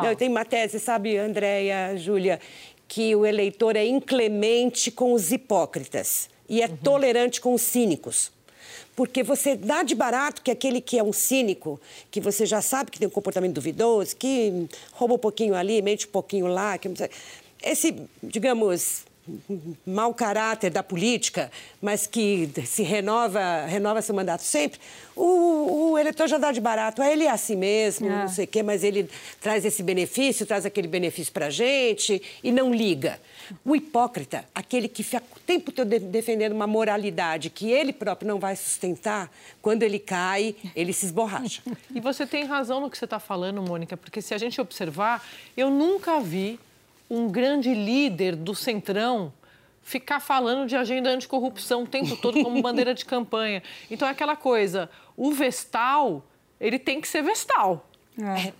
Eu 0.04 0.14
tenho 0.14 0.30
uma 0.30 0.44
tese, 0.44 0.78
sabe, 0.78 1.16
Andréia, 1.16 1.96
Júlia, 1.96 2.38
que 2.86 3.16
o 3.16 3.24
eleitor 3.24 3.76
é 3.76 3.86
inclemente 3.86 4.90
com 4.90 5.14
os 5.14 5.32
hipócritas 5.32 6.28
e 6.46 6.60
é 6.60 6.66
uhum. 6.66 6.76
tolerante 6.76 7.40
com 7.40 7.54
os 7.54 7.62
cínicos. 7.62 8.30
Porque 8.94 9.22
você 9.22 9.56
dá 9.56 9.82
de 9.82 9.94
barato 9.94 10.42
que 10.42 10.50
aquele 10.50 10.82
que 10.82 10.98
é 10.98 11.02
um 11.02 11.14
cínico, 11.14 11.80
que 12.10 12.20
você 12.20 12.44
já 12.44 12.60
sabe 12.60 12.90
que 12.90 12.98
tem 12.98 13.08
um 13.08 13.10
comportamento 13.10 13.54
duvidoso, 13.54 14.14
que 14.14 14.68
rouba 14.92 15.14
um 15.14 15.18
pouquinho 15.18 15.54
ali, 15.54 15.80
mente 15.80 16.06
um 16.06 16.10
pouquinho 16.10 16.46
lá, 16.46 16.76
que... 16.76 16.90
esse, 17.62 17.96
digamos, 18.22 19.05
mau 19.86 20.14
caráter 20.14 20.70
da 20.70 20.82
política, 20.82 21.50
mas 21.80 22.06
que 22.06 22.50
se 22.64 22.82
renova, 22.82 23.66
renova 23.66 24.00
seu 24.02 24.14
mandato 24.14 24.42
sempre, 24.42 24.78
o, 25.14 25.92
o 25.92 25.98
eleitor 25.98 26.28
já 26.28 26.38
dá 26.38 26.52
de 26.52 26.60
barato. 26.60 27.02
Ele 27.02 27.24
é 27.24 27.30
assim 27.30 27.56
mesmo, 27.56 28.06
é. 28.06 28.10
não 28.10 28.28
sei 28.28 28.44
o 28.44 28.48
quê, 28.48 28.62
mas 28.62 28.84
ele 28.84 29.08
traz 29.40 29.64
esse 29.64 29.82
benefício, 29.82 30.44
traz 30.46 30.66
aquele 30.66 30.86
benefício 30.86 31.32
para 31.32 31.46
a 31.46 31.50
gente 31.50 32.22
e 32.42 32.52
não 32.52 32.72
liga. 32.72 33.18
O 33.64 33.74
hipócrita, 33.74 34.44
aquele 34.54 34.88
que 34.88 35.02
fica 35.02 35.22
o 35.34 35.40
tempo 35.40 35.72
todo 35.72 35.88
defendendo 35.88 36.52
uma 36.52 36.66
moralidade 36.66 37.48
que 37.48 37.70
ele 37.70 37.92
próprio 37.92 38.28
não 38.28 38.38
vai 38.38 38.56
sustentar, 38.56 39.30
quando 39.62 39.82
ele 39.82 39.98
cai, 39.98 40.54
ele 40.74 40.92
se 40.92 41.06
esborracha. 41.06 41.62
E 41.94 42.00
você 42.00 42.26
tem 42.26 42.44
razão 42.44 42.80
no 42.80 42.90
que 42.90 42.98
você 42.98 43.04
está 43.06 43.18
falando, 43.18 43.62
Mônica, 43.62 43.96
porque 43.96 44.20
se 44.20 44.34
a 44.34 44.38
gente 44.38 44.60
observar, 44.60 45.24
eu 45.56 45.70
nunca 45.70 46.20
vi 46.20 46.58
um 47.08 47.28
grande 47.28 47.72
líder 47.74 48.34
do 48.36 48.54
Centrão 48.54 49.32
ficar 49.82 50.18
falando 50.18 50.66
de 50.66 50.76
agenda 50.76 51.10
anticorrupção 51.10 51.84
o 51.84 51.86
tempo 51.86 52.16
todo 52.16 52.42
como 52.42 52.60
bandeira 52.60 52.92
de 52.92 53.04
campanha. 53.04 53.62
Então 53.88 54.08
é 54.08 54.10
aquela 54.10 54.34
coisa, 54.34 54.90
o 55.16 55.30
Vestal, 55.30 56.24
ele 56.60 56.78
tem 56.78 57.00
que 57.00 57.06
ser 57.06 57.22
Vestal. 57.22 57.88
É. 58.18 58.52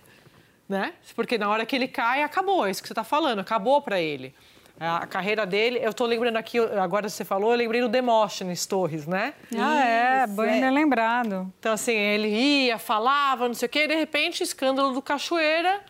Né? 0.69 0.93
Porque 1.15 1.37
na 1.37 1.49
hora 1.49 1.65
que 1.65 1.75
ele 1.75 1.87
cai, 1.87 2.23
acabou, 2.23 2.65
é 2.65 2.71
isso 2.71 2.81
que 2.81 2.87
você 2.87 2.93
está 2.93 3.03
falando, 3.03 3.39
acabou 3.39 3.81
para 3.81 3.99
ele. 3.99 4.33
A 4.79 5.07
carreira 5.07 5.43
dele, 5.43 5.79
eu 5.81 5.89
estou 5.89 6.05
lembrando 6.05 6.37
aqui, 6.37 6.59
agora 6.59 7.09
você 7.09 7.25
falou, 7.25 7.51
eu 7.51 7.57
lembrei 7.57 7.81
do 7.81 7.89
Demóstenes 7.89 8.63
Torres, 8.67 9.07
né? 9.07 9.33
Ah, 9.57 9.83
é, 9.83 10.27
bem 10.27 10.63
é. 10.63 10.69
lembrado. 10.69 11.51
Então, 11.59 11.73
assim, 11.73 11.93
ele 11.95 12.27
ia, 12.27 12.77
falava, 12.77 13.47
não 13.47 13.55
sei 13.55 13.65
o 13.65 13.69
quê, 13.69 13.85
e 13.85 13.87
de 13.87 13.95
repente, 13.95 14.43
escândalo 14.43 14.93
do 14.93 15.01
Cachoeira, 15.01 15.81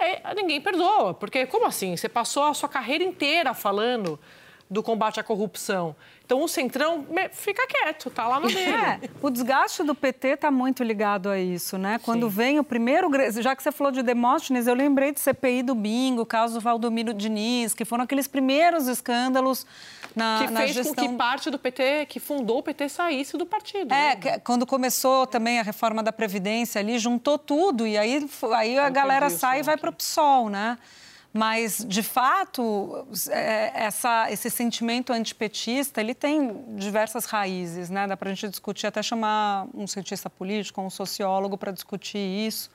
é, 0.00 0.34
ninguém 0.34 0.60
perdoa. 0.60 1.14
Porque 1.14 1.46
como 1.46 1.66
assim? 1.66 1.96
Você 1.96 2.08
passou 2.08 2.44
a 2.44 2.54
sua 2.54 2.68
carreira 2.68 3.04
inteira 3.04 3.54
falando 3.54 4.18
do 4.70 4.84
combate 4.84 5.18
à 5.18 5.22
corrupção. 5.22 5.96
Então 6.24 6.44
o 6.44 6.48
Centrão 6.48 7.04
fica 7.32 7.66
quieto, 7.66 8.08
tá 8.08 8.28
lá 8.28 8.38
no 8.38 8.46
dele. 8.54 8.70
É, 8.70 9.00
o 9.20 9.28
desgaste 9.28 9.82
do 9.82 9.96
PT 9.96 10.28
está 10.28 10.48
muito 10.48 10.84
ligado 10.84 11.28
a 11.28 11.40
isso, 11.40 11.76
né? 11.76 11.98
Quando 12.04 12.30
Sim. 12.30 12.36
vem 12.36 12.58
o 12.60 12.64
primeiro, 12.64 13.10
já 13.42 13.56
que 13.56 13.62
você 13.64 13.72
falou 13.72 13.92
de 13.92 14.00
Demóstenes, 14.00 14.68
eu 14.68 14.74
lembrei 14.74 15.12
de 15.12 15.18
CPI 15.18 15.64
do 15.64 15.74
Bingo, 15.74 16.24
caso 16.24 16.60
Valdomiro 16.60 17.12
Diniz, 17.12 17.74
que 17.74 17.84
foram 17.84 18.04
aqueles 18.04 18.28
primeiros 18.28 18.86
escândalos 18.86 19.66
na, 20.14 20.44
que 20.46 20.52
na 20.52 20.60
fez 20.60 20.72
gestão... 20.72 20.94
com 20.94 21.10
que 21.10 21.16
parte 21.16 21.50
do 21.50 21.58
PT, 21.58 22.06
que 22.06 22.20
fundou 22.20 22.58
o 22.58 22.62
PT, 22.62 22.88
saísse 22.88 23.36
do 23.36 23.44
partido. 23.44 23.92
É, 23.92 24.14
né? 24.14 24.38
quando 24.38 24.64
começou 24.64 25.26
também 25.26 25.58
a 25.58 25.64
reforma 25.64 26.00
da 26.00 26.12
Previdência 26.12 26.80
ali, 26.80 26.96
juntou 26.96 27.38
tudo 27.38 27.88
e 27.88 27.98
aí, 27.98 28.24
aí 28.54 28.78
a 28.78 28.88
galera 28.88 29.28
sai 29.30 29.60
e 29.60 29.62
vai 29.64 29.76
para 29.76 29.90
o 29.90 29.92
PSOL, 29.92 30.48
né? 30.48 30.78
Mas, 31.32 31.84
de 31.86 32.02
fato, 32.02 33.06
é, 33.30 33.70
essa, 33.84 34.30
esse 34.32 34.50
sentimento 34.50 35.12
antipetista, 35.12 36.00
ele 36.00 36.12
tem 36.12 36.64
diversas 36.74 37.24
raízes, 37.24 37.88
né? 37.88 38.06
Dá 38.06 38.16
para 38.16 38.30
a 38.30 38.34
gente 38.34 38.48
discutir, 38.48 38.88
até 38.88 39.00
chamar 39.00 39.68
um 39.72 39.86
cientista 39.86 40.28
político, 40.28 40.80
um 40.80 40.90
sociólogo 40.90 41.56
para 41.56 41.70
discutir 41.70 42.18
isso. 42.18 42.68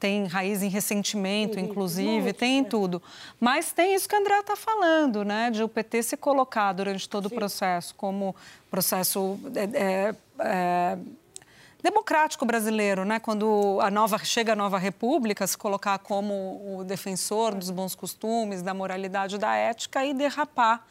Tem 0.00 0.26
raiz 0.26 0.62
em 0.62 0.68
ressentimento, 0.68 1.58
inclusive, 1.58 2.32
tem 2.32 2.58
em 2.58 2.64
tudo. 2.64 3.02
Mas 3.38 3.72
tem 3.72 3.94
isso 3.94 4.08
que 4.08 4.14
a 4.14 4.18
André 4.18 4.38
está 4.38 4.56
falando, 4.56 5.22
né? 5.22 5.50
De 5.50 5.62
o 5.62 5.68
PT 5.68 6.02
se 6.02 6.16
colocar 6.16 6.72
durante 6.72 7.06
todo 7.06 7.28
Sim. 7.28 7.34
o 7.34 7.38
processo 7.38 7.94
como 7.94 8.34
processo... 8.70 9.38
É, 9.74 10.14
é, 10.38 10.98
democrático 11.82 12.44
brasileiro, 12.44 13.04
né? 13.04 13.20
Quando 13.20 13.78
a 13.80 13.90
nova 13.90 14.18
chega 14.18 14.52
a 14.52 14.56
nova 14.56 14.78
república, 14.78 15.46
se 15.46 15.56
colocar 15.56 15.98
como 15.98 16.78
o 16.78 16.84
defensor 16.84 17.54
dos 17.54 17.70
bons 17.70 17.94
costumes, 17.94 18.62
da 18.62 18.74
moralidade, 18.74 19.38
da 19.38 19.54
ética 19.54 20.04
e 20.04 20.12
derrapar 20.12 20.84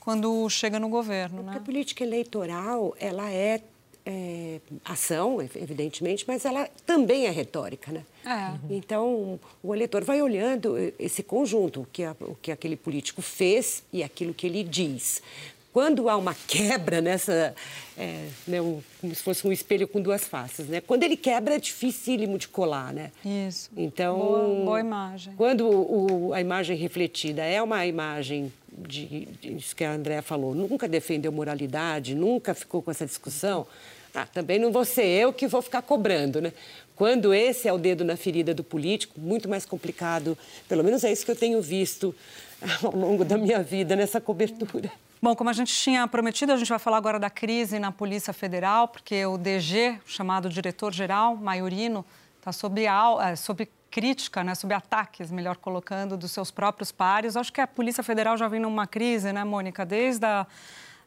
quando 0.00 0.48
chega 0.48 0.78
no 0.78 0.88
governo, 0.88 1.42
né? 1.42 1.54
A 1.56 1.60
política 1.60 2.02
eleitoral 2.02 2.94
ela 2.98 3.30
é, 3.30 3.60
é, 4.06 4.60
ação, 4.84 5.40
evidentemente, 5.40 6.24
mas 6.26 6.44
ela 6.44 6.68
também 6.86 7.26
é 7.26 7.30
retórica, 7.30 7.92
né? 7.92 8.04
É. 8.24 8.58
Então 8.74 9.38
o 9.62 9.74
eleitor 9.74 10.04
vai 10.04 10.22
olhando 10.22 10.76
esse 10.98 11.22
conjunto, 11.22 11.82
o 11.82 11.86
que, 11.92 12.04
a, 12.04 12.16
o 12.20 12.34
que 12.34 12.52
aquele 12.52 12.76
político 12.76 13.20
fez 13.22 13.82
e 13.92 14.02
aquilo 14.02 14.32
que 14.32 14.46
ele 14.46 14.62
diz. 14.62 15.22
Quando 15.72 16.08
há 16.08 16.16
uma 16.16 16.34
quebra 16.46 17.00
nessa, 17.00 17.54
é, 17.96 18.28
né, 18.46 18.60
um, 18.60 18.80
como 19.00 19.14
se 19.14 19.22
fosse 19.22 19.46
um 19.46 19.52
espelho 19.52 19.86
com 19.86 20.00
duas 20.00 20.24
faces, 20.24 20.66
né? 20.66 20.80
Quando 20.80 21.02
ele 21.02 21.16
quebra 21.16 21.56
é 21.56 21.58
dificílimo 21.58 22.38
de 22.38 22.48
colar, 22.48 22.92
né? 22.92 23.12
Isso. 23.24 23.70
Então, 23.76 24.18
boa, 24.18 24.64
boa 24.64 24.80
imagem. 24.80 25.34
Quando 25.36 25.68
o, 25.68 26.32
a 26.32 26.40
imagem 26.40 26.76
refletida 26.76 27.42
é 27.42 27.62
uma 27.62 27.86
imagem 27.86 28.52
de, 28.72 29.26
de 29.40 29.56
isso 29.56 29.76
que 29.76 29.84
a 29.84 29.92
Andrea 29.92 30.22
falou, 30.22 30.54
nunca 30.54 30.88
defendeu 30.88 31.30
moralidade, 31.30 32.14
nunca 32.14 32.54
ficou 32.54 32.82
com 32.82 32.90
essa 32.90 33.04
discussão. 33.04 33.66
Ah, 34.14 34.26
também 34.26 34.58
não 34.58 34.72
vou 34.72 34.84
ser 34.84 35.04
eu 35.04 35.32
que 35.32 35.46
vou 35.46 35.60
ficar 35.60 35.82
cobrando, 35.82 36.40
né? 36.40 36.52
Quando 36.96 37.32
esse 37.32 37.68
é 37.68 37.72
o 37.72 37.78
dedo 37.78 38.04
na 38.04 38.16
ferida 38.16 38.52
do 38.52 38.64
político, 38.64 39.20
muito 39.20 39.48
mais 39.48 39.64
complicado. 39.64 40.36
Pelo 40.68 40.82
menos 40.82 41.04
é 41.04 41.12
isso 41.12 41.24
que 41.24 41.30
eu 41.30 41.36
tenho 41.36 41.62
visto 41.62 42.12
ao 42.82 42.96
longo 42.96 43.24
da 43.24 43.38
minha 43.38 43.62
vida 43.62 43.94
nessa 43.94 44.20
cobertura. 44.20 44.90
Bom, 45.20 45.34
como 45.34 45.50
a 45.50 45.52
gente 45.52 45.74
tinha 45.74 46.06
prometido, 46.06 46.52
a 46.52 46.56
gente 46.56 46.68
vai 46.68 46.78
falar 46.78 46.96
agora 46.96 47.18
da 47.18 47.28
crise 47.28 47.80
na 47.80 47.90
Polícia 47.90 48.32
Federal, 48.32 48.86
porque 48.86 49.26
o 49.26 49.36
DG, 49.36 49.98
chamado 50.06 50.48
diretor-geral, 50.48 51.34
Maiorino, 51.34 52.06
está 52.38 52.52
sob, 52.52 52.84
é, 52.84 53.34
sob 53.34 53.68
crítica, 53.90 54.44
né, 54.44 54.54
sob 54.54 54.72
ataques, 54.72 55.32
melhor 55.32 55.56
colocando, 55.56 56.16
dos 56.16 56.30
seus 56.30 56.52
próprios 56.52 56.92
pares. 56.92 57.36
Acho 57.36 57.52
que 57.52 57.60
a 57.60 57.66
Polícia 57.66 58.04
Federal 58.04 58.36
já 58.36 58.46
vem 58.46 58.60
numa 58.60 58.86
crise, 58.86 59.32
né, 59.32 59.42
Mônica, 59.42 59.84
desde 59.84 60.24
a 60.24 60.46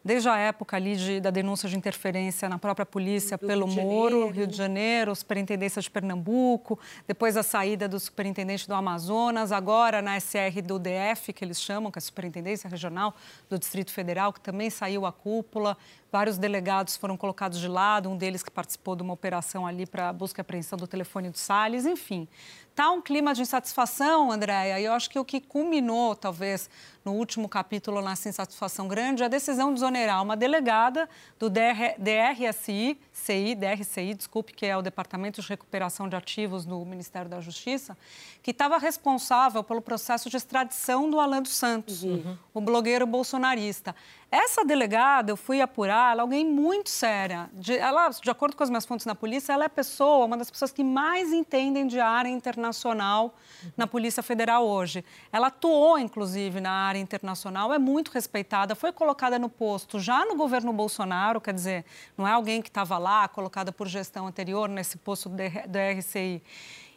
desde 0.04 0.28
a 0.28 0.38
época 0.38 0.76
ali 0.76 0.96
de, 0.96 1.20
da 1.20 1.30
denúncia 1.30 1.70
de 1.70 1.78
interferência 1.78 2.50
na 2.50 2.58
própria 2.58 2.86
polícia 2.86 3.38
do 3.38 3.46
pelo 3.46 3.68
Moro, 3.68 4.30
Rio 4.30 4.48
de 4.48 4.56
Janeiro, 4.56 5.16
Superintendência 5.16 5.82
de 5.82 5.90
Pernambuco, 5.90 6.80
depois 7.08 7.38
a 7.38 7.44
saída 7.44 7.88
do 7.88 8.00
superintendente 8.00 8.68
do 8.68 8.74
Amazonas, 8.74 9.52
agora 9.52 10.02
na 10.02 10.20
SR 10.20 10.62
do 10.64 10.80
DF, 10.80 11.34
que 11.34 11.46
eles 11.46 11.62
chamam, 11.62 11.92
que 11.92 11.98
é 11.98 12.02
a 12.02 12.02
Superintendência 12.02 12.70
Regional 12.70 13.16
do 13.50 13.60
Distrito 13.60 13.92
Federal, 13.92 14.34
que 14.34 14.42
também 14.42 14.70
saiu 14.70 15.06
a 15.06 15.12
cúpula. 15.12 15.78
Vários 16.12 16.38
delegados 16.38 16.98
foram 16.98 17.16
colocados 17.16 17.60
de 17.60 17.68
lado, 17.68 18.10
um 18.10 18.18
deles 18.18 18.44
que 18.44 18.52
participou 18.52 18.96
de 18.96 19.04
uma 19.04 19.14
operação 19.14 19.66
ali 19.66 19.86
para 19.86 20.12
busca 20.12 20.40
e 20.40 20.44
apreensão 20.44 20.78
do 20.78 20.88
telefone 20.88 21.30
do 21.30 21.38
Salles, 21.38 21.86
enfim. 21.86 22.28
Está 22.72 22.90
um 22.90 23.02
clima 23.02 23.34
de 23.34 23.42
insatisfação, 23.42 24.32
Andréia, 24.32 24.80
e 24.80 24.86
eu 24.86 24.94
acho 24.94 25.10
que 25.10 25.20
o 25.20 25.26
que 25.26 25.42
culminou, 25.42 26.16
talvez, 26.16 26.70
no 27.04 27.12
último 27.12 27.50
capítulo 27.50 28.02
nessa 28.02 28.30
insatisfação 28.30 28.88
grande, 28.88 29.24
é 29.24 29.26
a 29.26 29.30
decisão 29.30 29.74
de 29.74 29.80
exonerar 29.80 30.24
uma 30.24 30.38
delegada 30.38 31.10
do 31.38 31.50
DR, 31.50 31.96
DRSI, 31.98 32.98
CI, 33.12 33.56
DRCI, 33.56 34.14
desculpe, 34.14 34.54
que 34.54 34.66
é 34.66 34.76
o 34.78 34.82
Departamento 34.82 35.42
de 35.42 35.48
Recuperação 35.50 36.08
de 36.08 36.16
Ativos 36.16 36.64
do 36.64 36.84
Ministério 36.86 37.30
da 37.30 37.42
Justiça, 37.42 37.98
que 38.42 38.52
estava 38.52 38.78
responsável 38.78 39.62
pelo 39.66 39.82
processo 39.82 40.30
de 40.30 40.38
extradição 40.38 41.10
do 41.10 41.20
Alan 41.20 41.42
dos 41.42 41.54
Santos, 41.54 42.04
uhum. 42.04 42.38
o 42.54 42.62
blogueiro 42.62 43.06
bolsonarista. 43.06 43.94
Essa 44.34 44.64
delegada, 44.64 45.30
eu 45.30 45.36
fui 45.36 45.60
apurar, 45.60 46.14
ela 46.14 46.22
é 46.22 46.24
alguém 46.24 46.46
muito 46.46 46.90
séria. 46.90 47.50
De, 47.52 47.78
ela, 47.78 48.08
de 48.08 48.30
acordo 48.30 48.56
com 48.56 48.64
as 48.64 48.70
minhas 48.70 48.86
fontes 48.86 49.06
na 49.06 49.14
polícia, 49.14 49.52
ela 49.52 49.66
é 49.66 49.68
pessoa, 49.68 50.26
uma 50.26 50.38
das 50.38 50.50
pessoas 50.50 50.72
que 50.72 50.86
mais 50.86 51.34
entendem 51.34 51.86
de 51.86 52.00
área 52.00 52.30
internacional 52.30 53.36
na 53.76 53.86
Polícia 53.86 54.24
Federal 54.24 54.66
hoje. 54.66 55.04
Ela 55.34 55.48
atuou, 55.48 56.00
inclusive, 56.00 56.62
na 56.62 56.72
área 56.72 57.00
internacional, 57.00 57.74
é 57.74 57.78
muito 57.78 58.10
respeitada, 58.10 58.74
foi 58.74 58.94
colocada 58.94 59.38
no 59.38 59.50
posto 59.50 60.00
já 60.00 60.24
no 60.24 60.38
governo 60.38 60.72
Bolsonaro, 60.72 61.42
quer 61.42 61.54
dizer, 61.54 61.84
não 62.18 62.26
é 62.26 62.32
alguém 62.32 62.62
que 62.62 62.70
estava 62.70 62.98
lá, 62.98 63.28
colocada 63.28 63.70
por 63.74 63.86
gestão 63.86 64.28
anterior 64.28 64.70
nesse 64.70 64.98
posto 64.98 65.28
do 65.28 65.38
RCI. 65.44 66.42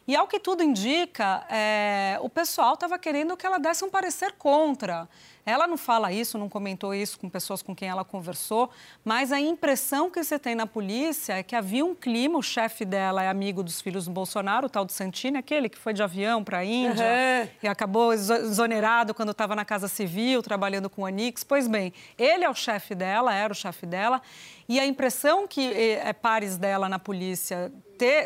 E 0.07 0.15
ao 0.15 0.27
que 0.27 0.39
tudo 0.39 0.61
indica, 0.61 1.45
é, 1.49 2.17
o 2.21 2.29
pessoal 2.29 2.75
estava 2.75 2.97
querendo 2.99 3.35
que 3.35 3.45
ela 3.45 3.57
desse 3.57 3.83
um 3.83 3.89
parecer 3.89 4.33
contra. 4.33 5.09
Ela 5.45 5.67
não 5.67 5.77
fala 5.77 6.11
isso, 6.11 6.37
não 6.37 6.49
comentou 6.49 6.93
isso 6.93 7.19
com 7.19 7.29
pessoas 7.29 7.61
com 7.61 7.75
quem 7.75 7.87
ela 7.87 8.03
conversou, 8.03 8.69
mas 9.03 9.31
a 9.31 9.39
impressão 9.39 10.09
que 10.09 10.23
você 10.23 10.39
tem 10.39 10.55
na 10.55 10.65
polícia 10.65 11.33
é 11.33 11.43
que 11.43 11.55
havia 11.55 11.85
um 11.85 11.93
clima, 11.93 12.39
o 12.39 12.41
chefe 12.41 12.83
dela 12.83 13.21
é 13.21 13.29
amigo 13.29 13.61
dos 13.61 13.79
filhos 13.79 14.05
do 14.05 14.11
Bolsonaro, 14.11 14.65
o 14.65 14.69
tal 14.69 14.83
do 14.83 14.91
Santini, 14.91 15.37
aquele 15.37 15.69
que 15.69 15.77
foi 15.77 15.93
de 15.93 16.01
avião 16.01 16.43
para 16.43 16.59
a 16.59 16.65
Índia 16.65 17.05
uhum. 17.05 17.49
e 17.61 17.67
acabou 17.67 18.11
exonerado 18.11 19.13
quando 19.13 19.31
estava 19.31 19.55
na 19.55 19.63
Casa 19.63 19.87
Civil, 19.87 20.41
trabalhando 20.41 20.89
com 20.89 21.03
o 21.03 21.05
Anix. 21.05 21.43
Pois 21.43 21.67
bem, 21.67 21.93
ele 22.17 22.43
é 22.43 22.49
o 22.49 22.55
chefe 22.55 22.95
dela, 22.95 23.33
era 23.33 23.53
o 23.53 23.55
chefe 23.55 23.85
dela, 23.85 24.21
e 24.67 24.79
a 24.79 24.85
impressão 24.85 25.47
que 25.47 25.71
é, 25.71 26.11
pares 26.11 26.57
dela 26.57 26.89
na 26.89 26.97
polícia 26.97 27.71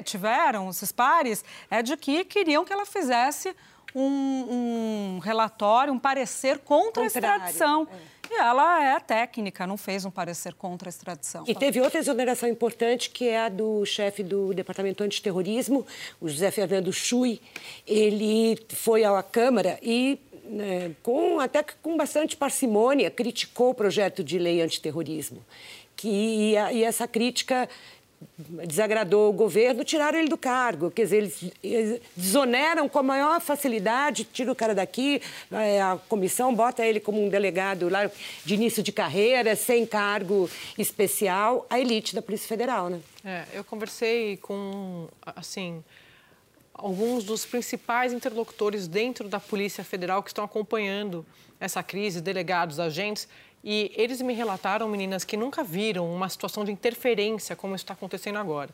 tiveram, 0.03 0.69
esses 0.69 0.91
pares, 0.91 1.43
é 1.69 1.81
de 1.81 1.95
que 1.95 2.23
queriam 2.23 2.65
que 2.65 2.73
ela 2.73 2.85
fizesse 2.85 3.55
um, 3.93 5.15
um 5.15 5.19
relatório, 5.19 5.93
um 5.93 5.99
parecer 5.99 6.59
contra 6.59 7.03
Contrário. 7.03 7.43
a 7.43 7.49
extradição. 7.49 7.87
É. 8.15 8.19
E 8.31 8.39
ela 8.39 8.83
é 8.83 8.99
técnica, 8.99 9.65
não 9.65 9.75
fez 9.75 10.05
um 10.05 10.11
parecer 10.11 10.53
contra 10.53 10.87
a 10.87 10.91
extradição. 10.91 11.43
E 11.47 11.55
teve 11.55 11.81
outra 11.81 11.99
exoneração 11.99 12.47
importante, 12.47 13.09
que 13.09 13.27
é 13.27 13.45
a 13.45 13.49
do 13.49 13.83
chefe 13.85 14.21
do 14.21 14.53
Departamento 14.53 15.03
Antiterrorismo, 15.03 15.85
o 16.21 16.29
José 16.29 16.51
Fernando 16.51 16.93
Chui. 16.93 17.41
Ele 17.87 18.55
foi 18.69 19.03
à 19.03 19.23
Câmara 19.23 19.79
e 19.81 20.19
né, 20.49 20.91
com, 21.01 21.39
até 21.39 21.63
com 21.81 21.97
bastante 21.97 22.37
parcimônia, 22.37 23.09
criticou 23.09 23.71
o 23.71 23.73
projeto 23.73 24.23
de 24.23 24.37
lei 24.37 24.61
antiterrorismo. 24.61 25.43
Que, 25.95 26.07
e, 26.07 26.53
e 26.53 26.83
essa 26.83 27.07
crítica 27.07 27.67
desagradou 28.37 29.29
o 29.29 29.33
governo, 29.33 29.83
tiraram 29.83 30.19
ele 30.19 30.29
do 30.29 30.37
cargo. 30.37 30.91
Quer 30.91 31.03
dizer, 31.03 31.31
eles 31.63 32.01
desoneram 32.15 32.87
com 32.89 32.99
a 32.99 33.03
maior 33.03 33.39
facilidade, 33.41 34.23
tira 34.23 34.51
o 34.51 34.55
cara 34.55 34.75
daqui, 34.75 35.21
a 35.51 35.97
comissão 36.07 36.53
bota 36.53 36.85
ele 36.85 36.99
como 36.99 37.23
um 37.23 37.29
delegado 37.29 37.89
lá 37.89 38.09
de 38.45 38.53
início 38.53 38.83
de 38.83 38.91
carreira, 38.91 39.55
sem 39.55 39.85
cargo 39.85 40.49
especial, 40.77 41.65
a 41.69 41.79
elite 41.79 42.15
da 42.15 42.21
Polícia 42.21 42.47
Federal, 42.47 42.89
né? 42.89 42.99
É, 43.23 43.45
eu 43.53 43.63
conversei 43.63 44.37
com, 44.37 45.07
assim, 45.35 45.83
alguns 46.73 47.23
dos 47.23 47.45
principais 47.45 48.13
interlocutores 48.13 48.87
dentro 48.87 49.27
da 49.27 49.39
Polícia 49.39 49.83
Federal 49.83 50.23
que 50.23 50.29
estão 50.29 50.43
acompanhando 50.43 51.25
essa 51.59 51.83
crise, 51.83 52.21
delegados, 52.21 52.79
agentes, 52.79 53.27
e 53.63 53.91
eles 53.95 54.21
me 54.21 54.33
relataram, 54.33 54.87
meninas, 54.87 55.23
que 55.23 55.35
nunca 55.35 55.63
viram 55.63 56.11
uma 56.13 56.29
situação 56.29 56.63
de 56.63 56.71
interferência 56.71 57.55
como 57.55 57.75
está 57.75 57.93
acontecendo 57.93 58.37
agora. 58.37 58.69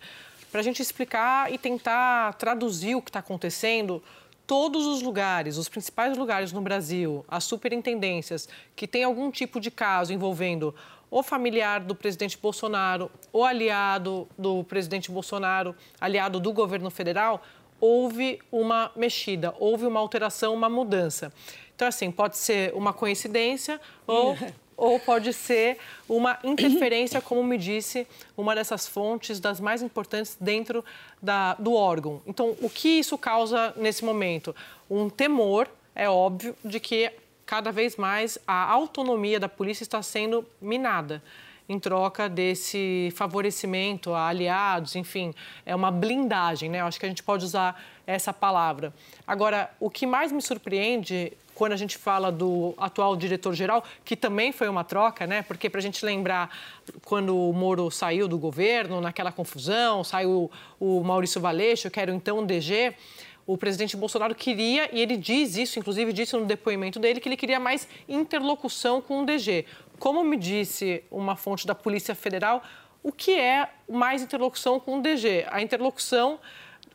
Para 0.52 0.62
a 0.62 0.64
gente 0.64 0.82
explicar 0.82 1.52
e 1.52 1.58
tentar 1.58 2.34
traduzir 2.36 2.96
o 2.96 3.02
que 3.02 3.10
está 3.10 3.20
acontecendo, 3.20 4.02
todos 4.46 4.86
os 4.86 5.02
lugares, 5.02 5.58
os 5.58 5.68
principais 5.68 6.18
lugares 6.18 6.52
no 6.52 6.62
Brasil, 6.62 7.26
as 7.28 7.44
superintendências 7.44 8.48
que 8.76 8.88
têm 8.88 9.04
algum 9.04 9.32
tipo 9.32 9.60
de 9.60 9.72
caso 9.72 10.14
envolvendo 10.14 10.74
o 11.10 11.24
familiar 11.24 11.80
do 11.80 11.96
presidente 11.96 12.38
Bolsonaro, 12.38 13.12
o 13.32 13.44
aliado 13.44 14.28
do 14.38 14.64
presidente 14.64 15.12
Bolsonaro, 15.12 15.76
aliado 16.00 16.40
do 16.40 16.52
governo 16.52 16.90
federal, 16.90 17.42
houve 17.80 18.40
uma 18.52 18.92
mexida, 18.96 19.54
houve 19.60 19.86
uma 19.86 20.00
alteração, 20.00 20.54
uma 20.54 20.70
mudança. 20.70 21.32
Então, 21.76 21.88
assim, 21.88 22.12
pode 22.12 22.38
ser 22.38 22.74
uma 22.74 22.94
coincidência 22.94 23.80
ou 24.08 24.36
ou 24.78 25.00
pode 25.00 25.32
ser 25.34 25.78
uma 26.08 26.38
interferência, 26.44 27.22
como 27.22 27.44
me 27.44 27.58
disse 27.58 28.08
uma 28.38 28.54
dessas 28.54 28.88
fontes 28.88 29.40
das 29.40 29.60
mais 29.60 29.82
importantes 29.82 30.38
dentro 30.40 30.84
da, 31.22 31.54
do 31.56 31.74
órgão. 31.74 32.22
Então, 32.26 32.56
o 32.62 32.70
que 32.70 33.00
isso 33.00 33.18
causa 33.18 33.74
nesse 33.78 34.04
momento? 34.04 34.56
Um 34.90 35.10
temor, 35.10 35.70
é 35.94 36.10
óbvio, 36.10 36.56
de 36.64 36.80
que 36.80 37.12
cada 37.46 37.72
vez 37.72 37.96
mais 37.96 38.38
a 38.48 38.72
autonomia 38.72 39.40
da 39.40 39.48
polícia 39.48 39.84
está 39.84 40.02
sendo 40.02 40.46
minada 40.62 41.22
em 41.68 41.80
troca 41.80 42.30
desse 42.30 43.12
favorecimento 43.16 44.14
a 44.14 44.28
aliados, 44.28 44.96
enfim, 44.96 45.34
é 45.66 45.76
uma 45.76 45.90
blindagem, 45.90 46.70
né? 46.70 46.82
Eu 46.82 46.86
acho 46.86 47.00
que 47.00 47.06
a 47.06 47.10
gente 47.10 47.24
pode 47.24 47.44
usar 47.44 47.82
essa 48.06 48.32
palavra. 48.32 48.94
Agora, 49.26 49.72
o 49.80 49.90
que 49.90 50.06
mais 50.06 50.32
me 50.32 50.42
surpreende 50.42 51.34
quando 51.56 51.72
a 51.72 51.78
gente 51.78 51.98
fala 51.98 52.32
do 52.32 52.76
atual 52.78 53.16
diretor-geral, 53.16 53.84
que 54.04 54.16
também 54.16 54.52
foi 54.52 54.68
uma 54.68 54.84
troca, 54.84 55.26
né? 55.26 55.42
Porque 55.42 55.70
para 55.70 55.80
a 55.80 55.82
gente 55.82 56.06
lembrar, 56.06 56.50
quando 57.06 57.36
o 57.36 57.54
Moro 57.54 57.90
saiu 57.90 58.28
do 58.28 58.38
governo, 58.38 59.00
naquela 59.00 59.32
confusão, 59.32 60.04
saiu 60.04 60.52
o 60.80 61.02
Maurício 61.02 61.40
Valeixo, 61.40 61.90
que 61.90 62.00
era 62.00 62.14
então 62.14 62.46
DG, 62.46 62.94
o 63.48 63.58
presidente 63.58 63.96
Bolsonaro 63.96 64.36
queria, 64.36 64.90
e 64.92 65.00
ele 65.00 65.16
diz 65.16 65.56
isso, 65.56 65.80
inclusive 65.80 66.12
disse 66.12 66.36
no 66.36 66.46
depoimento 66.46 67.00
dele, 67.00 67.20
que 67.20 67.30
ele 67.30 67.38
queria 67.38 67.60
mais 67.60 67.88
interlocução 68.10 69.02
com 69.02 69.22
o 69.22 69.26
DG. 69.26 69.66
Como 69.98 70.24
me 70.24 70.36
disse 70.36 71.04
uma 71.10 71.36
fonte 71.36 71.66
da 71.66 71.74
Polícia 71.74 72.14
Federal, 72.14 72.62
o 73.02 73.12
que 73.12 73.32
é 73.32 73.70
mais 73.88 74.22
interlocução 74.22 74.80
com 74.80 74.98
o 74.98 75.02
DG? 75.02 75.46
A 75.50 75.62
interlocução 75.62 76.40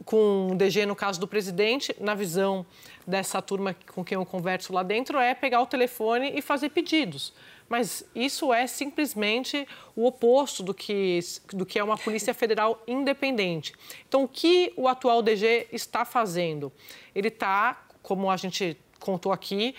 com 0.04 0.48
o 0.52 0.54
DG, 0.54 0.86
no 0.86 0.96
caso 0.96 1.20
do 1.20 1.28
presidente, 1.28 1.94
na 2.00 2.14
visão 2.14 2.64
dessa 3.06 3.40
turma 3.42 3.74
com 3.92 4.04
quem 4.04 4.16
eu 4.16 4.24
converso 4.24 4.72
lá 4.72 4.82
dentro, 4.82 5.18
é 5.18 5.34
pegar 5.34 5.60
o 5.60 5.66
telefone 5.66 6.32
e 6.34 6.42
fazer 6.42 6.70
pedidos. 6.70 7.32
Mas 7.68 8.04
isso 8.14 8.52
é 8.52 8.66
simplesmente 8.66 9.66
o 9.94 10.04
oposto 10.06 10.62
do 10.62 10.74
que, 10.74 11.20
do 11.52 11.64
que 11.64 11.78
é 11.78 11.84
uma 11.84 11.96
Polícia 11.96 12.34
Federal 12.34 12.82
independente. 12.86 13.72
Então, 14.08 14.24
o 14.24 14.28
que 14.28 14.72
o 14.76 14.88
atual 14.88 15.22
DG 15.22 15.68
está 15.70 16.04
fazendo? 16.04 16.72
Ele 17.14 17.28
está, 17.28 17.86
como 18.02 18.28
a 18.28 18.36
gente 18.36 18.76
contou 18.98 19.30
aqui, 19.30 19.74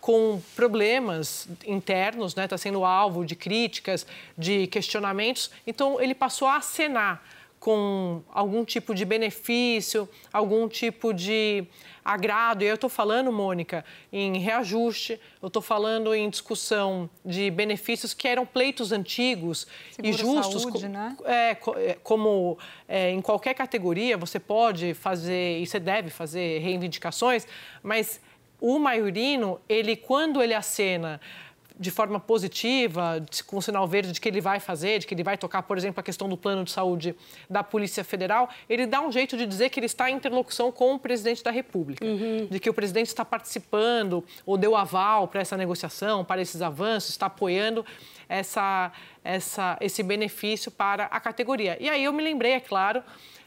com 0.00 0.40
problemas 0.54 1.48
internos, 1.66 2.32
está 2.32 2.42
né? 2.42 2.48
Tá 2.48 2.58
sendo 2.58 2.84
alvo 2.84 3.24
de 3.24 3.34
críticas, 3.34 4.06
de 4.36 4.66
questionamentos. 4.66 5.50
Então, 5.66 6.00
ele 6.00 6.14
passou 6.14 6.48
a 6.48 6.56
acenar 6.56 7.22
com 7.58 8.22
algum 8.32 8.64
tipo 8.64 8.94
de 8.94 9.04
benefício, 9.04 10.08
algum 10.32 10.68
tipo 10.68 11.12
de 11.12 11.66
agrado. 12.04 12.62
E 12.62 12.66
eu 12.66 12.76
estou 12.76 12.88
falando, 12.88 13.32
Mônica, 13.32 13.84
em 14.12 14.38
reajuste, 14.38 15.20
eu 15.42 15.48
estou 15.48 15.60
falando 15.60 16.14
em 16.14 16.30
discussão 16.30 17.10
de 17.24 17.50
benefícios 17.50 18.14
que 18.14 18.28
eram 18.28 18.46
pleitos 18.46 18.92
antigos 18.92 19.66
Seguro 19.90 20.08
e 20.08 20.12
justos. 20.16 20.62
Saúde, 20.62 20.88
né? 20.88 21.16
é, 21.24 21.50
é, 21.50 21.98
como 22.02 22.56
é, 22.88 23.10
em 23.10 23.20
qualquer 23.20 23.54
categoria 23.54 24.16
você 24.16 24.38
pode 24.38 24.94
fazer 24.94 25.58
e 25.58 25.66
você 25.66 25.80
deve 25.80 26.10
fazer 26.10 26.60
reivindicações, 26.60 27.46
mas 27.82 28.20
o 28.60 28.78
maiorino, 28.78 29.60
ele 29.68 29.96
quando 29.96 30.42
ele 30.42 30.54
acena 30.54 31.20
de 31.78 31.90
forma 31.90 32.18
positiva, 32.18 33.24
com 33.46 33.60
sinal 33.60 33.86
verde 33.86 34.12
de 34.12 34.20
que 34.20 34.28
ele 34.28 34.40
vai 34.40 34.58
fazer, 34.58 34.98
de 34.98 35.06
que 35.06 35.14
ele 35.14 35.22
vai 35.22 35.36
tocar, 35.36 35.62
por 35.62 35.76
exemplo, 35.76 36.00
a 36.00 36.02
questão 36.02 36.28
do 36.28 36.36
plano 36.36 36.64
de 36.64 36.70
saúde 36.70 37.14
da 37.48 37.62
Polícia 37.62 38.02
Federal, 38.02 38.48
ele 38.68 38.86
dá 38.86 39.00
um 39.00 39.12
jeito 39.12 39.36
de 39.36 39.46
dizer 39.46 39.68
que 39.68 39.78
ele 39.78 39.86
está 39.86 40.10
em 40.10 40.14
interlocução 40.14 40.72
com 40.72 40.94
o 40.94 40.98
presidente 40.98 41.44
da 41.44 41.50
República, 41.50 42.04
uhum. 42.04 42.46
de 42.50 42.58
que 42.58 42.70
o 42.70 42.74
presidente 42.74 43.08
está 43.08 43.24
participando 43.24 44.24
ou 44.44 44.56
deu 44.56 44.74
aval 44.74 45.28
para 45.28 45.40
essa 45.40 45.56
negociação, 45.56 46.24
para 46.24 46.40
esses 46.40 46.62
avanços, 46.62 47.10
está 47.10 47.26
apoiando 47.26 47.84
essa, 48.28 48.90
essa, 49.22 49.76
esse 49.80 50.02
benefício 50.02 50.70
para 50.70 51.04
a 51.04 51.20
categoria. 51.20 51.76
E 51.78 51.88
aí 51.88 52.04
eu 52.04 52.12
me 52.12 52.22
lembrei, 52.22 52.52
é 52.52 52.60
claro, 52.60 53.02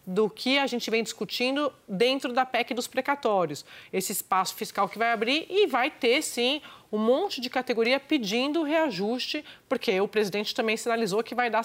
do 0.10 0.28
que 0.28 0.58
a 0.58 0.66
gente 0.66 0.90
vem 0.90 1.04
discutindo 1.04 1.72
dentro 1.88 2.34
da 2.34 2.44
PEC 2.44 2.74
dos 2.74 2.88
precatórios. 2.88 3.64
Esse 3.94 4.12
espaço 4.12 4.56
fiscal 4.56 4.90
que 4.90 4.98
vai 4.98 5.12
abrir 5.12 5.46
e 5.48 5.68
vai 5.68 5.92
ter, 5.92 6.24
sim, 6.24 6.64
um 6.92 6.98
monte 6.98 7.40
de 7.40 7.48
categoria 7.48 8.00
pedindo 8.00 8.64
reajuste, 8.64 9.46
porque 9.68 10.02
o 10.02 10.08
presidente 10.08 10.56
também 10.56 10.76
sinalizou 10.76 11.22
que 11.22 11.36
vai 11.36 11.52
dar 11.52 11.64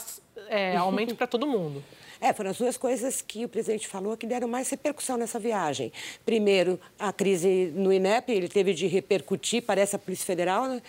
é, 0.49 0.77
aumento 0.77 1.15
para 1.15 1.27
todo 1.27 1.47
mundo. 1.47 1.83
É, 2.21 2.35
foram 2.35 2.51
as 2.51 2.59
duas 2.59 2.77
coisas 2.77 3.23
que 3.23 3.47
o 3.47 3.49
presidente 3.49 3.89
falou 3.89 4.15
que 4.15 4.27
deram 4.27 4.47
mais 4.47 4.69
repercussão 4.69 5.17
nessa 5.17 5.39
viagem. 5.39 5.91
Primeiro, 6.27 6.79
a 6.99 7.15
crise 7.15 7.73
no 7.75 7.91
INEP, 7.91 8.31
ele 8.31 8.49
teve 8.49 8.75
de 8.75 8.87
repercutir, 8.87 9.63
parece 9.63 9.97
a 9.97 9.99
Polícia 9.99 10.27
Federal, 10.27 10.67
né? 10.67 10.83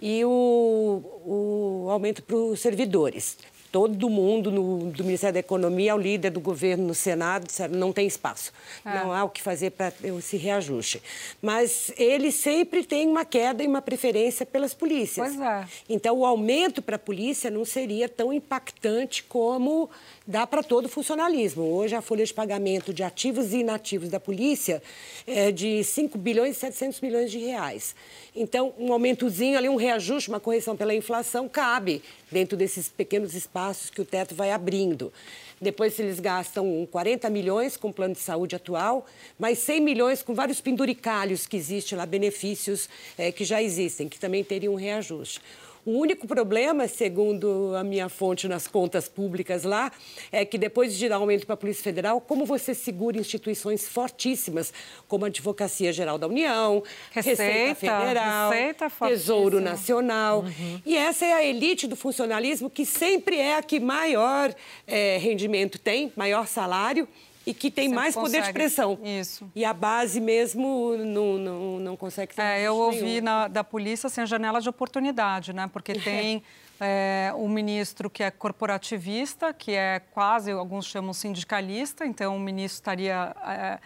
e 0.00 0.24
o, 0.24 1.02
o 1.26 1.90
aumento 1.90 2.22
para 2.22 2.36
os 2.36 2.58
servidores 2.58 3.36
todo 3.72 4.10
mundo 4.10 4.52
no, 4.52 4.90
do 4.90 5.02
Ministério 5.02 5.32
da 5.32 5.40
Economia, 5.40 5.94
o 5.94 5.98
líder 5.98 6.28
do 6.30 6.40
governo 6.40 6.86
no 6.86 6.94
Senado, 6.94 7.46
disseram 7.46 7.74
não 7.74 7.90
tem 7.90 8.06
espaço, 8.06 8.52
é. 8.84 8.98
não 8.98 9.10
há 9.10 9.24
o 9.24 9.30
que 9.30 9.40
fazer 9.40 9.70
para 9.70 9.90
esse 10.18 10.36
reajuste. 10.36 11.02
Mas 11.40 11.90
ele 11.96 12.30
sempre 12.30 12.84
tem 12.84 13.08
uma 13.08 13.24
queda 13.24 13.64
e 13.64 13.66
uma 13.66 13.80
preferência 13.80 14.44
pelas 14.44 14.74
polícias. 14.74 15.34
Pois 15.34 15.40
é. 15.40 15.66
Então, 15.88 16.18
o 16.18 16.26
aumento 16.26 16.82
para 16.82 16.96
a 16.96 16.98
polícia 16.98 17.50
não 17.50 17.64
seria 17.64 18.10
tão 18.10 18.30
impactante 18.30 19.22
como 19.22 19.88
dá 20.26 20.46
para 20.46 20.62
todo 20.62 20.84
o 20.84 20.88
funcionalismo. 20.88 21.62
Hoje, 21.62 21.96
a 21.96 22.02
folha 22.02 22.26
de 22.26 22.34
pagamento 22.34 22.92
de 22.92 23.02
ativos 23.02 23.54
e 23.54 23.58
inativos 23.58 24.10
da 24.10 24.20
polícia 24.20 24.82
é 25.26 25.50
de 25.50 25.82
5 25.82 26.18
bilhões 26.18 26.56
e 26.56 26.60
700 26.60 27.00
milhões 27.00 27.30
de 27.30 27.38
reais. 27.38 27.94
Então, 28.36 28.74
um 28.78 28.92
aumentozinho 28.92 29.56
ali, 29.56 29.68
um 29.68 29.76
reajuste, 29.76 30.28
uma 30.28 30.40
correção 30.40 30.76
pela 30.76 30.94
inflação, 30.94 31.48
cabe 31.48 32.02
dentro 32.30 32.56
desses 32.56 32.88
pequenos 32.88 33.34
espaços 33.34 33.61
que 33.92 34.00
o 34.00 34.04
teto 34.04 34.34
vai 34.34 34.50
abrindo. 34.50 35.12
Depois, 35.60 35.98
eles 35.98 36.18
gastam 36.18 36.86
40 36.90 37.30
milhões 37.30 37.76
com 37.76 37.88
o 37.88 37.92
plano 37.92 38.14
de 38.14 38.20
saúde 38.20 38.56
atual, 38.56 39.06
mais 39.38 39.58
100 39.58 39.80
milhões 39.80 40.22
com 40.22 40.34
vários 40.34 40.60
penduricalhos 40.60 41.46
que 41.46 41.56
existem 41.56 41.96
lá, 41.96 42.04
benefícios 42.04 42.88
é, 43.16 43.30
que 43.30 43.44
já 43.44 43.62
existem, 43.62 44.08
que 44.08 44.18
também 44.18 44.42
teriam 44.42 44.74
um 44.74 44.76
reajuste. 44.76 45.40
O 45.84 45.98
único 45.98 46.28
problema, 46.28 46.86
segundo 46.86 47.74
a 47.74 47.82
minha 47.82 48.08
fonte 48.08 48.46
nas 48.46 48.68
contas 48.68 49.08
públicas 49.08 49.64
lá, 49.64 49.90
é 50.30 50.44
que 50.44 50.56
depois 50.56 50.96
de 50.96 51.08
dar 51.08 51.16
aumento 51.16 51.44
para 51.44 51.54
a 51.54 51.56
Polícia 51.56 51.82
Federal, 51.82 52.20
como 52.20 52.46
você 52.46 52.72
segura 52.72 53.18
instituições 53.18 53.88
fortíssimas, 53.88 54.72
como 55.08 55.24
a 55.24 55.28
Advocacia 55.28 55.92
Geral 55.92 56.18
da 56.18 56.28
União, 56.28 56.84
Receita, 57.10 57.42
Receita 57.42 57.74
Federal, 57.74 58.50
Receita 58.50 58.92
Tesouro 59.08 59.60
Nacional. 59.60 60.42
Uhum. 60.42 60.80
E 60.86 60.96
essa 60.96 61.26
é 61.26 61.32
a 61.32 61.44
elite 61.44 61.88
do 61.88 61.96
funcionalismo 61.96 62.70
que 62.70 62.86
sempre 62.86 63.36
é 63.36 63.56
a 63.56 63.62
que 63.62 63.80
maior 63.80 64.54
é, 64.86 65.18
rendimento 65.18 65.80
tem, 65.80 66.12
maior 66.16 66.46
salário 66.46 67.08
e 67.46 67.52
que 67.52 67.70
tem 67.70 67.88
mais 67.88 68.14
consegue. 68.14 68.36
poder 68.36 68.46
de 68.46 68.52
pressão. 68.52 68.98
Isso. 69.02 69.50
E 69.54 69.64
a 69.64 69.72
base 69.72 70.20
mesmo 70.20 70.96
não, 70.98 71.38
não, 71.38 71.80
não 71.80 71.96
consegue 71.96 72.34
ter. 72.34 72.42
É, 72.42 72.62
eu 72.62 72.76
ouvi 72.76 73.20
na, 73.20 73.48
da 73.48 73.64
polícia 73.64 74.06
assim, 74.06 74.20
a 74.20 74.26
janela 74.26 74.60
de 74.60 74.68
oportunidade, 74.68 75.52
né? 75.52 75.68
Porque 75.72 75.92
tem 75.98 76.42
é, 76.80 77.32
um 77.36 77.48
ministro 77.48 78.08
que 78.08 78.22
é 78.22 78.30
corporativista, 78.30 79.52
que 79.52 79.72
é 79.72 80.00
quase, 80.12 80.50
alguns 80.50 80.86
chamam 80.86 81.12
sindicalista, 81.12 82.06
então 82.06 82.36
o 82.36 82.40
ministro 82.40 82.76
estaria. 82.76 83.34
É, 83.46 83.78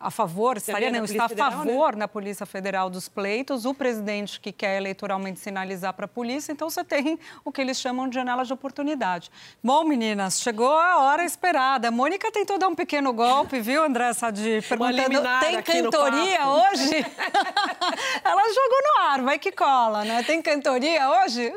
a 0.00 0.10
favor, 0.10 0.56
estaria, 0.56 0.90
não, 0.90 1.04
está 1.04 1.26
a 1.26 1.28
Federal, 1.28 1.52
favor 1.52 1.92
né? 1.92 1.98
na 1.98 2.08
Polícia 2.08 2.46
Federal 2.46 2.88
dos 2.88 3.06
pleitos, 3.06 3.66
o 3.66 3.74
presidente 3.74 4.40
que 4.40 4.50
quer 4.50 4.78
eleitoralmente 4.78 5.38
sinalizar 5.38 5.92
para 5.92 6.06
a 6.06 6.08
polícia, 6.08 6.50
então 6.50 6.70
você 6.70 6.82
tem 6.82 7.18
o 7.44 7.52
que 7.52 7.60
eles 7.60 7.78
chamam 7.78 8.08
de 8.08 8.14
janela 8.14 8.42
de 8.42 8.50
oportunidade. 8.50 9.30
Bom, 9.62 9.84
meninas, 9.84 10.40
chegou 10.40 10.72
a 10.72 11.02
hora 11.02 11.22
esperada. 11.22 11.88
A 11.88 11.90
Mônica 11.90 12.32
tentou 12.32 12.56
dar 12.56 12.68
um 12.68 12.74
pequeno 12.74 13.12
golpe, 13.12 13.60
viu, 13.60 13.84
André 13.84 14.14
Sadi? 14.14 14.62
Perguntando, 14.66 15.20
tem 15.40 15.62
cantoria 15.62 16.48
hoje? 16.48 16.96
Ela 18.24 18.48
jogou 18.48 18.78
no 18.82 19.02
ar, 19.02 19.20
vai 19.20 19.38
que 19.38 19.52
cola, 19.52 20.02
né? 20.02 20.22
Tem 20.22 20.40
cantoria 20.40 21.10
hoje? 21.10 21.52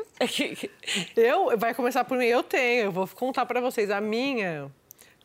Eu, 1.16 1.56
vai 1.56 1.72
começar 1.72 2.04
por 2.04 2.18
mim, 2.18 2.26
eu 2.26 2.42
tenho, 2.42 2.84
eu 2.84 2.92
vou 2.92 3.08
contar 3.08 3.46
para 3.46 3.62
vocês. 3.62 3.90
A 3.90 4.02
minha 4.02 4.70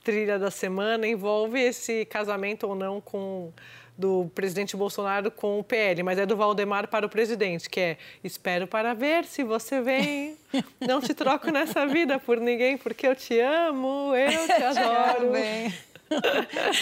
trilha 0.04 0.40
da 0.40 0.52
semana 0.52 1.08
envolve 1.08 1.60
esse 1.60 2.06
casamento 2.06 2.68
ou 2.68 2.76
não 2.76 3.02
com 3.02 3.52
do 4.00 4.32
presidente 4.34 4.78
Bolsonaro 4.78 5.30
com 5.30 5.60
o 5.60 5.64
PL, 5.64 6.04
mas 6.04 6.18
é 6.18 6.26
do 6.26 6.38
Valdemar 6.38 6.88
para 6.88 7.06
o 7.06 7.10
presidente, 7.10 7.70
que 7.70 7.82
é 7.82 7.98
espero 8.24 8.66
para 8.66 8.94
ver 8.94 9.26
se 9.26 9.44
você 9.44 9.82
vem. 9.82 10.38
Não 10.80 11.02
te 11.02 11.14
troco 11.14 11.52
nessa 11.52 11.86
vida 11.86 12.18
por 12.18 12.40
ninguém, 12.40 12.78
porque 12.78 13.06
eu 13.06 13.14
te 13.14 13.38
amo, 13.42 14.16
eu 14.16 14.48
te 14.48 14.64
adoro. 14.64 15.32
bem. 15.34 15.74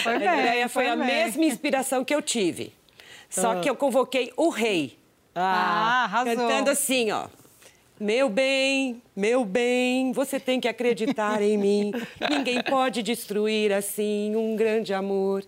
Foi 0.04 0.16
bem, 0.16 0.28
a 0.28 0.40
ideia 0.40 0.68
foi, 0.68 0.84
foi 0.84 0.92
a 0.92 0.96
mesma 0.96 1.44
inspiração 1.44 2.04
que 2.04 2.14
eu 2.14 2.22
tive. 2.22 2.72
Só 3.28 3.50
ah. 3.50 3.60
que 3.60 3.68
eu 3.68 3.74
convoquei 3.74 4.32
o 4.36 4.48
rei. 4.48 4.96
Ah, 5.34 6.04
arrasou. 6.04 6.36
Cantando 6.36 6.70
assim, 6.70 7.10
ó. 7.10 7.26
Meu 8.00 8.28
bem, 8.28 9.02
meu 9.16 9.44
bem, 9.44 10.12
você 10.12 10.38
tem 10.38 10.60
que 10.60 10.68
acreditar 10.68 11.42
em 11.42 11.58
mim. 11.58 11.92
Ninguém 12.30 12.62
pode 12.62 13.02
destruir 13.02 13.72
assim 13.72 14.36
um 14.36 14.54
grande 14.54 14.94
amor. 14.94 15.44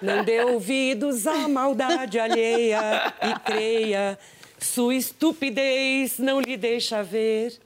Não 0.00 0.24
dê 0.24 0.42
ouvidos 0.42 1.26
à 1.26 1.46
maldade 1.46 2.18
alheia 2.18 3.12
e 3.22 3.38
creia. 3.40 4.18
Sua 4.58 4.94
estupidez 4.94 6.18
não 6.18 6.40
lhe 6.40 6.56
deixa 6.56 7.02
ver 7.02 7.58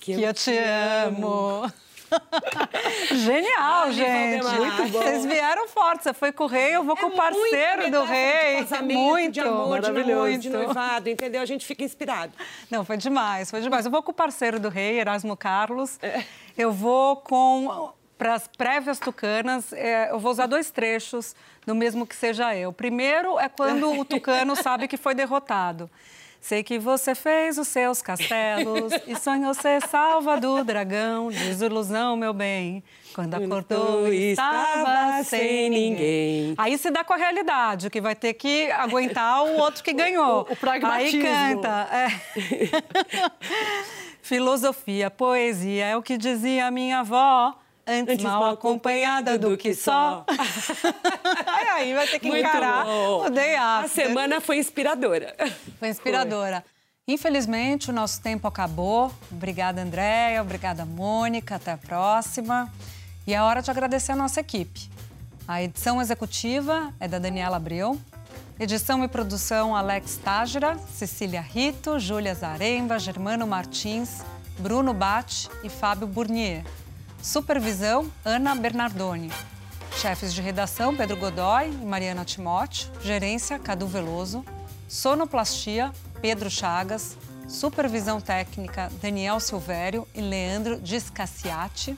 que, 0.00 0.14
que 0.14 0.22
eu, 0.22 0.28
eu, 0.28 0.34
te 0.34 0.58
amo. 0.58 1.26
amo. 1.28 1.72
Genial, 3.12 3.84
Ai, 3.84 3.92
gente. 3.92 4.44
Muito 4.44 4.92
bom. 4.92 5.02
Vocês 5.02 5.24
vieram 5.24 5.68
forte. 5.68 6.04
Você 6.04 6.12
foi 6.12 6.32
com 6.32 6.44
o 6.44 6.46
rei, 6.46 6.76
eu 6.76 6.84
vou 6.84 6.96
é 6.96 7.00
com 7.00 7.06
o 7.06 7.10
parceiro 7.12 7.90
do 7.90 8.04
rei. 8.04 8.64
De 8.64 8.82
muito, 8.82 9.34
de 9.34 9.40
amor, 9.40 9.68
maravilhoso. 9.68 10.38
De, 10.38 10.50
noivado, 10.50 11.08
entendeu? 11.08 11.40
A 11.40 11.46
gente 11.46 11.66
fica 11.66 11.84
inspirado. 11.84 12.32
Não, 12.70 12.84
foi 12.84 12.96
demais, 12.96 13.50
foi 13.50 13.60
demais. 13.60 13.84
Eu 13.84 13.90
vou 13.90 14.02
com 14.02 14.10
o 14.10 14.14
parceiro 14.14 14.58
do 14.58 14.68
rei, 14.68 14.98
Erasmo 14.98 15.36
Carlos. 15.36 15.98
É. 16.02 16.24
Eu 16.56 16.72
vou 16.72 17.16
com 17.16 17.92
para 18.16 18.34
as 18.34 18.48
prévias 18.48 18.98
tucanas, 18.98 19.72
é, 19.72 20.10
eu 20.10 20.18
vou 20.18 20.32
usar 20.32 20.46
dois 20.48 20.70
trechos 20.72 21.36
do 21.64 21.74
mesmo 21.74 22.04
que 22.06 22.16
seja 22.16 22.54
eu. 22.56 22.72
Primeiro 22.72 23.38
é 23.38 23.48
quando 23.48 23.92
o 23.92 24.04
tucano 24.04 24.56
sabe 24.56 24.88
que 24.88 24.96
foi 24.96 25.14
derrotado. 25.14 25.88
Sei 26.40 26.62
que 26.62 26.78
você 26.78 27.14
fez 27.14 27.58
os 27.58 27.68
seus 27.68 28.00
castelos 28.00 28.92
e 29.06 29.16
sonhou 29.16 29.52
ser 29.54 29.82
salva 29.88 30.40
do 30.40 30.62
dragão. 30.64 31.28
Desilusão, 31.28 32.16
meu 32.16 32.32
bem. 32.32 32.82
Quando 33.12 33.34
acordou, 33.34 34.12
estava 34.12 35.22
sem 35.24 35.68
ninguém. 35.68 36.54
Aí 36.56 36.78
se 36.78 36.90
dá 36.90 37.02
com 37.02 37.12
a 37.12 37.16
realidade, 37.16 37.90
que 37.90 38.00
vai 38.00 38.14
ter 38.14 38.34
que 38.34 38.70
aguentar 38.70 39.44
o 39.44 39.56
outro 39.58 39.82
que 39.82 39.92
ganhou. 39.94 40.46
O, 40.48 40.52
o 40.52 40.56
pragmatismo. 40.56 41.26
Aí 41.26 41.54
canta. 41.54 41.88
É. 41.92 42.08
Filosofia, 44.22 45.10
poesia, 45.10 45.86
é 45.86 45.96
o 45.96 46.02
que 46.02 46.16
dizia 46.16 46.66
a 46.66 46.70
minha 46.70 47.00
avó. 47.00 47.58
Antes, 47.88 48.14
Antes 48.14 48.24
mal 48.24 48.44
acompanhada 48.50 49.38
do, 49.38 49.50
do 49.50 49.56
que 49.56 49.74
só. 49.74 50.26
aí 51.72 51.94
vai 51.96 52.06
ter 52.06 52.18
que 52.18 52.28
Muito 52.28 52.40
encarar 52.46 52.84
bom. 52.84 53.24
o 53.24 53.30
day 53.30 53.54
after. 53.56 53.84
A 53.84 53.88
semana 53.88 54.40
foi 54.42 54.58
inspiradora. 54.58 55.34
Foi 55.78 55.88
inspiradora. 55.88 56.60
Foi. 56.60 57.14
Infelizmente, 57.14 57.88
o 57.88 57.92
nosso 57.94 58.20
tempo 58.20 58.46
acabou. 58.46 59.10
Obrigada, 59.32 59.80
Andréia. 59.80 60.42
Obrigada, 60.42 60.84
Mônica. 60.84 61.54
Até 61.56 61.72
a 61.72 61.78
próxima. 61.78 62.70
E 63.26 63.32
é 63.32 63.40
hora 63.40 63.62
de 63.62 63.70
agradecer 63.70 64.12
a 64.12 64.16
nossa 64.16 64.40
equipe. 64.40 64.90
A 65.46 65.62
edição 65.62 65.98
executiva 66.02 66.92
é 67.00 67.08
da 67.08 67.18
Daniela 67.18 67.56
Abreu. 67.56 67.98
Edição 68.60 69.02
e 69.02 69.08
produção 69.08 69.74
Alex 69.74 70.18
Tágira, 70.18 70.76
Cecília 70.92 71.40
Rito, 71.40 71.98
Júlia 71.98 72.34
Zaremba, 72.34 72.98
Germano 72.98 73.46
Martins, 73.46 74.22
Bruno 74.58 74.92
Bate 74.92 75.48
e 75.62 75.70
Fábio 75.70 76.06
Burnier. 76.06 76.64
Supervisão, 77.22 78.10
Ana 78.24 78.54
Bernardoni. 78.54 79.30
Chefes 79.96 80.32
de 80.32 80.40
redação, 80.40 80.96
Pedro 80.96 81.16
Godoy 81.16 81.68
e 81.68 81.84
Mariana 81.84 82.24
Timóteo. 82.24 82.90
Gerência, 83.02 83.58
Cadu 83.58 83.86
Veloso. 83.86 84.44
Sonoplastia, 84.88 85.92
Pedro 86.20 86.48
Chagas. 86.48 87.16
Supervisão 87.48 88.20
técnica, 88.20 88.90
Daniel 89.00 89.40
Silvério 89.40 90.06
e 90.14 90.20
Leandro 90.20 90.80
Discassiati. 90.80 91.96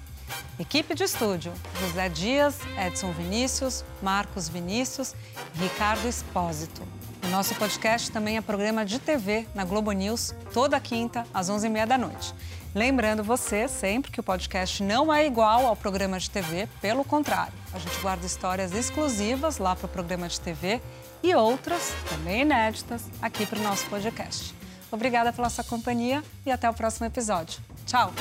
Equipe 0.58 0.94
de 0.94 1.04
estúdio, 1.04 1.52
José 1.80 2.08
Dias, 2.08 2.56
Edson 2.78 3.10
Vinícius, 3.12 3.84
Marcos 4.00 4.48
Vinícius 4.48 5.14
e 5.54 5.58
Ricardo 5.58 6.06
Espósito. 6.06 6.82
nosso 7.30 7.54
podcast 7.56 8.10
também 8.12 8.36
é 8.36 8.40
programa 8.40 8.84
de 8.84 8.98
TV 8.98 9.46
na 9.54 9.64
Globo 9.64 9.90
News, 9.90 10.34
toda 10.52 10.78
quinta, 10.78 11.26
às 11.34 11.50
11h30 11.50 11.86
da 11.86 11.98
noite. 11.98 12.34
Lembrando 12.74 13.24
você 13.24 13.66
sempre 13.66 14.12
que 14.12 14.20
o 14.20 14.22
podcast 14.22 14.82
não 14.82 15.12
é 15.12 15.26
igual 15.26 15.66
ao 15.66 15.74
programa 15.74 16.18
de 16.18 16.30
TV, 16.30 16.68
pelo 16.80 17.04
contrário. 17.04 17.52
A 17.72 17.78
gente 17.78 17.98
guarda 18.00 18.24
histórias 18.24 18.72
exclusivas 18.72 19.58
lá 19.58 19.74
para 19.74 19.86
o 19.86 19.88
programa 19.88 20.28
de 20.28 20.40
TV 20.40 20.80
e 21.22 21.34
outras, 21.34 21.92
também 22.08 22.42
inéditas, 22.42 23.04
aqui 23.20 23.44
para 23.44 23.58
o 23.58 23.62
nosso 23.62 23.86
podcast. 23.86 24.54
Obrigada 24.90 25.32
pela 25.32 25.48
sua 25.50 25.64
companhia 25.64 26.22
e 26.46 26.50
até 26.50 26.68
o 26.68 26.74
próximo 26.74 27.06
episódio. 27.06 27.60
Tchau! 27.86 28.12